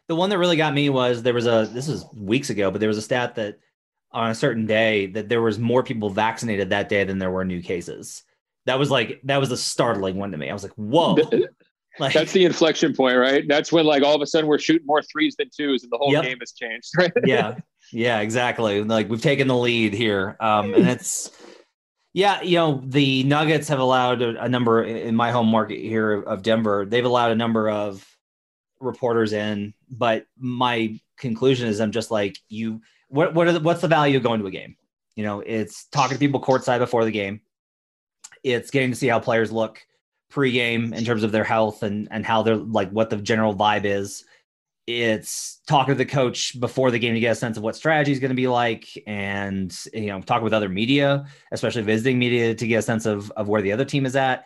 the 0.07 0.15
one 0.15 0.29
that 0.29 0.37
really 0.37 0.57
got 0.57 0.73
me 0.73 0.89
was 0.89 1.23
there 1.23 1.33
was 1.33 1.47
a 1.47 1.69
this 1.71 1.87
was 1.87 2.05
weeks 2.15 2.49
ago, 2.49 2.71
but 2.71 2.79
there 2.79 2.89
was 2.89 2.97
a 2.97 3.01
stat 3.01 3.35
that 3.35 3.59
on 4.11 4.31
a 4.31 4.35
certain 4.35 4.65
day 4.65 5.07
that 5.07 5.29
there 5.29 5.41
was 5.41 5.59
more 5.59 5.83
people 5.83 6.09
vaccinated 6.09 6.69
that 6.69 6.89
day 6.89 7.03
than 7.03 7.19
there 7.19 7.31
were 7.31 7.45
new 7.45 7.61
cases. 7.61 8.23
That 8.65 8.79
was 8.79 8.89
like 8.89 9.21
that 9.23 9.37
was 9.37 9.51
a 9.51 9.57
startling 9.57 10.17
one 10.17 10.31
to 10.31 10.37
me. 10.37 10.49
I 10.49 10.53
was 10.53 10.63
like, 10.63 10.73
whoa. 10.73 11.17
Like, 11.99 12.13
that's 12.13 12.31
the 12.31 12.45
inflection 12.45 12.93
point, 12.93 13.17
right? 13.17 13.43
That's 13.47 13.71
when 13.71 13.85
like 13.85 14.03
all 14.03 14.15
of 14.15 14.21
a 14.21 14.27
sudden 14.27 14.47
we're 14.47 14.59
shooting 14.59 14.85
more 14.85 15.01
threes 15.01 15.35
than 15.35 15.49
twos, 15.55 15.83
and 15.83 15.91
the 15.91 15.97
whole 15.97 16.11
yep. 16.11 16.23
game 16.23 16.37
has 16.39 16.51
changed. 16.51 16.91
Right? 16.95 17.11
yeah, 17.25 17.55
yeah, 17.91 18.19
exactly. 18.19 18.83
Like 18.83 19.09
we've 19.09 19.21
taken 19.21 19.47
the 19.47 19.57
lead 19.57 19.93
here, 19.93 20.37
um, 20.39 20.73
and 20.73 20.87
it's 20.87 21.31
yeah, 22.13 22.41
you 22.41 22.57
know 22.57 22.83
the 22.85 23.23
Nuggets 23.23 23.67
have 23.69 23.79
allowed 23.79 24.21
a, 24.21 24.43
a 24.43 24.49
number 24.49 24.83
in 24.83 25.15
my 25.15 25.31
home 25.31 25.47
market 25.47 25.79
here 25.79 26.21
of 26.21 26.43
Denver. 26.43 26.85
They've 26.85 27.05
allowed 27.05 27.31
a 27.31 27.35
number 27.35 27.69
of 27.69 28.05
reporters 28.79 29.33
in, 29.33 29.73
but 29.89 30.25
my 30.37 30.99
conclusion 31.17 31.67
is 31.67 31.79
I'm 31.79 31.91
just 31.91 32.11
like 32.11 32.37
you. 32.49 32.81
What 33.09 33.33
what 33.33 33.47
are 33.47 33.53
the, 33.53 33.59
what's 33.59 33.81
the 33.81 33.87
value 33.87 34.17
of 34.17 34.23
going 34.23 34.39
to 34.41 34.47
a 34.47 34.51
game? 34.51 34.75
You 35.15 35.23
know, 35.23 35.41
it's 35.41 35.85
talking 35.85 36.15
to 36.15 36.19
people 36.19 36.41
courtside 36.41 36.79
before 36.79 37.05
the 37.05 37.11
game. 37.11 37.41
It's 38.43 38.71
getting 38.71 38.91
to 38.91 38.95
see 38.95 39.07
how 39.07 39.19
players 39.19 39.51
look 39.51 39.81
pre-game 40.29 40.93
in 40.93 41.05
terms 41.05 41.23
of 41.23 41.31
their 41.31 41.43
health 41.43 41.83
and 41.83 42.07
and 42.11 42.25
how 42.25 42.43
they're 42.43 42.55
like 42.55 42.89
what 42.91 43.09
the 43.09 43.17
general 43.17 43.55
vibe 43.55 43.85
is. 43.85 44.25
It's 44.85 45.59
talking 45.67 45.93
to 45.93 45.97
the 45.97 46.05
coach 46.05 46.57
before 46.59 46.91
the 46.91 46.99
game 46.99 47.13
to 47.13 47.19
get 47.19 47.31
a 47.33 47.35
sense 47.35 47.57
of 47.57 47.63
what 47.63 47.75
strategy 47.75 48.13
is 48.13 48.19
going 48.19 48.29
to 48.29 48.35
be 48.35 48.47
like, 48.47 48.87
and 49.05 49.77
you 49.93 50.07
know, 50.07 50.21
talking 50.21 50.45
with 50.45 50.53
other 50.53 50.69
media, 50.69 51.25
especially 51.51 51.81
visiting 51.81 52.17
media, 52.17 52.55
to 52.55 52.67
get 52.67 52.77
a 52.77 52.81
sense 52.81 53.05
of 53.05 53.31
of 53.31 53.49
where 53.49 53.61
the 53.61 53.71
other 53.71 53.85
team 53.85 54.05
is 54.05 54.15
at 54.15 54.45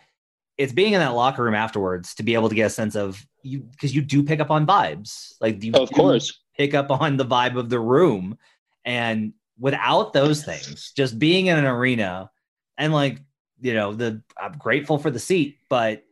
it's 0.61 0.73
being 0.73 0.93
in 0.93 0.99
that 0.99 1.15
locker 1.15 1.43
room 1.43 1.55
afterwards 1.55 2.15
to 2.15 2.23
be 2.23 2.33
able 2.35 2.49
to 2.49 2.55
get 2.55 2.67
a 2.67 2.69
sense 2.69 2.95
of 2.95 3.25
you 3.41 3.59
because 3.59 3.95
you 3.95 4.01
do 4.01 4.23
pick 4.23 4.39
up 4.39 4.51
on 4.51 4.67
vibes. 4.67 5.33
Like 5.41 5.63
you 5.63 5.71
of 5.73 5.91
course. 5.91 6.39
pick 6.55 6.73
up 6.73 6.91
on 6.91 7.17
the 7.17 7.25
vibe 7.25 7.57
of 7.57 7.69
the 7.69 7.79
room. 7.79 8.37
And 8.85 9.33
without 9.59 10.11
those 10.11 10.43
things 10.43 10.91
just 10.95 11.19
being 11.19 11.45
in 11.45 11.57
an 11.57 11.65
arena 11.65 12.29
and 12.77 12.91
like 12.91 13.19
you 13.61 13.73
know 13.75 13.93
the 13.93 14.21
i'm 14.35 14.53
grateful 14.53 14.97
for 14.97 15.11
the 15.11 15.19
seat 15.19 15.59
but 15.69 16.03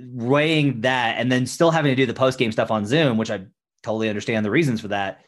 weighing 0.00 0.80
that 0.80 1.18
and 1.18 1.30
then 1.30 1.46
still 1.46 1.70
having 1.70 1.90
to 1.90 1.96
do 1.96 2.06
the 2.06 2.14
post 2.14 2.38
game 2.38 2.50
stuff 2.50 2.70
on 2.70 2.86
zoom 2.86 3.18
which 3.18 3.30
i 3.30 3.44
totally 3.82 4.08
understand 4.08 4.44
the 4.44 4.50
reasons 4.50 4.80
for 4.80 4.88
that. 4.88 5.20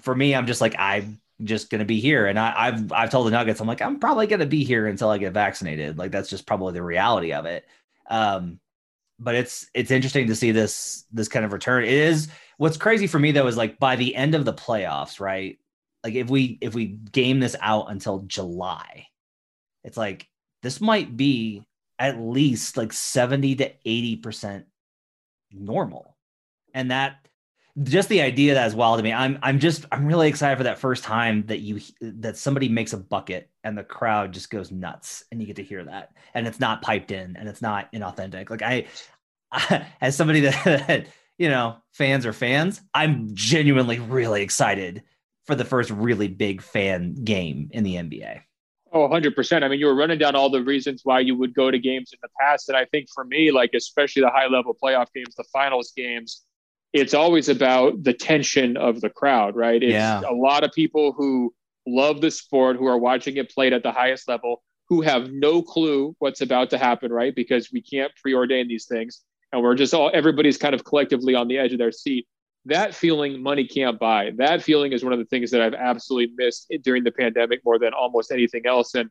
For 0.00 0.14
me 0.14 0.34
i'm 0.34 0.46
just 0.46 0.62
like 0.62 0.74
i'm 0.78 1.20
just 1.44 1.70
going 1.70 1.78
to 1.78 1.84
be 1.84 2.00
here 2.00 2.26
and 2.26 2.38
I, 2.38 2.70
have 2.70 2.92
i've 2.92 3.10
told 3.10 3.26
the 3.26 3.30
nuggets 3.30 3.60
i'm 3.60 3.66
like 3.66 3.82
i'm 3.82 3.98
probably 3.98 4.26
going 4.26 4.40
to 4.40 4.46
be 4.46 4.64
here 4.64 4.86
until 4.86 5.10
i 5.10 5.18
get 5.18 5.32
vaccinated 5.32 5.98
like 5.98 6.10
that's 6.10 6.30
just 6.30 6.46
probably 6.46 6.74
the 6.74 6.82
reality 6.82 7.32
of 7.32 7.46
it 7.46 7.66
um 8.08 8.60
but 9.20 9.34
it's 9.34 9.68
it's 9.74 9.90
interesting 9.90 10.26
to 10.26 10.34
see 10.34 10.50
this 10.50 11.04
this 11.12 11.28
kind 11.28 11.44
of 11.44 11.52
return. 11.52 11.84
It 11.84 11.92
is 11.92 12.28
what's 12.56 12.78
crazy 12.78 13.06
for 13.06 13.18
me 13.18 13.32
though 13.32 13.46
is 13.46 13.56
like 13.56 13.78
by 13.78 13.96
the 13.96 14.16
end 14.16 14.34
of 14.34 14.44
the 14.44 14.54
playoffs, 14.54 15.20
right? 15.20 15.58
Like 16.02 16.14
if 16.14 16.30
we 16.30 16.58
if 16.62 16.74
we 16.74 16.86
game 16.86 17.38
this 17.38 17.54
out 17.60 17.90
until 17.90 18.20
July, 18.20 19.06
it's 19.84 19.98
like 19.98 20.26
this 20.62 20.80
might 20.80 21.16
be 21.16 21.62
at 21.98 22.18
least 22.18 22.78
like 22.78 22.94
70 22.94 23.56
to 23.56 23.72
80% 23.86 24.64
normal. 25.52 26.16
And 26.72 26.90
that 26.90 27.28
just 27.82 28.08
the 28.08 28.20
idea 28.20 28.54
that 28.54 28.66
is 28.66 28.74
wild 28.74 28.98
to 28.98 29.02
me. 29.02 29.12
I'm 29.12 29.38
I'm 29.42 29.58
just 29.58 29.86
I'm 29.92 30.06
really 30.06 30.28
excited 30.28 30.56
for 30.58 30.64
that 30.64 30.78
first 30.78 31.04
time 31.04 31.44
that 31.46 31.60
you 31.60 31.80
that 32.00 32.36
somebody 32.36 32.68
makes 32.68 32.92
a 32.92 32.98
bucket 32.98 33.50
and 33.64 33.76
the 33.76 33.84
crowd 33.84 34.32
just 34.32 34.50
goes 34.50 34.70
nuts 34.70 35.24
and 35.30 35.40
you 35.40 35.46
get 35.46 35.56
to 35.56 35.62
hear 35.62 35.84
that 35.84 36.12
and 36.34 36.46
it's 36.46 36.60
not 36.60 36.82
piped 36.82 37.10
in 37.10 37.36
and 37.36 37.48
it's 37.48 37.62
not 37.62 37.92
inauthentic. 37.92 38.50
Like 38.50 38.62
I, 38.62 38.86
I 39.52 39.86
as 40.00 40.16
somebody 40.16 40.40
that 40.40 41.06
you 41.38 41.48
know 41.48 41.76
fans 41.92 42.26
are 42.26 42.32
fans, 42.32 42.80
I'm 42.94 43.30
genuinely 43.34 43.98
really 43.98 44.42
excited 44.42 45.02
for 45.46 45.54
the 45.54 45.64
first 45.64 45.90
really 45.90 46.28
big 46.28 46.62
fan 46.62 47.14
game 47.24 47.70
in 47.72 47.84
the 47.84 47.94
NBA. 47.96 48.42
Oh, 48.92 49.08
100%. 49.08 49.62
I 49.62 49.68
mean, 49.68 49.78
you 49.78 49.86
were 49.86 49.94
running 49.94 50.18
down 50.18 50.34
all 50.34 50.50
the 50.50 50.62
reasons 50.62 51.02
why 51.04 51.20
you 51.20 51.36
would 51.36 51.54
go 51.54 51.70
to 51.70 51.78
games 51.78 52.12
in 52.12 52.18
the 52.22 52.28
past. 52.40 52.68
And 52.68 52.76
I 52.76 52.84
think 52.86 53.08
for 53.14 53.24
me, 53.24 53.52
like, 53.52 53.70
especially 53.72 54.22
the 54.22 54.30
high 54.30 54.48
level 54.48 54.76
playoff 54.80 55.06
games, 55.14 55.36
the 55.36 55.44
finals 55.44 55.92
games, 55.96 56.42
it's 56.92 57.14
always 57.14 57.48
about 57.48 58.02
the 58.02 58.12
tension 58.12 58.76
of 58.76 59.00
the 59.00 59.10
crowd, 59.10 59.54
right? 59.54 59.82
It's 59.82 59.92
yeah. 59.92 60.22
a 60.28 60.34
lot 60.34 60.64
of 60.64 60.72
people 60.72 61.12
who 61.12 61.54
love 61.86 62.20
the 62.20 62.30
sport, 62.30 62.76
who 62.76 62.86
are 62.86 62.98
watching 62.98 63.36
it 63.36 63.50
played 63.50 63.72
at 63.72 63.82
the 63.82 63.92
highest 63.92 64.28
level, 64.28 64.62
who 64.88 65.00
have 65.02 65.30
no 65.30 65.62
clue 65.62 66.14
what's 66.18 66.40
about 66.40 66.70
to 66.70 66.78
happen, 66.78 67.12
right? 67.12 67.34
Because 67.34 67.70
we 67.72 67.80
can't 67.80 68.12
preordain 68.24 68.66
these 68.68 68.86
things. 68.86 69.22
And 69.52 69.62
we're 69.62 69.74
just 69.74 69.94
all, 69.94 70.10
everybody's 70.12 70.58
kind 70.58 70.74
of 70.74 70.84
collectively 70.84 71.34
on 71.34 71.48
the 71.48 71.58
edge 71.58 71.72
of 71.72 71.78
their 71.78 71.92
seat. 71.92 72.26
That 72.66 72.94
feeling 72.94 73.42
money 73.42 73.66
can't 73.66 73.98
buy. 73.98 74.32
That 74.36 74.62
feeling 74.62 74.92
is 74.92 75.02
one 75.02 75.12
of 75.12 75.18
the 75.18 75.24
things 75.24 75.50
that 75.52 75.62
I've 75.62 75.74
absolutely 75.74 76.34
missed 76.36 76.72
during 76.82 77.04
the 77.04 77.12
pandemic 77.12 77.60
more 77.64 77.78
than 77.78 77.94
almost 77.94 78.30
anything 78.32 78.66
else. 78.66 78.94
And, 78.94 79.08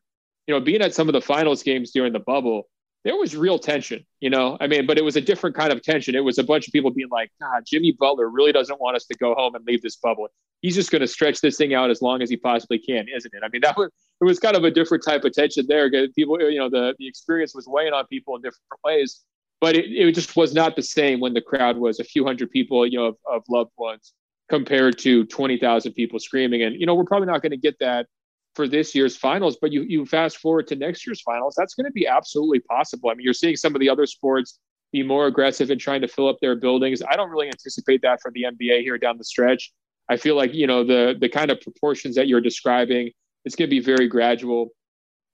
you 0.48 0.54
know, 0.54 0.62
being 0.62 0.82
at 0.82 0.94
some 0.94 1.10
of 1.10 1.14
the 1.14 1.22
finals 1.22 1.64
games 1.64 1.92
during 1.92 2.14
the 2.14 2.20
bubble, 2.20 2.64
there 3.06 3.16
was 3.16 3.36
real 3.36 3.58
tension, 3.58 4.06
you 4.20 4.30
know. 4.30 4.58
I 4.60 4.68
mean, 4.68 4.86
but 4.86 4.98
it 4.98 5.04
was 5.04 5.16
a 5.16 5.22
different 5.22 5.56
kind 5.56 5.72
of 5.72 5.82
tension. 5.82 6.16
It 6.16 6.24
was 6.24 6.38
a 6.38 6.44
bunch 6.44 6.68
of 6.68 6.74
people 6.74 6.92
being 6.92 7.10
like, 7.10 7.32
God, 7.40 7.64
Jimmy 7.66 7.96
Butler 7.98 8.30
really 8.30 8.52
doesn't 8.52 8.80
want 8.80 8.98
us 8.98 9.06
to 9.06 9.18
go 9.18 9.34
home 9.36 9.56
and 9.56 9.66
leave 9.66 9.82
this 9.82 9.96
bubble. 9.96 10.28
He's 10.62 10.76
just 10.76 10.92
going 10.92 11.02
to 11.02 11.08
stretch 11.08 11.40
this 11.40 11.56
thing 11.56 11.74
out 11.74 11.90
as 11.90 12.02
long 12.02 12.22
as 12.22 12.30
he 12.30 12.36
possibly 12.36 12.78
can, 12.78 13.06
isn't 13.16 13.34
it? 13.34 13.42
I 13.44 13.48
mean, 13.50 13.62
that 13.62 13.78
was 13.78 13.90
it 14.22 14.26
was 14.26 14.40
kind 14.40 14.58
of 14.58 14.66
a 14.66 14.72
different 14.72 15.04
type 15.06 15.24
of 15.24 15.32
tension 15.32 15.66
there. 15.68 15.90
People, 16.10 16.42
you 16.42 16.60
know, 16.60 16.70
the 16.70 16.96
the 17.00 17.08
experience 17.08 17.56
was 17.56 17.68
weighing 17.68 17.94
on 17.94 18.06
people 18.08 18.36
in 18.36 18.42
different 18.42 18.64
ways, 18.84 19.24
but 19.62 19.76
it, 19.76 19.86
it 19.86 20.14
just 20.14 20.36
was 20.36 20.54
not 20.54 20.76
the 20.76 20.84
same 20.84 21.22
when 21.22 21.34
the 21.34 21.42
crowd 21.42 21.78
was 21.78 22.00
a 22.00 22.04
few 22.04 22.26
hundred 22.26 22.52
people, 22.52 22.86
you 22.86 22.98
know, 22.98 23.06
of, 23.06 23.16
of 23.32 23.44
loved 23.50 23.72
ones 23.78 24.14
compared 24.50 24.98
to 25.00 25.24
twenty 25.28 25.58
thousand 25.58 25.94
people 25.94 26.20
screaming. 26.20 26.64
And 26.64 26.78
you 26.78 26.86
know, 26.86 26.96
we're 26.96 27.06
probably 27.06 27.28
not 27.28 27.42
going 27.42 27.52
to 27.52 27.58
get 27.58 27.80
that 27.80 28.08
for 28.56 28.68
this 28.68 28.94
year's 28.96 29.16
finals, 29.16 29.58
but 29.62 29.72
you 29.72 29.84
you 29.84 30.06
fast 30.06 30.38
forward 30.38 30.68
to 30.68 30.76
next 30.76 31.06
year's 31.06 31.22
finals, 31.22 31.56
that's 31.58 31.76
going 31.76 31.86
to 31.86 31.92
be 31.92 32.08
absolutely 32.08 32.60
possible. 32.60 33.10
I 33.10 33.14
mean, 33.14 33.24
you're 33.24 33.34
seeing 33.34 33.56
some 33.56 33.76
of 33.76 33.80
the 33.80 33.90
other 33.90 34.06
sports 34.06 34.60
be 34.92 35.04
more 35.04 35.28
aggressive 35.28 35.70
in 35.70 35.78
trying 35.78 36.02
to 36.02 36.08
fill 36.08 36.28
up 36.28 36.38
their 36.42 36.56
buildings. 36.56 37.02
I 37.08 37.16
don't 37.16 37.30
really 37.30 37.48
anticipate 37.48 38.02
that 38.02 38.22
for 38.22 38.32
the 38.32 38.44
NBA 38.44 38.82
here 38.82 38.98
down 38.98 39.18
the 39.18 39.24
stretch. 39.24 39.72
I 40.10 40.18
feel 40.18 40.36
like 40.36 40.54
you 40.54 40.68
know 40.68 40.84
the 40.84 41.16
the 41.20 41.30
kind 41.30 41.52
of 41.52 41.62
proportions 41.62 42.16
that 42.16 42.28
you're 42.28 42.42
describing, 42.42 43.12
it's 43.46 43.56
going 43.56 43.70
to 43.70 43.76
be 43.76 43.80
very 43.80 44.08
gradual, 44.08 44.70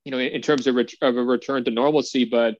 you 0.04 0.12
know, 0.12 0.18
in, 0.18 0.28
in 0.28 0.42
terms 0.42 0.66
of, 0.66 0.74
ret- 0.74 0.92
of 1.00 1.16
a 1.16 1.22
return 1.22 1.64
to 1.64 1.70
normalcy. 1.70 2.24
But 2.24 2.56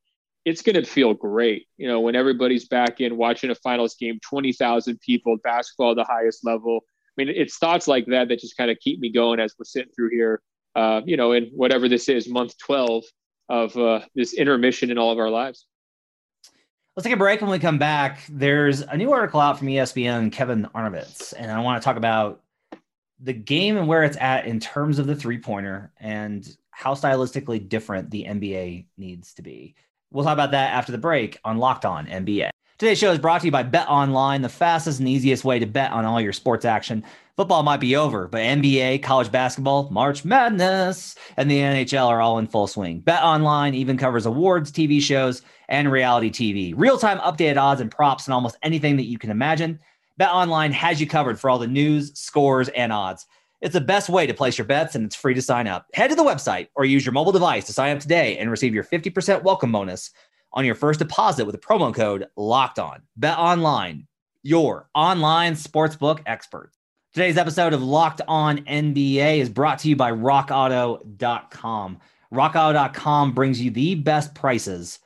it's 0.46 0.62
going 0.62 0.76
to 0.76 0.84
feel 0.84 1.12
great, 1.12 1.66
you 1.76 1.88
know, 1.88 2.00
when 2.00 2.16
everybody's 2.16 2.66
back 2.66 3.00
in 3.00 3.16
watching 3.16 3.50
a 3.50 3.54
finals 3.54 3.94
game, 3.96 4.18
twenty 4.22 4.52
thousand 4.52 5.00
people, 5.00 5.36
basketball 5.44 5.94
the 5.94 6.04
highest 6.04 6.44
level. 6.44 6.80
I 7.18 7.24
mean, 7.24 7.34
it's 7.34 7.56
thoughts 7.56 7.88
like 7.88 8.06
that 8.06 8.28
that 8.28 8.40
just 8.40 8.56
kind 8.56 8.70
of 8.70 8.78
keep 8.80 9.00
me 9.00 9.10
going 9.10 9.40
as 9.40 9.54
we're 9.58 9.64
sitting 9.64 9.92
through 9.94 10.10
here, 10.10 10.42
uh, 10.74 11.00
you 11.04 11.16
know, 11.16 11.32
in 11.32 11.44
whatever 11.54 11.88
this 11.88 12.08
is, 12.08 12.28
month 12.28 12.56
12 12.58 13.04
of 13.48 13.76
uh, 13.76 14.00
this 14.14 14.34
intermission 14.34 14.90
in 14.90 14.98
all 14.98 15.12
of 15.12 15.18
our 15.18 15.30
lives. 15.30 15.66
Let's 16.96 17.04
take 17.04 17.14
a 17.14 17.18
break. 17.18 17.40
When 17.40 17.50
we 17.50 17.58
come 17.58 17.78
back, 17.78 18.20
there's 18.28 18.80
a 18.80 18.96
new 18.96 19.12
article 19.12 19.40
out 19.40 19.58
from 19.58 19.68
ESPN, 19.68 20.32
Kevin 20.32 20.66
Arnovitz, 20.74 21.34
and 21.36 21.50
I 21.50 21.60
want 21.60 21.80
to 21.80 21.84
talk 21.84 21.96
about 21.96 22.42
the 23.20 23.32
game 23.32 23.76
and 23.76 23.88
where 23.88 24.02
it's 24.02 24.16
at 24.18 24.46
in 24.46 24.60
terms 24.60 24.98
of 24.98 25.06
the 25.06 25.16
three 25.16 25.38
pointer 25.38 25.92
and 25.98 26.46
how 26.70 26.94
stylistically 26.94 27.66
different 27.66 28.10
the 28.10 28.24
NBA 28.24 28.86
needs 28.98 29.34
to 29.34 29.42
be. 29.42 29.74
We'll 30.10 30.24
talk 30.24 30.34
about 30.34 30.50
that 30.52 30.74
after 30.74 30.92
the 30.92 30.98
break 30.98 31.38
on 31.44 31.58
Locked 31.58 31.84
On 31.84 32.06
NBA. 32.06 32.50
Today's 32.78 32.98
show 32.98 33.10
is 33.10 33.18
brought 33.18 33.40
to 33.40 33.46
you 33.46 33.50
by 33.50 33.62
Bet 33.62 33.88
Online, 33.88 34.42
the 34.42 34.50
fastest 34.50 34.98
and 34.98 35.08
easiest 35.08 35.46
way 35.46 35.58
to 35.58 35.64
bet 35.64 35.92
on 35.92 36.04
all 36.04 36.20
your 36.20 36.34
sports 36.34 36.66
action. 36.66 37.02
Football 37.34 37.62
might 37.62 37.80
be 37.80 37.96
over, 37.96 38.28
but 38.28 38.42
NBA, 38.42 39.02
college 39.02 39.32
basketball, 39.32 39.88
March 39.88 40.26
Madness, 40.26 41.14
and 41.38 41.50
the 41.50 41.58
NHL 41.58 42.06
are 42.08 42.20
all 42.20 42.38
in 42.38 42.46
full 42.46 42.66
swing. 42.66 43.00
Bet 43.00 43.22
Online 43.22 43.72
even 43.72 43.96
covers 43.96 44.26
awards, 44.26 44.70
TV 44.70 45.00
shows, 45.00 45.40
and 45.70 45.90
reality 45.90 46.28
TV. 46.28 46.74
Real 46.76 46.98
time 46.98 47.16
updated 47.20 47.56
odds 47.56 47.80
and 47.80 47.90
props 47.90 48.26
and 48.26 48.34
almost 48.34 48.58
anything 48.62 48.98
that 48.98 49.04
you 49.04 49.16
can 49.16 49.30
imagine. 49.30 49.80
Bet 50.18 50.28
Online 50.28 50.72
has 50.72 51.00
you 51.00 51.06
covered 51.06 51.40
for 51.40 51.48
all 51.48 51.58
the 51.58 51.66
news, 51.66 52.12
scores, 52.12 52.68
and 52.68 52.92
odds. 52.92 53.24
It's 53.62 53.72
the 53.72 53.80
best 53.80 54.10
way 54.10 54.26
to 54.26 54.34
place 54.34 54.58
your 54.58 54.66
bets, 54.66 54.94
and 54.94 55.06
it's 55.06 55.16
free 55.16 55.32
to 55.32 55.40
sign 55.40 55.66
up. 55.66 55.86
Head 55.94 56.10
to 56.10 56.14
the 56.14 56.22
website 56.22 56.68
or 56.74 56.84
use 56.84 57.06
your 57.06 57.14
mobile 57.14 57.32
device 57.32 57.64
to 57.66 57.72
sign 57.72 57.96
up 57.96 58.02
today 58.02 58.36
and 58.36 58.50
receive 58.50 58.74
your 58.74 58.84
50% 58.84 59.44
welcome 59.44 59.72
bonus 59.72 60.10
on 60.52 60.64
your 60.64 60.74
first 60.74 60.98
deposit 60.98 61.44
with 61.44 61.54
the 61.54 61.60
promo 61.60 61.94
code 61.94 62.26
locked 62.36 62.78
on. 62.78 63.02
Bet 63.16 63.38
online, 63.38 64.06
your 64.42 64.88
online 64.94 65.54
sportsbook 65.54 66.20
experts. 66.26 66.76
Today's 67.12 67.38
episode 67.38 67.72
of 67.72 67.82
Locked 67.82 68.20
On 68.28 68.58
NBA 68.58 69.38
is 69.38 69.48
brought 69.48 69.78
to 69.78 69.88
you 69.88 69.96
by 69.96 70.12
rockauto.com. 70.12 71.98
Rockauto.com 72.34 73.32
brings 73.32 73.60
you 73.60 73.70
the 73.70 73.94
best 73.94 74.34
prices 74.34 74.98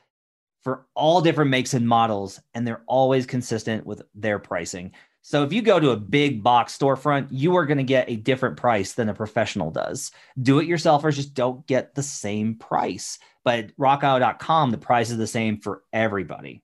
for 0.62 0.86
all 0.94 1.20
different 1.20 1.50
makes 1.50 1.74
and 1.74 1.86
models, 1.86 2.40
and 2.54 2.66
they're 2.66 2.82
always 2.86 3.26
consistent 3.26 3.86
with 3.86 4.02
their 4.14 4.38
pricing. 4.38 4.92
So 5.22 5.44
if 5.44 5.52
you 5.52 5.62
go 5.62 5.78
to 5.78 5.90
a 5.90 5.96
big 5.96 6.42
box 6.42 6.76
storefront, 6.76 7.28
you 7.30 7.54
are 7.56 7.66
going 7.66 7.78
to 7.78 7.84
get 7.84 8.10
a 8.10 8.16
different 8.16 8.56
price 8.56 8.94
than 8.94 9.08
a 9.08 9.14
professional 9.14 9.70
does. 9.70 10.10
Do 10.42 10.58
it 10.58 10.68
yourselfers 10.68 11.14
just 11.14 11.34
don't 11.34 11.66
get 11.66 11.94
the 11.94 12.02
same 12.02 12.54
price. 12.54 13.18
But 13.44 13.76
rockauto.com, 13.76 14.70
the 14.70 14.78
price 14.78 15.10
is 15.10 15.18
the 15.18 15.26
same 15.26 15.58
for 15.58 15.82
everybody. 15.92 16.62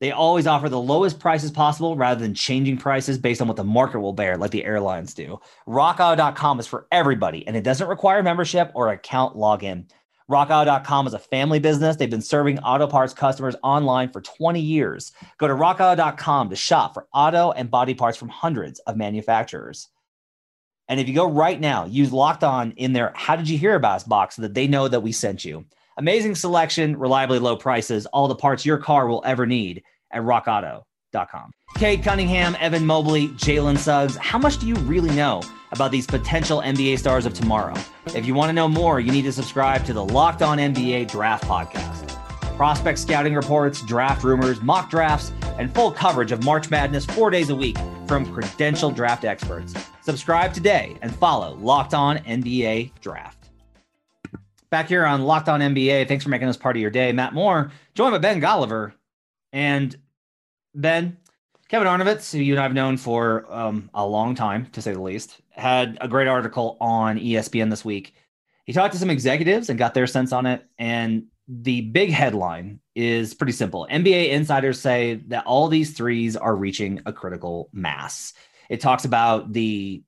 They 0.00 0.10
always 0.10 0.46
offer 0.46 0.68
the 0.68 0.80
lowest 0.80 1.18
prices 1.18 1.50
possible 1.50 1.96
rather 1.96 2.20
than 2.20 2.34
changing 2.34 2.78
prices 2.78 3.16
based 3.16 3.40
on 3.40 3.48
what 3.48 3.56
the 3.56 3.64
market 3.64 4.00
will 4.00 4.12
bear, 4.12 4.36
like 4.36 4.50
the 4.50 4.64
airlines 4.64 5.14
do. 5.14 5.40
RockAuto.com 5.68 6.60
is 6.60 6.66
for 6.66 6.86
everybody, 6.92 7.46
and 7.46 7.56
it 7.56 7.64
doesn't 7.64 7.88
require 7.88 8.22
membership 8.22 8.70
or 8.74 8.90
account 8.90 9.36
login. 9.36 9.86
RockAuto.com 10.30 11.06
is 11.06 11.14
a 11.14 11.18
family 11.18 11.58
business. 11.58 11.96
They've 11.96 12.10
been 12.10 12.22
serving 12.22 12.58
auto 12.60 12.86
parts 12.86 13.14
customers 13.14 13.56
online 13.62 14.10
for 14.10 14.20
20 14.20 14.60
years. 14.60 15.12
Go 15.38 15.46
to 15.46 15.54
RockAuto.com 15.54 16.50
to 16.50 16.56
shop 16.56 16.94
for 16.94 17.06
auto 17.12 17.52
and 17.52 17.70
body 17.70 17.94
parts 17.94 18.16
from 18.16 18.30
hundreds 18.30 18.80
of 18.80 18.96
manufacturers. 18.96 19.88
And 20.88 21.00
if 21.00 21.08
you 21.08 21.14
go 21.14 21.30
right 21.30 21.58
now, 21.58 21.86
use 21.86 22.12
locked 22.12 22.44
on 22.44 22.72
in 22.72 22.92
their 22.92 23.12
How 23.14 23.36
Did 23.36 23.48
You 23.48 23.56
Hear 23.56 23.74
About 23.74 23.96
Us 23.96 24.04
box 24.04 24.36
so 24.36 24.42
that 24.42 24.54
they 24.54 24.66
know 24.66 24.88
that 24.88 25.00
we 25.00 25.12
sent 25.12 25.44
you. 25.44 25.64
Amazing 25.96 26.34
selection, 26.34 26.96
reliably 26.96 27.38
low 27.38 27.56
prices, 27.56 28.06
all 28.06 28.28
the 28.28 28.34
parts 28.34 28.66
your 28.66 28.78
car 28.78 29.06
will 29.06 29.22
ever 29.24 29.46
need 29.46 29.82
at 30.12 30.22
rockauto.com. 30.22 31.52
Cade 31.76 32.02
Cunningham, 32.02 32.56
Evan 32.60 32.84
Mobley, 32.84 33.28
Jalen 33.28 33.78
Suggs. 33.78 34.16
How 34.16 34.38
much 34.38 34.58
do 34.58 34.66
you 34.66 34.74
really 34.76 35.14
know 35.14 35.42
about 35.72 35.90
these 35.90 36.06
potential 36.06 36.60
NBA 36.60 36.98
stars 36.98 37.26
of 37.26 37.34
tomorrow? 37.34 37.74
If 38.06 38.26
you 38.26 38.34
want 38.34 38.50
to 38.50 38.52
know 38.52 38.68
more, 38.68 39.00
you 39.00 39.10
need 39.10 39.22
to 39.22 39.32
subscribe 39.32 39.84
to 39.86 39.92
the 39.92 40.04
Locked 40.04 40.42
On 40.42 40.58
NBA 40.58 41.10
Draft 41.10 41.44
Podcast. 41.44 42.10
Prospect 42.56 42.98
scouting 42.98 43.34
reports, 43.34 43.82
draft 43.82 44.22
rumors, 44.22 44.60
mock 44.62 44.90
drafts, 44.90 45.32
and 45.58 45.74
full 45.74 45.90
coverage 45.90 46.30
of 46.30 46.44
March 46.44 46.70
Madness 46.70 47.04
four 47.04 47.30
days 47.30 47.50
a 47.50 47.56
week 47.56 47.76
from 48.06 48.26
credentialed 48.26 48.94
draft 48.94 49.24
experts. 49.24 49.74
Subscribe 50.04 50.52
today 50.52 50.98
and 51.00 51.16
follow 51.16 51.54
Locked 51.54 51.94
On 51.94 52.18
NBA 52.18 52.92
Draft. 53.00 53.48
Back 54.68 54.86
here 54.86 55.06
on 55.06 55.22
Locked 55.22 55.48
On 55.48 55.60
NBA, 55.60 56.06
thanks 56.08 56.22
for 56.22 56.28
making 56.28 56.46
us 56.46 56.58
part 56.58 56.76
of 56.76 56.82
your 56.82 56.90
day. 56.90 57.10
Matt 57.10 57.32
Moore, 57.32 57.72
joined 57.94 58.12
by 58.12 58.18
Ben 58.18 58.38
Golliver. 58.38 58.92
And 59.54 59.96
Ben, 60.74 61.16
Kevin 61.68 61.88
Arnovitz, 61.88 62.30
who 62.32 62.38
you 62.38 62.52
and 62.52 62.60
I 62.60 62.64
have 62.64 62.74
known 62.74 62.98
for 62.98 63.50
um, 63.50 63.88
a 63.94 64.06
long 64.06 64.34
time, 64.34 64.66
to 64.72 64.82
say 64.82 64.92
the 64.92 65.00
least, 65.00 65.40
had 65.48 65.96
a 66.02 66.08
great 66.08 66.28
article 66.28 66.76
on 66.82 67.18
ESPN 67.18 67.70
this 67.70 67.82
week. 67.82 68.14
He 68.66 68.74
talked 68.74 68.92
to 68.92 69.00
some 69.00 69.08
executives 69.08 69.70
and 69.70 69.78
got 69.78 69.94
their 69.94 70.06
sense 70.06 70.32
on 70.32 70.44
it. 70.44 70.66
And 70.78 71.28
the 71.48 71.80
big 71.80 72.10
headline 72.10 72.78
is 72.94 73.32
pretty 73.32 73.54
simple. 73.54 73.88
NBA 73.90 74.32
insiders 74.32 74.78
say 74.78 75.22
that 75.28 75.46
all 75.46 75.68
these 75.68 75.96
threes 75.96 76.36
are 76.36 76.54
reaching 76.54 77.00
a 77.06 77.12
critical 77.12 77.70
mass. 77.72 78.34
It 78.68 78.80
talks 78.80 79.04
about 79.04 79.52
the 79.52 80.02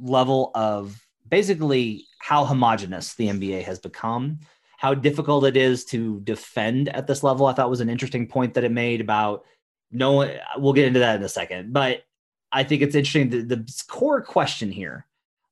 level 0.00 0.50
of 0.54 1.00
basically 1.28 2.06
how 2.20 2.44
homogenous 2.44 3.14
the 3.14 3.28
NBA 3.28 3.64
has 3.64 3.78
become, 3.78 4.40
how 4.78 4.94
difficult 4.94 5.44
it 5.44 5.56
is 5.56 5.84
to 5.86 6.20
defend 6.20 6.88
at 6.90 7.06
this 7.06 7.22
level. 7.22 7.46
I 7.46 7.52
thought 7.52 7.70
was 7.70 7.80
an 7.80 7.90
interesting 7.90 8.26
point 8.26 8.54
that 8.54 8.64
it 8.64 8.72
made 8.72 9.00
about 9.00 9.44
no 9.90 10.12
one, 10.12 10.30
we'll 10.56 10.72
get 10.72 10.86
into 10.86 11.00
that 11.00 11.16
in 11.16 11.22
a 11.22 11.28
second, 11.28 11.72
but 11.72 12.02
I 12.52 12.62
think 12.62 12.82
it's 12.82 12.94
interesting. 12.94 13.30
The, 13.30 13.56
the 13.56 13.82
core 13.88 14.22
question 14.22 14.70
here 14.70 15.06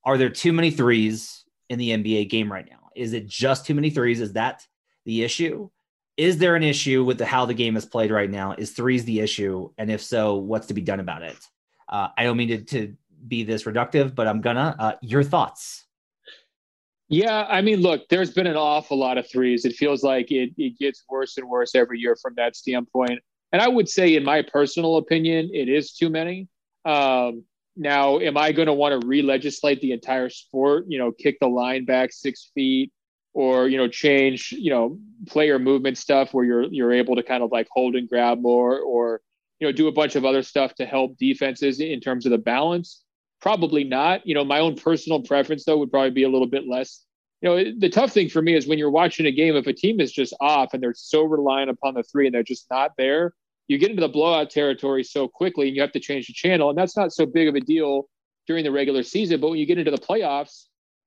are 0.05 0.17
there 0.17 0.31
too 0.31 0.53
many 0.53 0.71
threes 0.71 1.45
in 1.69 1.79
the 1.79 1.91
NBA 1.91 2.31
game 2.31 2.51
right 2.51 2.67
now? 2.69 2.91
Is 2.95 3.13
it 3.13 3.27
just 3.27 3.67
too 3.67 3.75
many 3.75 3.91
threes? 3.91 4.21
Is 4.21 4.35
that 4.35 4.67
the 5.05 5.25
issue? 5.25 5.69
Is 6.17 6.39
there 6.39 6.55
an 6.55 6.63
issue 6.63 7.05
with 7.05 7.19
the, 7.19 7.27
how 7.27 7.45
the 7.45 7.55
game 7.55 7.77
is 7.77 7.85
played 7.85 8.11
right 8.11 8.31
now? 8.31 8.55
Is 8.57 8.71
threes 8.71 9.05
the 9.05 9.21
issue? 9.21 9.71
And 9.77 9.91
if 9.91 10.03
so, 10.03 10.37
what's 10.37 10.69
to 10.69 10.75
be 10.75 10.81
done 10.81 11.01
about 11.01 11.23
it? 11.23 11.37
Uh, 11.88 12.09
I 12.16 12.25
don't 12.25 12.37
mean 12.37 12.49
to, 12.49 12.59
to, 12.62 12.96
be 13.29 13.42
this 13.42 13.64
reductive, 13.64 14.14
but 14.14 14.29
I'm 14.29 14.40
gonna. 14.40 14.77
Uh, 14.79 14.92
your 15.03 15.25
thoughts? 15.25 15.87
Yeah, 17.09 17.46
I 17.49 17.61
mean, 17.61 17.81
look, 17.81 18.09
there's 18.09 18.31
been 18.31 18.46
an 18.46 18.57
awful 18.57 18.99
lot 18.99 19.18
of 19.18 19.29
threes. 19.29 19.64
It 19.64 19.75
feels 19.75 20.03
like 20.03 20.31
it, 20.31 20.51
it 20.57 20.79
gets 20.79 21.05
worse 21.09 21.37
and 21.37 21.49
worse 21.49 21.75
every 21.75 21.99
year 21.99 22.16
from 22.20 22.35
that 22.37 22.57
standpoint. 22.57 23.20
And 23.53 23.62
I 23.62 23.68
would 23.68 23.88
say, 23.88 24.16
in 24.16 24.25
my 24.25 24.42
personal 24.42 24.96
opinion, 24.96 25.51
it 25.53 25.68
is 25.68 25.92
too 25.92 26.11
many. 26.11 26.49
Um, 26.85 27.44
now, 27.77 28.18
am 28.18 28.37
I 28.37 28.53
going 28.53 28.66
to 28.66 28.72
want 28.72 29.01
to 29.01 29.07
re-legislate 29.07 29.81
the 29.81 29.92
entire 29.92 30.31
sport? 30.31 30.87
You 30.88 30.99
know, 30.99 31.12
kick 31.12 31.38
the 31.40 31.46
line 31.46 31.85
back 31.85 32.13
six 32.13 32.50
feet, 32.54 32.90
or 33.35 33.69
you 33.69 33.77
know, 33.77 33.87
change 33.87 34.50
you 34.52 34.71
know 34.71 34.98
player 35.29 35.58
movement 35.58 35.98
stuff 35.98 36.35
where 36.35 36.44
you're 36.44 36.65
you're 36.65 36.92
able 36.92 37.17
to 37.17 37.23
kind 37.23 37.42
of 37.42 37.52
like 37.52 37.69
hold 37.71 37.94
and 37.94 38.08
grab 38.08 38.40
more, 38.40 38.81
or 38.81 39.21
you 39.61 39.67
know, 39.67 39.73
do 39.73 39.88
a 39.88 39.92
bunch 39.92 40.17
of 40.17 40.25
other 40.25 40.42
stuff 40.42 40.75
to 40.77 40.87
help 40.87 41.17
defenses 41.19 41.81
in 41.81 42.00
terms 42.00 42.27
of 42.27 42.33
the 42.33 42.38
balance? 42.38 43.02
Probably 43.40 43.85
not. 43.85 44.27
You 44.27 44.35
know, 44.35 44.44
my 44.44 44.61
own 44.61 44.77
personal 44.77 45.23
preference 45.23 45.65
though 45.65 45.79
would 45.79 45.90
probably 45.90 46.11
be 46.11 46.25
a 46.25 46.29
little 46.29 46.48
bit 46.48 46.67
less. 46.67 47.04
You 47.42 47.48
know, 47.48 47.73
the 47.79 47.90
tough 47.90 48.13
thing 48.13 48.29
for 48.29 48.40
me 48.40 48.54
is 48.54 48.67
when 48.67 48.79
you're 48.79 48.90
watching 48.90 49.27
a 49.27 49.33
game, 49.33 49.57
if 49.57 49.67
a 49.67 49.73
team 49.73 50.00
is 50.00 50.11
just 50.11 50.35
off 50.40 50.73
and 50.73 50.83
they're 50.83 50.94
so 50.94 51.23
reliant 51.23 51.71
upon 51.71 51.94
the 51.94 52.02
three 52.02 52.27
and 52.27 52.35
they're 52.35 52.42
just 52.42 52.67
not 52.71 52.92
there, 52.96 53.35
you 53.69 53.79
get 53.79 53.90
into 53.90 54.00
the 54.00 54.09
blowout 54.09 54.50
territory 54.50 55.04
so 55.04 55.29
quickly 55.29 55.67
and 55.67 55.77
you 55.77 55.83
have 55.83 55.92
to 55.92 56.00
change 56.00 56.29
the 56.29 56.33
channel. 56.33 56.71
And 56.71 56.79
that's 56.79 56.96
not 56.96 57.13
so 57.13 57.27
big 57.27 57.48
of 57.48 57.54
a 57.54 57.61
deal 57.61 58.09
during 58.46 58.65
the 58.65 58.71
regular 58.71 59.02
season. 59.02 59.40
But 59.40 59.50
when 59.50 59.59
you 59.59 59.67
get 59.67 59.79
into 59.79 59.90
the 59.90 59.98
playoffs, 59.98 60.67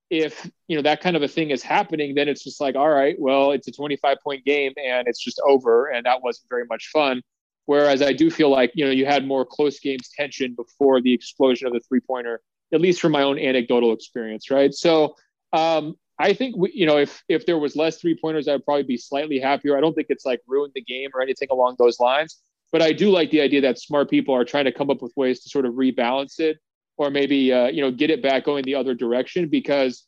if 0.09 0.49
you 0.67 0.75
know 0.75 0.81
that 0.81 1.01
kind 1.01 1.15
of 1.15 1.21
a 1.21 1.27
thing 1.27 1.51
is 1.51 1.61
happening, 1.61 2.15
then 2.15 2.27
it's 2.27 2.43
just 2.43 2.59
like, 2.59 2.75
all 2.75 2.89
right, 2.89 3.15
well, 3.19 3.51
it's 3.51 3.67
a 3.67 3.71
25 3.71 4.17
point 4.23 4.43
game 4.43 4.73
and 4.83 5.07
it's 5.07 5.23
just 5.23 5.39
over, 5.45 5.87
and 5.87 6.05
that 6.05 6.21
wasn't 6.21 6.49
very 6.49 6.65
much 6.65 6.89
fun. 6.91 7.21
Whereas 7.69 8.01
I 8.01 8.13
do 8.13 8.31
feel 8.31 8.49
like 8.49 8.71
you 8.73 8.83
know 8.83 8.89
you 8.89 9.05
had 9.05 9.27
more 9.27 9.45
close 9.45 9.79
games 9.79 10.09
tension 10.17 10.55
before 10.55 11.01
the 11.01 11.13
explosion 11.13 11.67
of 11.67 11.73
the 11.73 11.79
three 11.81 11.99
pointer, 11.99 12.41
at 12.73 12.81
least 12.81 12.99
from 12.99 13.11
my 13.11 13.21
own 13.21 13.37
anecdotal 13.37 13.93
experience, 13.93 14.49
right? 14.49 14.73
So 14.73 15.15
um, 15.53 15.93
I 16.17 16.33
think 16.33 16.57
we, 16.57 16.71
you 16.73 16.87
know 16.87 16.97
if 16.97 17.23
if 17.29 17.45
there 17.45 17.59
was 17.59 17.75
less 17.75 18.01
three 18.01 18.17
pointers, 18.19 18.47
I'd 18.47 18.65
probably 18.65 18.81
be 18.95 18.97
slightly 18.97 19.39
happier. 19.39 19.77
I 19.77 19.81
don't 19.81 19.93
think 19.93 20.07
it's 20.09 20.25
like 20.25 20.41
ruined 20.47 20.71
the 20.73 20.81
game 20.81 21.11
or 21.13 21.21
anything 21.21 21.49
along 21.51 21.75
those 21.77 21.99
lines. 21.99 22.41
But 22.71 22.81
I 22.81 22.91
do 22.91 23.11
like 23.11 23.29
the 23.29 23.41
idea 23.41 23.61
that 23.61 23.77
smart 23.77 24.09
people 24.09 24.33
are 24.33 24.45
trying 24.45 24.65
to 24.65 24.71
come 24.71 24.89
up 24.89 25.03
with 25.03 25.13
ways 25.15 25.41
to 25.41 25.49
sort 25.49 25.67
of 25.67 25.75
rebalance 25.75 26.39
it 26.39 26.57
or 26.97 27.11
maybe 27.11 27.53
uh, 27.53 27.67
you 27.67 27.83
know 27.83 27.91
get 27.91 28.09
it 28.09 28.23
back 28.23 28.45
going 28.45 28.63
the 28.63 28.73
other 28.73 28.95
direction 28.95 29.47
because 29.47 30.07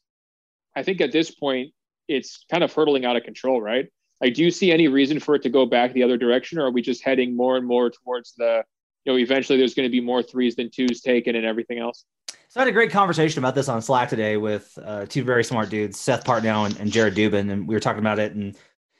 I 0.75 0.81
think 0.81 0.99
at 0.99 1.11
this 1.11 1.29
point 1.29 1.73
it's 2.07 2.43
kind 2.49 2.63
of 2.63 2.73
hurtling 2.73 3.05
out 3.05 3.17
of 3.17 3.23
control, 3.23 3.61
right? 3.61 3.87
Like, 4.21 4.35
do 4.35 4.43
you 4.43 4.51
see 4.51 4.71
any 4.71 4.87
reason 4.87 5.19
for 5.19 5.35
it 5.35 5.41
to 5.43 5.49
go 5.49 5.65
back 5.65 5.93
the 5.93 6.03
other 6.03 6.17
direction, 6.17 6.59
or 6.59 6.65
are 6.67 6.71
we 6.71 6.81
just 6.81 7.03
heading 7.03 7.35
more 7.35 7.57
and 7.57 7.65
more 7.65 7.89
towards 7.89 8.33
the, 8.33 8.63
you 9.03 9.11
know, 9.11 9.17
eventually 9.17 9.57
there's 9.57 9.73
going 9.73 9.87
to 9.87 9.91
be 9.91 9.99
more 9.99 10.21
threes 10.21 10.55
than 10.55 10.69
twos 10.69 11.01
taken 11.01 11.35
and 11.35 11.45
everything 11.45 11.79
else? 11.79 12.05
So 12.49 12.59
I 12.59 12.63
had 12.63 12.67
a 12.67 12.73
great 12.73 12.91
conversation 12.91 13.39
about 13.39 13.55
this 13.55 13.67
on 13.67 13.81
Slack 13.81 14.09
today 14.09 14.37
with 14.37 14.77
uh, 14.83 15.05
two 15.07 15.23
very 15.23 15.43
smart 15.43 15.69
dudes, 15.69 15.99
Seth 15.99 16.23
Partnow 16.23 16.65
and, 16.65 16.77
and 16.79 16.91
Jared 16.91 17.15
Dubin, 17.15 17.49
and 17.51 17.67
we 17.67 17.73
were 17.73 17.79
talking 17.79 17.99
about 17.99 18.19
it. 18.19 18.33
And 18.33 18.55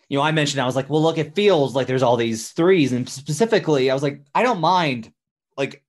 you 0.09 0.17
know, 0.17 0.23
I 0.23 0.31
mentioned 0.31 0.61
I 0.61 0.65
was 0.65 0.75
like, 0.75 0.89
well, 0.89 1.01
look, 1.01 1.17
it 1.17 1.35
feels 1.35 1.75
like 1.75 1.87
there's 1.87 2.03
all 2.03 2.17
these 2.17 2.49
threes, 2.51 2.91
and 2.91 3.07
specifically, 3.07 3.91
I 3.91 3.93
was 3.93 4.03
like, 4.03 4.21
I 4.33 4.41
don't 4.43 4.59
mind 4.59 5.13
like 5.55 5.83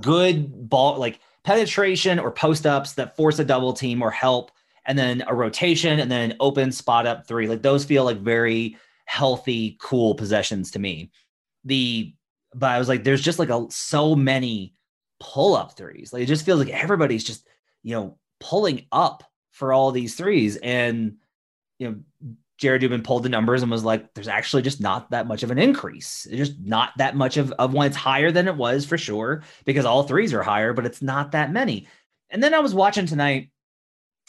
good 0.00 0.68
ball, 0.68 0.98
like 0.98 1.18
penetration 1.44 2.18
or 2.18 2.30
post 2.30 2.66
ups 2.66 2.92
that 2.94 3.16
force 3.16 3.38
a 3.38 3.44
double 3.44 3.72
team 3.72 4.02
or 4.02 4.10
help, 4.10 4.52
and 4.84 4.98
then 4.98 5.22
a 5.26 5.34
rotation 5.34 6.00
and 6.00 6.10
then 6.10 6.36
open 6.40 6.72
spot 6.72 7.06
up 7.06 7.26
three. 7.26 7.46
Like 7.46 7.62
those 7.62 7.84
feel 7.84 8.04
like 8.04 8.18
very 8.18 8.76
healthy, 9.04 9.76
cool 9.80 10.14
possessions 10.14 10.70
to 10.72 10.78
me. 10.78 11.10
The 11.64 12.14
but 12.54 12.70
I 12.70 12.78
was 12.78 12.88
like, 12.88 13.04
there's 13.04 13.22
just 13.22 13.38
like 13.38 13.48
a 13.48 13.66
so 13.70 14.14
many 14.14 14.74
pull 15.20 15.54
up 15.56 15.76
threes. 15.76 16.12
Like 16.12 16.22
it 16.22 16.26
just 16.26 16.44
feels 16.44 16.58
like 16.58 16.68
everybody's 16.68 17.24
just, 17.24 17.48
you 17.82 17.94
know, 17.94 18.18
pulling 18.40 18.86
up 18.92 19.22
for 19.52 19.72
all 19.72 19.90
these 19.90 20.14
threes. 20.14 20.56
And, 20.56 21.16
you 21.78 21.88
know, 21.88 22.34
Jared 22.58 22.82
Dubin 22.82 23.04
pulled 23.04 23.22
the 23.22 23.28
numbers 23.28 23.62
and 23.62 23.70
was 23.70 23.84
like, 23.84 24.12
there's 24.14 24.28
actually 24.28 24.62
just 24.62 24.80
not 24.80 25.10
that 25.10 25.26
much 25.26 25.42
of 25.42 25.50
an 25.50 25.58
increase. 25.58 26.26
It's 26.30 26.48
just 26.48 26.60
not 26.60 26.92
that 26.98 27.16
much 27.16 27.36
of, 27.36 27.52
of 27.52 27.72
one. 27.72 27.86
It's 27.86 27.96
higher 27.96 28.30
than 28.30 28.48
it 28.48 28.56
was 28.56 28.84
for 28.84 28.98
sure 28.98 29.42
because 29.64 29.84
all 29.84 30.02
threes 30.02 30.34
are 30.34 30.42
higher, 30.42 30.72
but 30.72 30.86
it's 30.86 31.02
not 31.02 31.32
that 31.32 31.52
many. 31.52 31.88
And 32.30 32.42
then 32.42 32.54
I 32.54 32.60
was 32.60 32.74
watching 32.74 33.06
tonight 33.06 33.50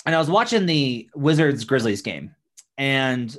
and 0.05 0.15
I 0.15 0.19
was 0.19 0.29
watching 0.29 0.65
the 0.65 1.09
Wizards 1.15 1.63
Grizzlies 1.63 2.01
game 2.01 2.35
and 2.77 3.35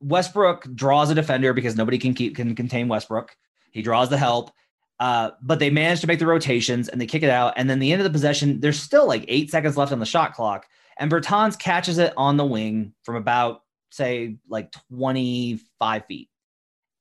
Westbrook 0.00 0.66
draws 0.74 1.10
a 1.10 1.14
defender 1.14 1.52
because 1.52 1.76
nobody 1.76 1.98
can 1.98 2.14
keep 2.14 2.36
can 2.36 2.54
contain 2.54 2.88
Westbrook. 2.88 3.36
He 3.70 3.82
draws 3.82 4.08
the 4.08 4.18
help. 4.18 4.50
Uh, 4.98 5.30
but 5.40 5.58
they 5.58 5.70
manage 5.70 6.02
to 6.02 6.06
make 6.06 6.18
the 6.18 6.26
rotations 6.26 6.88
and 6.88 7.00
they 7.00 7.06
kick 7.06 7.22
it 7.22 7.30
out. 7.30 7.54
And 7.56 7.70
then 7.70 7.78
the 7.78 7.90
end 7.90 8.02
of 8.02 8.04
the 8.04 8.10
possession, 8.10 8.60
there's 8.60 8.78
still 8.78 9.06
like 9.06 9.24
eight 9.28 9.50
seconds 9.50 9.78
left 9.78 9.92
on 9.92 9.98
the 9.98 10.04
shot 10.04 10.34
clock. 10.34 10.66
And 10.98 11.10
Bertans 11.10 11.58
catches 11.58 11.96
it 11.96 12.12
on 12.18 12.36
the 12.36 12.44
wing 12.44 12.92
from 13.02 13.16
about, 13.16 13.62
say, 13.90 14.36
like 14.46 14.70
25 14.92 16.04
feet. 16.04 16.28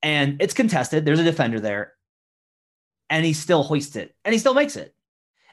And 0.01 0.41
it's 0.41 0.53
contested. 0.53 1.03
There's 1.03 1.19
a 1.19 1.25
defender 1.25 1.59
there. 1.59 1.91
And 3.09 3.25
he 3.25 3.33
still 3.33 3.63
hoists 3.63 3.97
it 3.97 4.15
and 4.23 4.31
he 4.31 4.39
still 4.39 4.53
makes 4.53 4.77
it. 4.77 4.95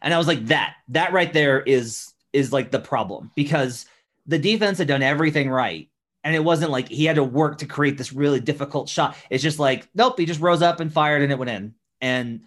And 0.00 0.14
I 0.14 0.18
was 0.18 0.28
like, 0.28 0.46
that, 0.46 0.76
that 0.88 1.12
right 1.12 1.32
there 1.32 1.60
is 1.60 2.12
is 2.32 2.52
like 2.52 2.70
the 2.70 2.80
problem 2.80 3.30
because 3.34 3.86
the 4.26 4.38
defense 4.38 4.78
had 4.78 4.88
done 4.88 5.02
everything 5.02 5.50
right. 5.50 5.88
And 6.24 6.34
it 6.34 6.42
wasn't 6.42 6.72
like 6.72 6.88
he 6.88 7.04
had 7.04 7.16
to 7.16 7.24
work 7.24 7.58
to 7.58 7.66
create 7.66 7.96
this 7.96 8.12
really 8.12 8.40
difficult 8.40 8.88
shot. 8.88 9.16
It's 9.30 9.44
just 9.44 9.60
like, 9.60 9.88
nope, 9.94 10.18
he 10.18 10.26
just 10.26 10.40
rose 10.40 10.60
up 10.60 10.80
and 10.80 10.92
fired 10.92 11.22
and 11.22 11.30
it 11.30 11.38
went 11.38 11.50
in. 11.50 11.74
And 12.00 12.40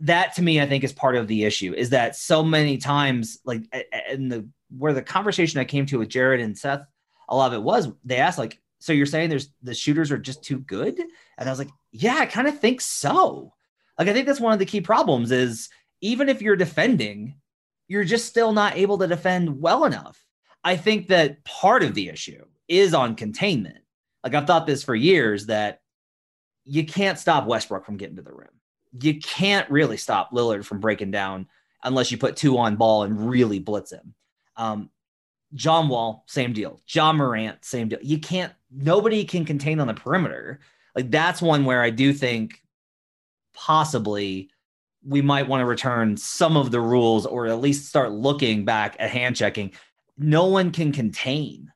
that 0.00 0.34
to 0.34 0.42
me, 0.42 0.60
I 0.60 0.66
think 0.66 0.84
is 0.84 0.92
part 0.92 1.16
of 1.16 1.26
the 1.26 1.44
issue 1.44 1.72
is 1.74 1.90
that 1.90 2.16
so 2.16 2.44
many 2.44 2.76
times, 2.76 3.38
like, 3.44 3.62
in 4.10 4.28
the 4.28 4.46
where 4.76 4.92
the 4.92 5.02
conversation 5.02 5.58
I 5.58 5.64
came 5.64 5.86
to 5.86 5.98
with 5.98 6.10
Jared 6.10 6.40
and 6.40 6.56
Seth, 6.56 6.82
a 7.30 7.34
lot 7.34 7.46
of 7.46 7.54
it 7.54 7.62
was 7.62 7.88
they 8.04 8.18
asked, 8.18 8.38
like, 8.38 8.60
so 8.78 8.92
you're 8.92 9.06
saying 9.06 9.30
there's 9.30 9.50
the 9.62 9.74
shooters 9.74 10.12
are 10.12 10.18
just 10.18 10.44
too 10.44 10.58
good? 10.58 11.00
And 11.38 11.48
I 11.48 11.50
was 11.50 11.58
like, 11.58 11.70
yeah, 11.90 12.16
I 12.16 12.26
kind 12.26 12.46
of 12.46 12.60
think 12.60 12.82
so. 12.82 13.54
Like, 13.98 14.08
I 14.08 14.12
think 14.12 14.26
that's 14.26 14.38
one 14.38 14.52
of 14.52 14.58
the 14.58 14.66
key 14.66 14.82
problems 14.82 15.32
is 15.32 15.70
even 16.02 16.28
if 16.28 16.42
you're 16.42 16.56
defending, 16.56 17.36
you're 17.88 18.04
just 18.04 18.26
still 18.26 18.52
not 18.52 18.76
able 18.76 18.98
to 18.98 19.06
defend 19.06 19.60
well 19.60 19.84
enough. 19.84 20.22
I 20.62 20.76
think 20.76 21.08
that 21.08 21.42
part 21.44 21.82
of 21.82 21.94
the 21.94 22.08
issue 22.08 22.44
is 22.68 22.94
on 22.94 23.16
containment. 23.16 23.78
Like 24.22 24.34
I've 24.34 24.46
thought 24.46 24.66
this 24.66 24.84
for 24.84 24.94
years 24.94 25.46
that 25.46 25.80
you 26.64 26.84
can't 26.84 27.18
stop 27.18 27.46
Westbrook 27.46 27.86
from 27.86 27.96
getting 27.96 28.16
to 28.16 28.22
the 28.22 28.32
rim. 28.32 28.48
You 29.00 29.18
can't 29.18 29.68
really 29.70 29.96
stop 29.96 30.32
Lillard 30.32 30.64
from 30.64 30.80
breaking 30.80 31.10
down 31.10 31.48
unless 31.82 32.10
you 32.12 32.18
put 32.18 32.36
two 32.36 32.58
on 32.58 32.76
ball 32.76 33.04
and 33.04 33.30
really 33.30 33.58
blitz 33.58 33.92
him. 33.92 34.14
Um, 34.56 34.90
John 35.54 35.88
Wall, 35.88 36.24
same 36.26 36.52
deal. 36.52 36.80
Ja 36.86 37.12
Morant, 37.12 37.64
same 37.64 37.88
deal. 37.88 38.00
You 38.02 38.18
can't, 38.18 38.52
nobody 38.70 39.24
can 39.24 39.46
contain 39.46 39.80
on 39.80 39.86
the 39.86 39.94
perimeter. 39.94 40.60
Like 40.94 41.10
that's 41.10 41.40
one 41.40 41.64
where 41.64 41.80
I 41.80 41.90
do 41.90 42.12
think 42.12 42.62
possibly 43.54 44.50
we 45.04 45.22
might 45.22 45.48
want 45.48 45.60
to 45.60 45.66
return 45.66 46.16
some 46.16 46.56
of 46.56 46.70
the 46.70 46.80
rules 46.80 47.26
or 47.26 47.46
at 47.46 47.60
least 47.60 47.88
start 47.88 48.12
looking 48.12 48.64
back 48.64 48.96
at 48.98 49.10
hand 49.10 49.36
checking. 49.36 49.72
No 50.16 50.46
one 50.46 50.70
can 50.72 50.92
contain. 50.92 51.72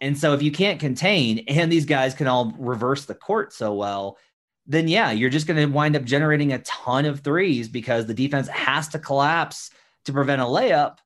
And 0.00 0.16
so 0.16 0.34
if 0.34 0.42
you 0.42 0.52
can't 0.52 0.78
contain 0.78 1.44
and 1.48 1.72
these 1.72 1.86
guys 1.86 2.14
can 2.14 2.26
all 2.26 2.54
reverse 2.58 3.06
the 3.06 3.14
court 3.14 3.52
so 3.52 3.74
well, 3.74 4.18
then 4.66 4.88
yeah, 4.88 5.10
you're 5.10 5.30
just 5.30 5.46
going 5.46 5.56
to 5.56 5.72
wind 5.72 5.96
up 5.96 6.04
generating 6.04 6.52
a 6.52 6.58
ton 6.60 7.06
of 7.06 7.20
threes 7.20 7.68
because 7.68 8.06
the 8.06 8.14
defense 8.14 8.48
has 8.48 8.88
to 8.88 8.98
collapse 8.98 9.70
to 10.04 10.12
prevent 10.12 10.42
a 10.42 10.44
layup. 10.44 10.98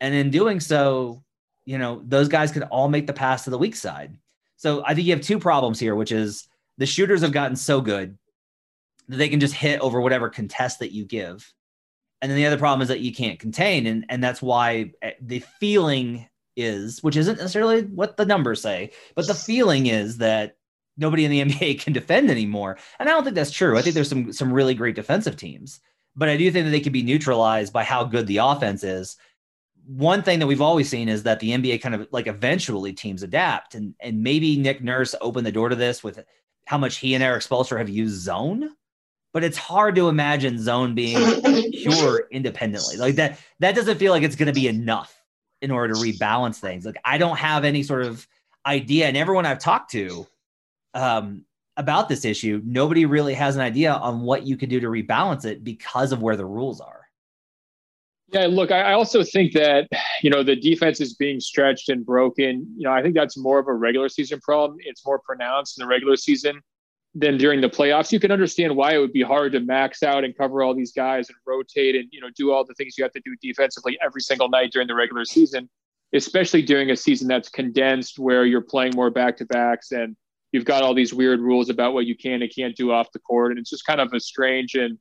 And 0.00 0.14
in 0.14 0.30
doing 0.30 0.60
so, 0.60 1.22
you 1.64 1.78
know, 1.78 2.02
those 2.04 2.28
guys 2.28 2.52
could 2.52 2.64
all 2.64 2.88
make 2.88 3.06
the 3.06 3.12
pass 3.12 3.44
to 3.44 3.50
the 3.50 3.58
weak 3.58 3.76
side. 3.76 4.16
So 4.56 4.84
I 4.84 4.94
think 4.94 5.06
you 5.06 5.14
have 5.14 5.24
two 5.24 5.38
problems 5.38 5.80
here, 5.80 5.94
which 5.94 6.12
is 6.12 6.46
the 6.78 6.86
shooters 6.86 7.22
have 7.22 7.32
gotten 7.32 7.56
so 7.56 7.80
good 7.80 8.18
that 9.08 9.16
they 9.16 9.28
can 9.28 9.40
just 9.40 9.54
hit 9.54 9.80
over 9.80 10.00
whatever 10.00 10.28
contest 10.28 10.80
that 10.80 10.92
you 10.92 11.04
give. 11.04 11.52
And 12.22 12.30
then 12.30 12.36
the 12.36 12.46
other 12.46 12.58
problem 12.58 12.82
is 12.82 12.88
that 12.88 13.00
you 13.00 13.14
can't 13.14 13.38
contain. 13.38 13.86
And, 13.86 14.06
and 14.08 14.22
that's 14.22 14.42
why 14.42 14.92
eh, 15.02 15.12
the 15.20 15.40
feeling 15.60 16.28
is, 16.56 17.02
which 17.02 17.16
isn't 17.16 17.38
necessarily 17.38 17.82
what 17.82 18.16
the 18.16 18.24
numbers 18.24 18.62
say, 18.62 18.90
but 19.14 19.26
the 19.26 19.34
feeling 19.34 19.86
is 19.86 20.18
that 20.18 20.56
nobody 20.96 21.24
in 21.24 21.30
the 21.30 21.42
NBA 21.44 21.80
can 21.80 21.92
defend 21.92 22.30
anymore. 22.30 22.78
And 22.98 23.08
I 23.08 23.12
don't 23.12 23.24
think 23.24 23.36
that's 23.36 23.50
true. 23.50 23.76
I 23.76 23.82
think 23.82 23.94
there's 23.94 24.08
some 24.08 24.32
some 24.32 24.52
really 24.52 24.74
great 24.74 24.94
defensive 24.94 25.36
teams, 25.36 25.80
but 26.14 26.28
I 26.28 26.36
do 26.36 26.50
think 26.50 26.64
that 26.64 26.70
they 26.70 26.80
can 26.80 26.92
be 26.92 27.02
neutralized 27.02 27.72
by 27.72 27.84
how 27.84 28.04
good 28.04 28.26
the 28.26 28.38
offense 28.38 28.82
is. 28.82 29.16
One 29.86 30.22
thing 30.22 30.40
that 30.40 30.48
we've 30.48 30.62
always 30.62 30.88
seen 30.88 31.08
is 31.08 31.22
that 31.22 31.38
the 31.38 31.50
NBA 31.50 31.80
kind 31.80 31.94
of 31.94 32.08
like 32.10 32.26
eventually 32.26 32.92
teams 32.92 33.22
adapt, 33.22 33.74
and 33.74 33.94
and 34.00 34.22
maybe 34.22 34.56
Nick 34.56 34.82
Nurse 34.82 35.14
opened 35.20 35.46
the 35.46 35.52
door 35.52 35.68
to 35.68 35.76
this 35.76 36.02
with 36.02 36.24
how 36.64 36.78
much 36.78 36.96
he 36.96 37.14
and 37.14 37.22
Erik 37.22 37.42
Spoelstra 37.42 37.78
have 37.78 37.88
used 37.88 38.20
zone 38.20 38.70
but 39.36 39.44
it's 39.44 39.58
hard 39.58 39.94
to 39.94 40.08
imagine 40.08 40.58
zone 40.58 40.94
being 40.94 41.18
pure 41.72 42.26
independently. 42.30 42.96
Like 42.96 43.16
that, 43.16 43.38
that 43.58 43.74
doesn't 43.74 43.98
feel 43.98 44.10
like 44.10 44.22
it's 44.22 44.34
going 44.34 44.46
to 44.46 44.58
be 44.58 44.66
enough 44.66 45.22
in 45.60 45.70
order 45.70 45.92
to 45.92 46.00
rebalance 46.00 46.56
things. 46.56 46.86
Like 46.86 46.96
I 47.04 47.18
don't 47.18 47.36
have 47.36 47.62
any 47.62 47.82
sort 47.82 48.04
of 48.04 48.26
idea. 48.64 49.08
And 49.08 49.14
everyone 49.14 49.44
I've 49.44 49.58
talked 49.58 49.90
to 49.90 50.26
um, 50.94 51.44
about 51.76 52.08
this 52.08 52.24
issue, 52.24 52.62
nobody 52.64 53.04
really 53.04 53.34
has 53.34 53.56
an 53.56 53.60
idea 53.60 53.92
on 53.92 54.22
what 54.22 54.46
you 54.46 54.56
can 54.56 54.70
do 54.70 54.80
to 54.80 54.86
rebalance 54.86 55.44
it 55.44 55.62
because 55.62 56.12
of 56.12 56.22
where 56.22 56.36
the 56.36 56.46
rules 56.46 56.80
are. 56.80 57.02
Yeah, 58.28 58.46
look, 58.46 58.70
I 58.70 58.94
also 58.94 59.22
think 59.22 59.52
that 59.52 59.86
you 60.22 60.30
know 60.30 60.44
the 60.44 60.56
defense 60.56 60.98
is 61.02 61.12
being 61.12 61.40
stretched 61.40 61.90
and 61.90 62.06
broken. 62.06 62.66
You 62.74 62.84
know, 62.84 62.92
I 62.92 63.02
think 63.02 63.14
that's 63.14 63.36
more 63.36 63.58
of 63.58 63.68
a 63.68 63.74
regular 63.74 64.08
season 64.08 64.40
problem. 64.40 64.78
It's 64.82 65.04
more 65.04 65.18
pronounced 65.18 65.78
in 65.78 65.84
the 65.84 65.88
regular 65.88 66.16
season 66.16 66.62
then 67.18 67.38
during 67.38 67.62
the 67.62 67.68
playoffs, 67.68 68.12
you 68.12 68.20
can 68.20 68.30
understand 68.30 68.76
why 68.76 68.94
it 68.94 68.98
would 68.98 69.12
be 69.12 69.22
hard 69.22 69.52
to 69.52 69.60
max 69.60 70.02
out 70.02 70.22
and 70.22 70.36
cover 70.36 70.62
all 70.62 70.74
these 70.74 70.92
guys 70.92 71.30
and 71.30 71.38
rotate 71.46 71.96
and 71.96 72.06
you 72.12 72.20
know 72.20 72.28
do 72.36 72.52
all 72.52 72.62
the 72.62 72.74
things 72.74 72.98
you 72.98 73.04
have 73.04 73.12
to 73.12 73.22
do 73.24 73.34
defensively 73.40 73.98
every 74.04 74.20
single 74.20 74.50
night 74.50 74.70
during 74.70 74.86
the 74.86 74.94
regular 74.94 75.24
season, 75.24 75.66
especially 76.12 76.60
during 76.60 76.90
a 76.90 76.96
season 76.96 77.26
that's 77.26 77.48
condensed 77.48 78.18
where 78.18 78.44
you're 78.44 78.60
playing 78.60 78.92
more 78.94 79.08
back 79.08 79.38
to 79.38 79.46
backs 79.46 79.92
and 79.92 80.14
you've 80.52 80.66
got 80.66 80.82
all 80.82 80.92
these 80.92 81.14
weird 81.14 81.40
rules 81.40 81.70
about 81.70 81.94
what 81.94 82.04
you 82.04 82.14
can 82.14 82.42
and 82.42 82.52
can't 82.54 82.76
do 82.76 82.92
off 82.92 83.10
the 83.12 83.18
court, 83.20 83.50
and 83.50 83.58
it's 83.58 83.70
just 83.70 83.86
kind 83.86 84.00
of 84.00 84.12
a 84.12 84.20
strange 84.20 84.74
and 84.74 84.98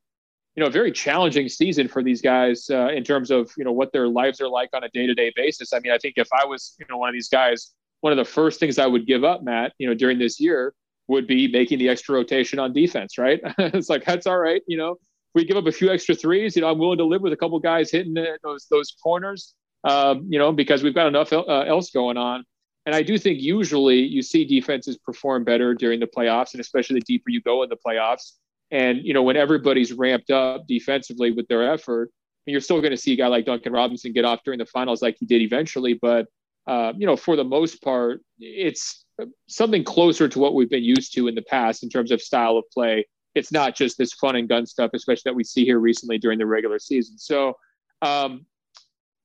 you 0.56 0.64
know 0.64 0.70
very 0.70 0.94
challenging 0.94 1.50
season 1.50 1.86
for 1.86 2.02
these 2.02 2.22
guys 2.22 2.70
uh, 2.70 2.88
in 2.88 3.04
terms 3.04 3.30
of 3.30 3.52
you 3.58 3.66
know 3.66 3.74
what 3.74 3.92
their 3.92 4.08
lives 4.08 4.40
are 4.40 4.48
like 4.48 4.70
on 4.74 4.86
a 4.86 4.90
day 4.90 5.06
to 5.06 5.14
day 5.14 5.34
basis. 5.36 5.74
I 5.74 5.80
mean, 5.80 5.92
I 5.92 5.98
think 5.98 6.14
if 6.16 6.30
I 6.32 6.46
was 6.46 6.78
you 6.80 6.86
know 6.90 6.96
one 6.98 7.10
of 7.10 7.14
these 7.14 7.28
guys, 7.28 7.74
one 8.00 8.14
of 8.14 8.18
the 8.18 8.24
first 8.24 8.58
things 8.58 8.80
I 8.80 8.88
would 8.88 9.06
give 9.06 9.26
up, 9.26 9.44
Matt, 9.44 9.74
you 9.80 9.88
know, 9.90 9.94
during 9.94 10.18
this 10.18 10.40
year 10.40 10.74
would 11.08 11.28
be 11.28 11.48
making 11.48 11.80
the 11.80 11.90
extra 11.90 12.16
rotation 12.16 12.60
on 12.60 12.74
defense, 12.74 13.18
right? 13.18 13.40
it's 13.60 13.90
like 13.90 14.06
that's 14.06 14.28
all 14.28 14.40
right, 14.40 14.62
you 14.68 14.78
know. 14.78 14.98
We 15.34 15.44
give 15.46 15.58
up 15.58 15.66
a 15.68 15.72
few 15.72 15.92
extra 15.92 16.16
threes, 16.16 16.56
you 16.56 16.62
know. 16.62 16.70
I'm 16.70 16.80
willing 16.80 16.98
to 17.00 17.06
live 17.06 17.22
with 17.22 17.34
a 17.34 17.38
couple 17.38 17.60
guys 17.60 17.92
hitting 17.92 18.16
those 18.44 18.68
those 18.72 18.96
corners. 19.04 19.54
um, 19.86 20.26
you 20.30 20.40
know, 20.40 20.52
because 20.52 20.84
we've 20.84 20.96
got 20.96 21.08
enough 21.08 21.32
uh, 21.32 21.44
else 21.46 21.92
going 21.92 22.18
on. 22.18 22.44
And 22.86 22.96
I 22.96 23.02
do 23.02 23.18
think 23.18 23.40
usually 23.42 24.00
you 24.00 24.22
see 24.22 24.46
defenses 24.46 24.98
perform 24.98 25.44
better 25.44 25.74
during 25.74 26.00
the 26.00 26.08
playoffs, 26.08 26.54
and 26.54 26.62
especially 26.62 26.96
the 26.96 27.06
deeper 27.06 27.30
you 27.30 27.42
go 27.42 27.64
in 27.64 27.70
the 27.70 27.78
playoffs. 27.78 28.34
And 28.72 29.00
you 29.04 29.14
know, 29.14 29.24
when 29.24 29.38
everybody's 29.38 29.94
ramped 29.94 30.32
up 30.32 30.68
defensively 30.68 31.32
with 31.32 31.48
their 31.48 31.72
effort, 31.72 32.12
you're 32.46 32.62
still 32.62 32.82
going 32.82 32.92
to 32.92 32.98
see 32.98 33.14
a 33.14 33.16
guy 33.16 33.28
like 33.28 33.46
Duncan 33.46 33.74
Robinson 33.74 34.14
get 34.14 34.26
off 34.26 34.42
during 34.44 34.60
the 34.60 34.66
finals 34.66 35.02
like 35.02 35.18
he 35.20 35.26
did 35.26 35.42
eventually. 35.42 35.94
But 36.00 36.28
uh, 36.68 36.94
you 36.98 37.06
know, 37.06 37.16
for 37.16 37.36
the 37.36 37.44
most 37.44 37.82
part, 37.82 38.22
it's 38.40 39.05
something 39.48 39.84
closer 39.84 40.28
to 40.28 40.40
what 40.40 40.56
we've 40.56 40.70
been 40.70 40.84
used 40.84 41.14
to 41.16 41.28
in 41.28 41.36
the 41.36 41.42
past 41.42 41.84
in 41.84 41.90
terms 41.90 42.12
of 42.12 42.22
style 42.22 42.58
of 42.58 42.66
play. 42.72 43.06
It's 43.34 43.52
not 43.52 43.76
just 43.76 43.98
this 43.98 44.14
fun 44.14 44.36
and 44.36 44.48
gun 44.48 44.66
stuff, 44.66 44.92
especially 44.94 45.24
that 45.26 45.36
we 45.36 45.44
see 45.44 45.66
here 45.66 45.80
recently 45.80 46.18
during 46.18 46.40
the 46.40 46.46
regular 46.46 46.80
season. 46.80 47.18
So 47.18 47.56
um, 48.02 48.46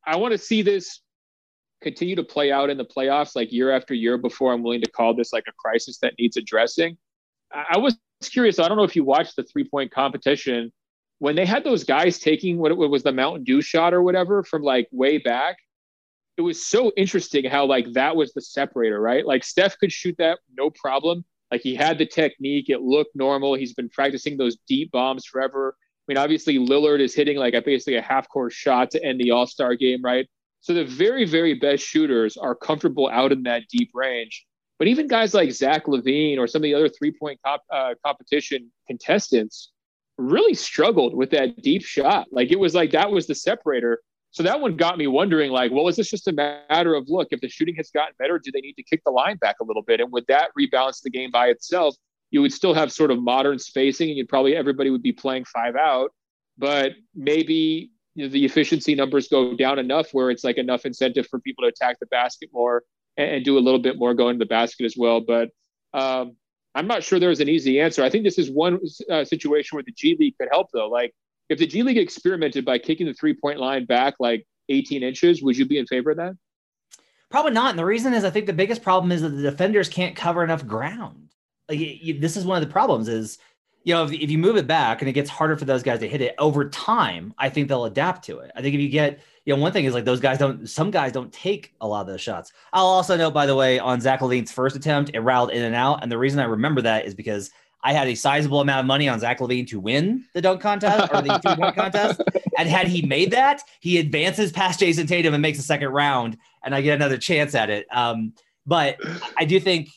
I 0.04 0.16
want 0.16 0.32
to 0.32 0.38
see 0.38 0.62
this 0.62 1.00
continue 1.80 2.16
to 2.16 2.24
play 2.24 2.52
out 2.52 2.70
in 2.70 2.76
the 2.76 2.84
playoffs 2.84 3.34
like 3.34 3.52
year 3.52 3.70
after 3.70 3.94
year 3.94 4.18
before 4.18 4.52
I'm 4.52 4.62
willing 4.62 4.82
to 4.82 4.90
call 4.90 5.14
this 5.14 5.32
like 5.32 5.44
a 5.48 5.52
crisis 5.58 5.98
that 5.98 6.14
needs 6.18 6.36
addressing. 6.36 6.98
I 7.52 7.78
was 7.78 7.96
curious. 8.22 8.58
I 8.58 8.68
don't 8.68 8.76
know 8.76 8.84
if 8.84 8.94
you 8.94 9.04
watched 9.04 9.36
the 9.36 9.42
three 9.42 9.64
point 9.64 9.90
competition 9.90 10.72
when 11.18 11.36
they 11.36 11.46
had 11.46 11.64
those 11.64 11.84
guys 11.84 12.18
taking 12.18 12.58
what, 12.58 12.76
what 12.76 12.90
was 12.90 13.02
the 13.02 13.12
Mountain 13.12 13.44
Dew 13.44 13.60
shot 13.60 13.94
or 13.94 14.02
whatever 14.02 14.42
from 14.42 14.62
like 14.62 14.88
way 14.90 15.18
back. 15.18 15.58
It 16.40 16.44
was 16.44 16.64
so 16.64 16.90
interesting 16.96 17.44
how 17.44 17.66
like 17.66 17.92
that 17.92 18.16
was 18.16 18.32
the 18.32 18.40
separator, 18.40 18.98
right? 18.98 19.26
Like 19.26 19.44
Steph 19.44 19.78
could 19.78 19.92
shoot 19.92 20.14
that 20.16 20.38
no 20.56 20.70
problem. 20.70 21.22
Like 21.50 21.60
he 21.60 21.74
had 21.74 21.98
the 21.98 22.06
technique, 22.06 22.70
it 22.70 22.80
looked 22.80 23.14
normal. 23.14 23.52
He's 23.52 23.74
been 23.74 23.90
practicing 23.90 24.38
those 24.38 24.56
deep 24.66 24.90
bombs 24.90 25.26
forever. 25.26 25.76
I 25.76 26.04
mean, 26.08 26.16
obviously 26.16 26.56
Lillard 26.56 27.00
is 27.00 27.14
hitting 27.14 27.36
like 27.36 27.52
a 27.52 27.60
basically 27.60 27.96
a 27.96 28.00
half 28.00 28.26
court 28.30 28.54
shot 28.54 28.90
to 28.92 29.04
end 29.04 29.20
the 29.20 29.32
All 29.32 29.46
Star 29.46 29.74
game, 29.74 30.00
right? 30.02 30.26
So 30.62 30.72
the 30.72 30.82
very, 30.82 31.26
very 31.26 31.52
best 31.52 31.82
shooters 31.84 32.38
are 32.38 32.54
comfortable 32.54 33.10
out 33.10 33.32
in 33.32 33.42
that 33.42 33.64
deep 33.70 33.90
range. 33.92 34.46
But 34.78 34.88
even 34.88 35.08
guys 35.08 35.34
like 35.34 35.52
Zach 35.52 35.84
LaVine 35.84 36.38
or 36.38 36.46
some 36.46 36.60
of 36.60 36.64
the 36.64 36.72
other 36.72 36.88
three 36.88 37.12
point 37.12 37.38
comp, 37.44 37.60
uh, 37.70 37.96
competition 38.02 38.72
contestants 38.86 39.72
really 40.16 40.54
struggled 40.54 41.14
with 41.14 41.32
that 41.32 41.60
deep 41.60 41.82
shot. 41.82 42.28
Like 42.32 42.50
it 42.50 42.58
was 42.58 42.74
like 42.74 42.92
that 42.92 43.10
was 43.10 43.26
the 43.26 43.34
separator. 43.34 44.00
So 44.32 44.42
that 44.44 44.60
one 44.60 44.76
got 44.76 44.96
me 44.96 45.06
wondering, 45.08 45.50
like, 45.50 45.72
well, 45.72 45.88
is 45.88 45.96
this 45.96 46.08
just 46.08 46.28
a 46.28 46.32
matter 46.32 46.94
of 46.94 47.08
look, 47.08 47.28
if 47.30 47.40
the 47.40 47.48
shooting 47.48 47.74
has 47.76 47.90
gotten 47.90 48.14
better, 48.18 48.38
do 48.38 48.52
they 48.52 48.60
need 48.60 48.74
to 48.74 48.82
kick 48.82 49.02
the 49.04 49.10
line 49.10 49.36
back 49.36 49.56
a 49.60 49.64
little 49.64 49.82
bit? 49.82 50.00
And 50.00 50.12
would 50.12 50.24
that 50.28 50.50
rebalance 50.58 51.02
the 51.02 51.10
game 51.10 51.30
by 51.30 51.48
itself? 51.48 51.96
You 52.30 52.40
would 52.42 52.52
still 52.52 52.74
have 52.74 52.92
sort 52.92 53.10
of 53.10 53.20
modern 53.20 53.58
spacing, 53.58 54.08
and 54.08 54.16
you'd 54.16 54.28
probably 54.28 54.54
everybody 54.54 54.90
would 54.90 55.02
be 55.02 55.12
playing 55.12 55.46
five 55.46 55.74
out, 55.74 56.12
but 56.56 56.92
maybe 57.14 57.90
you 58.14 58.24
know, 58.24 58.30
the 58.30 58.44
efficiency 58.44 58.94
numbers 58.94 59.28
go 59.28 59.56
down 59.56 59.78
enough 59.78 60.12
where 60.12 60.30
it's 60.30 60.44
like 60.44 60.58
enough 60.58 60.84
incentive 60.86 61.26
for 61.26 61.40
people 61.40 61.62
to 61.62 61.68
attack 61.68 61.98
the 61.98 62.06
basket 62.06 62.50
more 62.52 62.84
and, 63.16 63.30
and 63.30 63.44
do 63.44 63.58
a 63.58 63.60
little 63.60 63.80
bit 63.80 63.98
more 63.98 64.14
going 64.14 64.36
to 64.36 64.38
the 64.38 64.48
basket 64.48 64.84
as 64.84 64.94
well. 64.96 65.20
But 65.20 65.50
um, 65.92 66.36
I'm 66.74 66.86
not 66.86 67.02
sure 67.02 67.18
there's 67.18 67.40
an 67.40 67.48
easy 67.48 67.80
answer. 67.80 68.04
I 68.04 68.10
think 68.10 68.24
this 68.24 68.38
is 68.38 68.50
one 68.50 68.78
uh, 69.10 69.24
situation 69.24 69.76
where 69.76 69.82
the 69.84 69.92
G 69.92 70.16
League 70.18 70.34
could 70.38 70.48
help, 70.52 70.68
though. 70.72 70.88
Like, 70.88 71.14
if 71.50 71.58
the 71.58 71.66
G 71.66 71.82
League 71.82 71.98
experimented 71.98 72.64
by 72.64 72.78
kicking 72.78 73.06
the 73.06 73.14
three 73.14 73.34
point 73.34 73.58
line 73.58 73.84
back 73.84 74.14
like 74.18 74.46
18 74.70 75.02
inches, 75.02 75.42
would 75.42 75.58
you 75.58 75.66
be 75.66 75.78
in 75.78 75.86
favor 75.86 76.12
of 76.12 76.16
that? 76.16 76.34
Probably 77.30 77.52
not. 77.52 77.70
And 77.70 77.78
the 77.78 77.84
reason 77.84 78.14
is 78.14 78.24
I 78.24 78.30
think 78.30 78.46
the 78.46 78.52
biggest 78.52 78.82
problem 78.82 79.12
is 79.12 79.22
that 79.22 79.30
the 79.30 79.42
defenders 79.42 79.88
can't 79.88 80.16
cover 80.16 80.42
enough 80.42 80.66
ground. 80.66 81.28
Like, 81.68 81.78
you, 81.78 82.18
this 82.18 82.36
is 82.36 82.44
one 82.44 82.60
of 82.60 82.66
the 82.66 82.72
problems 82.72 83.08
is 83.08 83.38
you 83.84 83.94
know, 83.94 84.04
if, 84.04 84.12
if 84.12 84.30
you 84.30 84.38
move 84.38 84.56
it 84.56 84.66
back 84.66 85.00
and 85.00 85.08
it 85.08 85.12
gets 85.12 85.30
harder 85.30 85.56
for 85.56 85.64
those 85.64 85.82
guys 85.82 86.00
to 86.00 86.08
hit 86.08 86.20
it 86.20 86.34
over 86.38 86.68
time, 86.68 87.34
I 87.38 87.48
think 87.48 87.68
they'll 87.68 87.86
adapt 87.86 88.24
to 88.26 88.40
it. 88.40 88.50
I 88.54 88.60
think 88.60 88.74
if 88.74 88.80
you 88.80 88.88
get, 88.88 89.20
you 89.46 89.54
know, 89.54 89.62
one 89.62 89.72
thing 89.72 89.86
is 89.86 89.94
like 89.94 90.04
those 90.04 90.20
guys 90.20 90.38
don't, 90.38 90.68
some 90.68 90.90
guys 90.90 91.12
don't 91.12 91.32
take 91.32 91.74
a 91.80 91.88
lot 91.88 92.02
of 92.02 92.06
those 92.06 92.20
shots. 92.20 92.52
I'll 92.72 92.84
also 92.84 93.16
note, 93.16 93.32
by 93.32 93.46
the 93.46 93.56
way, 93.56 93.78
on 93.78 94.00
Zach 94.00 94.20
LaVine's 94.20 94.52
first 94.52 94.76
attempt, 94.76 95.12
it 95.14 95.20
rattled 95.20 95.52
in 95.52 95.62
and 95.62 95.74
out. 95.74 96.02
And 96.02 96.12
the 96.12 96.18
reason 96.18 96.40
I 96.40 96.44
remember 96.44 96.82
that 96.82 97.06
is 97.06 97.14
because 97.14 97.50
I 97.82 97.92
had 97.92 98.08
a 98.08 98.14
sizable 98.14 98.60
amount 98.60 98.80
of 98.80 98.86
money 98.86 99.08
on 99.08 99.20
Zach 99.20 99.40
LaVine 99.40 99.66
to 99.68 99.80
win 99.80 100.24
the 100.34 100.42
dunk 100.42 100.60
contest 100.60 101.12
or 101.12 101.22
the 101.22 101.38
three 101.38 101.56
point 101.56 101.74
contest. 101.74 102.20
And 102.58 102.68
had 102.68 102.88
he 102.88 103.02
made 103.02 103.30
that, 103.30 103.62
he 103.80 103.98
advances 103.98 104.52
past 104.52 104.80
Jayson 104.80 105.06
Tatum 105.06 105.32
and 105.32 105.40
makes 105.40 105.58
a 105.58 105.62
second 105.62 105.88
round, 105.88 106.36
and 106.62 106.74
I 106.74 106.82
get 106.82 106.94
another 106.94 107.16
chance 107.16 107.54
at 107.54 107.70
it. 107.70 107.86
Um, 107.90 108.34
but 108.66 108.98
I 109.36 109.44
do 109.44 109.58
think 109.58 109.88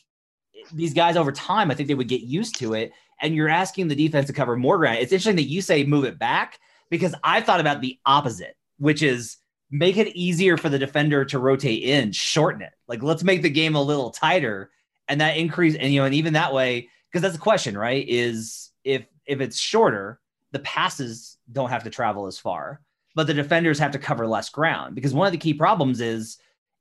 these 0.72 0.94
guys 0.94 1.16
over 1.16 1.30
time, 1.30 1.70
I 1.70 1.74
think 1.74 1.88
they 1.88 1.94
would 1.94 2.08
get 2.08 2.22
used 2.22 2.58
to 2.60 2.74
it 2.74 2.92
and 3.20 3.34
you're 3.34 3.48
asking 3.48 3.88
the 3.88 3.94
defense 3.94 4.26
to 4.26 4.32
cover 4.32 4.56
more 4.56 4.78
ground. 4.78 4.98
It's 4.98 5.12
interesting 5.12 5.36
that 5.36 5.48
you 5.48 5.62
say 5.62 5.84
move 5.84 6.04
it 6.04 6.18
back 6.18 6.58
because 6.90 7.14
I 7.22 7.40
thought 7.40 7.60
about 7.60 7.80
the 7.80 7.98
opposite, 8.06 8.56
which 8.78 9.02
is 9.02 9.38
make 9.70 9.96
it 9.96 10.14
easier 10.14 10.56
for 10.56 10.68
the 10.68 10.78
defender 10.78 11.24
to 11.26 11.38
rotate 11.38 11.82
in, 11.82 12.12
shorten 12.12 12.62
it. 12.62 12.72
Like 12.86 13.02
let's 13.02 13.24
make 13.24 13.42
the 13.42 13.50
game 13.50 13.74
a 13.74 13.82
little 13.82 14.10
tighter 14.10 14.70
and 15.08 15.20
that 15.20 15.36
increase 15.36 15.74
and 15.74 15.92
you 15.92 16.00
know 16.00 16.06
and 16.06 16.14
even 16.14 16.32
that 16.34 16.52
way 16.52 16.88
because 17.14 17.22
that's 17.22 17.36
the 17.36 17.40
question, 17.40 17.78
right? 17.78 18.04
Is 18.08 18.72
if 18.82 19.06
if 19.24 19.40
it's 19.40 19.56
shorter, 19.56 20.18
the 20.50 20.58
passes 20.58 21.38
don't 21.52 21.70
have 21.70 21.84
to 21.84 21.90
travel 21.90 22.26
as 22.26 22.40
far, 22.40 22.80
but 23.14 23.28
the 23.28 23.34
defenders 23.34 23.78
have 23.78 23.92
to 23.92 24.00
cover 24.00 24.26
less 24.26 24.48
ground 24.48 24.96
because 24.96 25.14
one 25.14 25.26
of 25.26 25.32
the 25.32 25.38
key 25.38 25.54
problems 25.54 26.00
is 26.00 26.38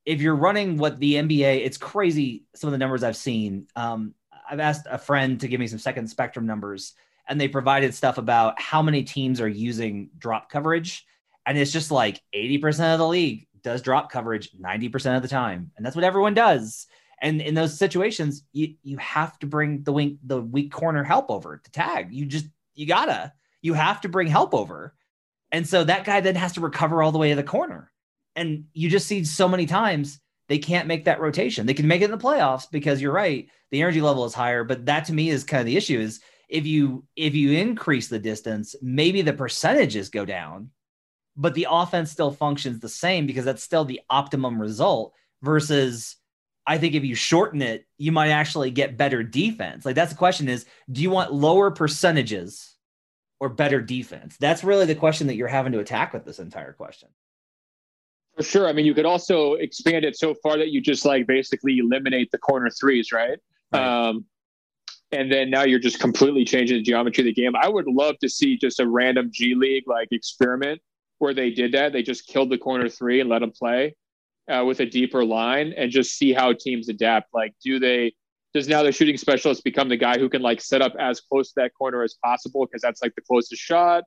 if 0.07 0.21
you're 0.21 0.36
running 0.36 0.77
what 0.77 0.99
the 0.99 1.13
NBA, 1.13 1.63
it's 1.63 1.77
crazy 1.77 2.45
some 2.55 2.67
of 2.67 2.71
the 2.71 2.79
numbers 2.79 3.03
I've 3.03 3.15
seen. 3.15 3.67
Um, 3.75 4.15
I've 4.49 4.59
asked 4.59 4.88
a 4.89 4.97
friend 4.97 5.39
to 5.39 5.47
give 5.47 5.59
me 5.59 5.67
some 5.67 5.77
second 5.77 6.07
spectrum 6.07 6.47
numbers, 6.47 6.93
and 7.29 7.39
they 7.39 7.47
provided 7.47 7.93
stuff 7.93 8.17
about 8.17 8.59
how 8.59 8.81
many 8.81 9.03
teams 9.03 9.39
are 9.39 9.47
using 9.47 10.09
drop 10.17 10.49
coverage, 10.49 11.05
and 11.45 11.59
it's 11.59 11.71
just 11.71 11.91
like 11.91 12.23
80% 12.36 12.93
of 12.93 12.97
the 12.97 13.07
league 13.07 13.45
does 13.61 13.84
drop 13.84 14.11
coverage 14.11 14.49
90% 14.59 15.15
of 15.15 15.21
the 15.21 15.27
time, 15.27 15.69
and 15.77 15.86
that's 15.86 15.95
what 15.95 16.03
everyone 16.03 16.34
does. 16.34 16.88
And 17.24 17.41
in 17.41 17.55
those 17.55 17.80
situations, 17.80 18.43
you 18.51 18.76
you 18.84 18.97
have 18.97 19.39
to 19.39 19.47
bring 19.47 19.82
the 19.84 19.93
weak 19.93 20.19
the 20.24 20.41
weak 20.41 20.74
corner 20.74 21.03
help 21.03 21.32
over 21.32 21.61
to 21.63 21.71
tag. 21.71 22.11
You 22.11 22.26
just 22.26 22.45
you 22.76 22.86
gotta 22.86 23.32
you 23.61 23.74
have 23.74 24.01
to 24.01 24.09
bring 24.09 24.28
help 24.28 24.53
over, 24.53 24.93
and 25.49 25.65
so 25.65 25.86
that 25.86 26.03
guy 26.03 26.19
then 26.19 26.36
has 26.36 26.51
to 26.53 26.61
recover 26.61 27.01
all 27.01 27.13
the 27.13 27.17
way 27.17 27.30
to 27.30 27.36
the 27.36 27.41
corner. 27.41 27.91
And 28.36 28.65
you 28.74 28.89
just 28.89 29.07
see 29.07 29.24
so 29.24 29.47
many 29.47 29.65
times 29.65 30.19
they 30.49 30.57
can't 30.57 30.88
make 30.88 31.05
that 31.05 31.21
rotation. 31.21 31.65
They 31.65 31.74
can 31.74 31.88
make 31.88 32.01
it 32.01 32.05
in 32.05 32.11
the 32.11 32.17
playoffs 32.17 32.69
because 32.69 33.01
you're 33.01 33.13
right, 33.13 33.47
the 33.71 33.82
energy 33.82 34.01
level 34.01 34.26
is 34.26 34.34
higher. 34.34 34.65
But 34.65 34.86
that 34.88 35.05
to 35.05 35.13
me 35.13 35.30
is 35.30 35.45
kind 35.45 35.61
of 35.61 35.65
the 35.65 35.78
issue 35.78 35.99
is 36.01 36.19
if 36.49 36.65
you 36.65 37.05
if 37.15 37.36
you 37.36 37.53
increase 37.53 38.09
the 38.09 38.19
distance, 38.19 38.76
maybe 38.82 39.21
the 39.21 39.32
percentages 39.32 40.09
go 40.09 40.26
down, 40.26 40.71
but 41.38 41.53
the 41.53 41.67
offense 41.69 42.11
still 42.11 42.32
functions 42.32 42.82
the 42.82 42.89
same 42.89 43.26
because 43.28 43.45
that's 43.45 43.63
still 43.63 43.86
the 43.86 44.01
optimum 44.09 44.59
result 44.59 45.13
versus 45.41 46.17
I 46.66 46.78
think 46.78 46.95
if 46.95 47.03
you 47.03 47.16
shorten 47.16 47.61
it, 47.61 47.86
you 47.97 48.11
might 48.11 48.30
actually 48.30 48.72
get 48.72 48.97
better 48.97 49.24
defense. 49.24 49.86
Like 49.86 49.95
that's 49.95 50.11
the 50.11 50.18
question 50.18 50.47
is, 50.47 50.66
do 50.91 51.01
you 51.01 51.09
want 51.09 51.34
lower 51.34 51.72
percentages 51.72 52.76
or 53.39 53.49
better 53.49 53.82
defense? 53.82 54.38
That's 54.39 54.64
really 54.64 54.86
the 54.86 54.95
question 54.95 55.28
that 55.28 55.36
you're 55.36 55.47
having 55.47 55.74
to 55.74 55.80
attack 55.80 56.14
with 56.14 56.24
this 56.26 56.39
entire 56.39 56.74
question. 56.74 57.09
For 58.38 58.43
sure. 58.43 58.68
I 58.68 58.74
mean, 58.74 58.86
you 58.86 58.93
could 58.93 59.05
also 59.05 59.55
expand 59.55 60.05
it 60.05 60.16
so 60.16 60.34
far 60.36 60.57
that 60.57 60.70
you 60.70 60.82
just 60.82 61.05
like 61.05 61.28
basically 61.28 61.80
eliminate 61.80 62.32
the 62.32 62.38
corner 62.38 62.70
threes, 62.70 63.11
right? 63.11 63.38
right. 63.72 64.07
Um, 64.07 64.26
and 65.11 65.32
then 65.32 65.49
now 65.49 65.64
you're 65.64 65.80
just 65.80 65.99
completely 65.99 66.43
changing 66.43 66.78
the 66.78 66.84
geometry 66.84 67.22
of 67.22 67.26
the 67.26 67.34
game. 67.34 67.55
I 67.55 67.70
would 67.70 67.86
love 67.88 68.18
to 68.20 68.30
see 68.30 68.57
just 68.57 68.80
a 68.80 68.88
random 68.88 69.30
G 69.32 69.53
League 69.53 69.84
like 69.86 70.07
experiment 70.11 70.82
where 71.20 71.34
they 71.34 71.51
did 71.51 71.74
that. 71.74 71.93
They 71.93 72.01
just 72.01 72.26
killed 72.26 72.49
the 72.49 72.57
corner 72.57 72.89
three 72.89 73.20
and 73.20 73.30
let 73.30 73.39
them 73.39 73.51
play 73.51 73.95
uh, 74.49 74.63
with 74.65 74.79
a 74.79 74.85
deeper 74.85 75.23
line 75.23 75.73
and 75.77 75.91
just 75.91 76.17
see 76.17 76.33
how 76.33 76.53
teams 76.53 76.89
adapt. 76.89 77.33
Like, 77.33 77.53
do 77.63 77.79
they, 77.79 78.13
does 78.53 78.67
now 78.67 78.83
the 78.83 78.91
shooting 78.91 79.17
specialist 79.17 79.63
become 79.63 79.89
the 79.89 79.97
guy 79.97 80.17
who 80.17 80.29
can 80.29 80.41
like 80.41 80.61
set 80.61 80.81
up 80.81 80.93
as 80.99 81.21
close 81.21 81.49
to 81.49 81.53
that 81.57 81.71
corner 81.73 82.03
as 82.03 82.15
possible 82.23 82.65
because 82.65 82.81
that's 82.81 83.01
like 83.01 83.15
the 83.15 83.21
closest 83.21 83.61
shot? 83.61 84.03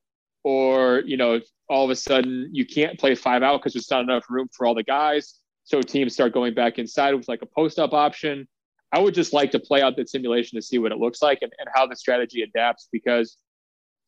or 0.47 1.03
you 1.07 1.16
know 1.16 1.41
all 1.68 1.84
of 1.84 1.91
a 1.91 1.97
sudden 1.97 2.49
you 2.53 2.64
can't 2.64 3.01
play 3.01 3.16
five 3.16 3.43
out 3.43 3.61
because 3.61 3.72
there's 3.72 3.91
not 3.91 4.03
enough 4.03 4.24
room 4.30 4.49
for 4.53 4.64
all 4.64 4.76
the 4.76 4.82
guys 4.84 5.41
so 5.64 5.82
teams 5.82 6.12
start 6.12 6.32
going 6.32 6.55
back 6.55 6.78
inside 6.78 7.14
with 7.14 7.26
like 7.26 7.43
a 7.43 7.47
post 7.47 7.80
up 7.80 7.93
option 7.93 8.47
i 8.93 8.99
would 9.01 9.12
just 9.12 9.32
like 9.32 9.51
to 9.51 9.59
play 9.59 9.82
out 9.82 9.97
that 9.97 10.09
simulation 10.09 10.55
to 10.55 10.62
see 10.62 10.78
what 10.78 10.93
it 10.93 10.99
looks 10.99 11.20
like 11.20 11.41
and, 11.43 11.53
and 11.59 11.68
how 11.74 11.84
the 11.84 11.97
strategy 11.97 12.43
adapts 12.43 12.89
because 12.93 13.39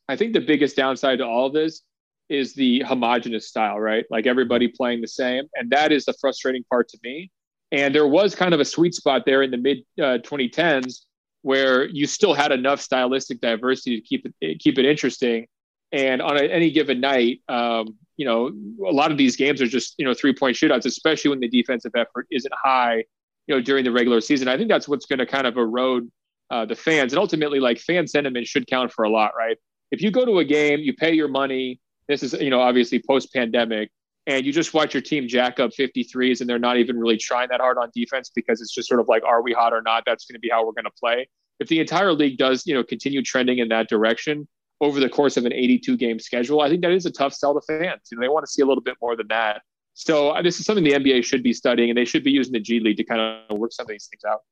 i 0.09 0.15
think 0.15 0.33
the 0.33 0.41
biggest 0.41 0.77
downside 0.77 1.19
to 1.19 1.27
all 1.27 1.47
of 1.47 1.53
this 1.53 1.83
is 2.29 2.55
the 2.55 2.81
homogenous 2.81 3.49
style 3.49 3.79
right 3.79 4.05
like 4.11 4.27
everybody 4.27 4.69
playing 4.69 5.01
the 5.01 5.09
same 5.09 5.45
and 5.55 5.71
that 5.71 5.93
is 5.93 6.05
the 6.05 6.15
frustrating 6.21 6.65
part 6.71 6.89
to 6.89 6.99
me 7.03 7.31
and 7.73 7.95
there 7.95 8.07
was 8.07 8.35
kind 8.35 8.55
of 8.55 8.61
a 8.61 8.65
sweet 8.65 8.95
spot 8.95 9.23
there 9.27 9.43
in 9.43 9.51
the 9.51 9.57
mid 9.57 9.79
uh, 9.99 10.19
2010s 10.19 11.05
where 11.43 11.87
you 11.87 12.07
still 12.07 12.35
had 12.35 12.53
enough 12.53 12.81
stylistic 12.81 13.41
diversity 13.41 14.01
to 14.01 14.07
keep 14.07 14.27
it 14.41 14.59
keep 14.61 14.79
it 14.79 14.85
interesting 14.85 15.47
and 15.93 16.21
on 16.21 16.37
a, 16.37 16.43
any 16.43 16.71
given 16.71 17.01
night, 17.01 17.41
um, 17.49 17.97
you 18.17 18.27
know, 18.27 18.51
a 18.87 18.93
lot 18.93 19.11
of 19.11 19.17
these 19.17 19.37
games 19.37 19.63
are 19.63 19.67
just, 19.67 19.95
you 19.99 20.05
know, 20.05 20.13
three 20.13 20.35
point 20.35 20.57
shootouts, 20.57 20.85
especially 20.85 21.31
when 21.31 21.41
the 21.41 21.49
defensive 21.49 21.93
effort 21.97 22.27
isn't 22.31 22.53
high, 22.63 23.05
you 23.47 23.55
know, 23.55 23.61
during 23.61 23.85
the 23.85 23.93
regular 23.93 24.21
season. 24.21 24.49
I 24.49 24.57
think 24.57 24.69
that's 24.69 24.89
what's 24.89 25.07
going 25.07 25.21
to 25.21 25.27
kind 25.27 25.47
of 25.47 25.57
erode 25.57 26.11
uh, 26.51 26.67
the 26.67 26.75
fans. 26.75 27.13
And 27.13 27.21
ultimately, 27.21 27.61
like 27.61 27.79
fan 27.79 28.07
sentiment 28.07 28.47
should 28.47 28.67
count 28.67 28.93
for 28.93 29.05
a 29.05 29.11
lot, 29.11 29.33
right? 29.37 29.57
If 29.91 30.03
you 30.03 30.11
go 30.11 30.27
to 30.27 30.39
a 30.41 30.45
game, 30.45 30.81
you 30.81 30.93
pay 30.93 31.15
your 31.15 31.29
money. 31.29 31.81
This 32.09 32.23
is, 32.23 32.33
you 32.35 32.51
know, 32.51 32.61
obviously 32.61 33.03
post 33.07 33.33
pandemic, 33.33 33.91
and 34.27 34.45
you 34.45 34.53
just 34.53 34.75
watch 34.75 34.95
your 34.95 35.01
team 35.01 35.27
jack 35.27 35.59
up 35.59 35.71
53s 35.71 36.41
and 36.41 36.49
they're 36.49 36.59
not 36.59 36.77
even 36.77 36.99
really 36.99 37.17
trying 37.17 37.49
that 37.49 37.61
hard 37.61 37.79
on 37.79 37.91
defense 37.95 38.31
because 38.35 38.61
it's 38.61 38.75
just 38.75 38.87
sort 38.87 39.01
of 39.01 39.09
like, 39.09 39.25
are 39.25 39.43
we 39.43 39.53
hot 39.55 39.73
or 39.73 39.81
not? 39.81 40.03
That's 40.05 40.27
going 40.27 40.35
to 40.35 40.39
be 40.39 40.51
how 40.51 40.67
we're 40.67 40.73
going 40.73 40.85
to 40.85 40.91
play. 40.91 41.29
If 41.61 41.69
the 41.69 41.81
entire 41.81 42.13
league 42.13 42.37
does, 42.37 42.67
you 42.67 42.75
know, 42.75 42.85
continue 42.85 43.23
trending 43.23 43.59
in 43.59 43.69
that 43.69 43.89
direction 43.89 44.47
over 44.81 45.01
the 45.01 45.09
course 45.09 45.37
of 45.37 45.47
an 45.47 45.53
82 45.53 45.97
game 45.97 46.19
schedule, 46.19 46.61
I 46.61 46.69
think 46.69 46.83
that 46.83 46.93
is 46.93 47.07
a 47.07 47.11
tough 47.11 47.33
sell 47.33 47.55
to 47.55 47.61
fans. 47.67 48.09
You 48.13 48.19
know, 48.19 48.21
they 48.21 48.29
want 48.29 48.45
to 48.45 48.53
see 48.53 48.61
a 48.61 48.67
little 48.67 48.83
bit 48.83 48.97
more 49.01 49.17
than 49.17 49.29
that. 49.29 49.63
So 49.95 50.31
uh, 50.31 50.43
this 50.43 50.61
is 50.61 50.67
something 50.67 50.85
the 50.85 50.93
NBA 50.93 51.25
should 51.25 51.43
be 51.43 51.55
studying, 51.55 51.91
and 51.91 51.97
they 51.97 52.05
should 52.05 52.23
be 52.23 52.31
using 52.31 52.53
the 52.53 52.61
G 52.61 52.81
League 52.81 52.99
to 52.99 53.05
kind 53.05 53.21
of 53.21 53.59
work 53.59 53.73
some 53.73 53.85
of 53.85 53.89
these 53.89 54.07
things 54.07 54.23
out. 54.25 54.43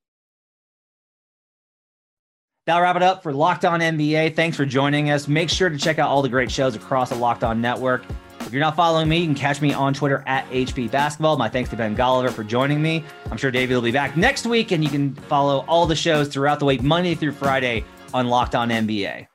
That'll 2.66 2.82
wrap 2.82 2.96
it 2.96 3.02
up 3.02 3.22
for 3.22 3.32
Locked 3.32 3.64
On 3.64 3.78
NBA. 3.78 4.34
Thanks 4.34 4.56
for 4.56 4.66
joining 4.66 5.10
us. 5.10 5.28
Make 5.28 5.48
sure 5.48 5.70
to 5.70 5.78
check 5.78 6.00
out 6.00 6.08
all 6.08 6.20
the 6.20 6.28
great 6.28 6.50
shows 6.50 6.74
across 6.74 7.10
the 7.10 7.14
Locked 7.14 7.44
On 7.44 7.60
Network. 7.60 8.02
If 8.40 8.52
you're 8.52 8.60
not 8.60 8.74
following 8.74 9.08
me, 9.08 9.18
you 9.18 9.26
can 9.26 9.36
catch 9.36 9.60
me 9.60 9.72
on 9.72 9.94
Twitter 9.94 10.24
at 10.26 10.48
HP 10.50 10.90
Basketball. 10.90 11.36
My 11.36 11.48
thanks 11.48 11.70
to 11.70 11.76
Ben 11.76 11.96
Golliver 11.96 12.32
for 12.32 12.42
joining 12.42 12.82
me. 12.82 13.04
I'm 13.30 13.36
sure 13.36 13.52
David 13.52 13.74
will 13.74 13.82
be 13.82 13.92
back 13.92 14.16
next 14.16 14.46
week, 14.46 14.72
and 14.72 14.82
you 14.82 14.90
can 14.90 15.14
follow 15.14 15.64
all 15.68 15.86
the 15.86 15.94
shows 15.94 16.26
throughout 16.26 16.58
the 16.58 16.64
week, 16.64 16.82
Monday 16.82 17.14
through 17.14 17.32
Friday 17.32 17.84
on 18.12 18.26
Locked 18.26 18.56
On 18.56 18.68
NBA. 18.68 19.28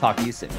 Talk 0.00 0.16
to 0.16 0.24
you 0.24 0.32
soon. 0.32 0.50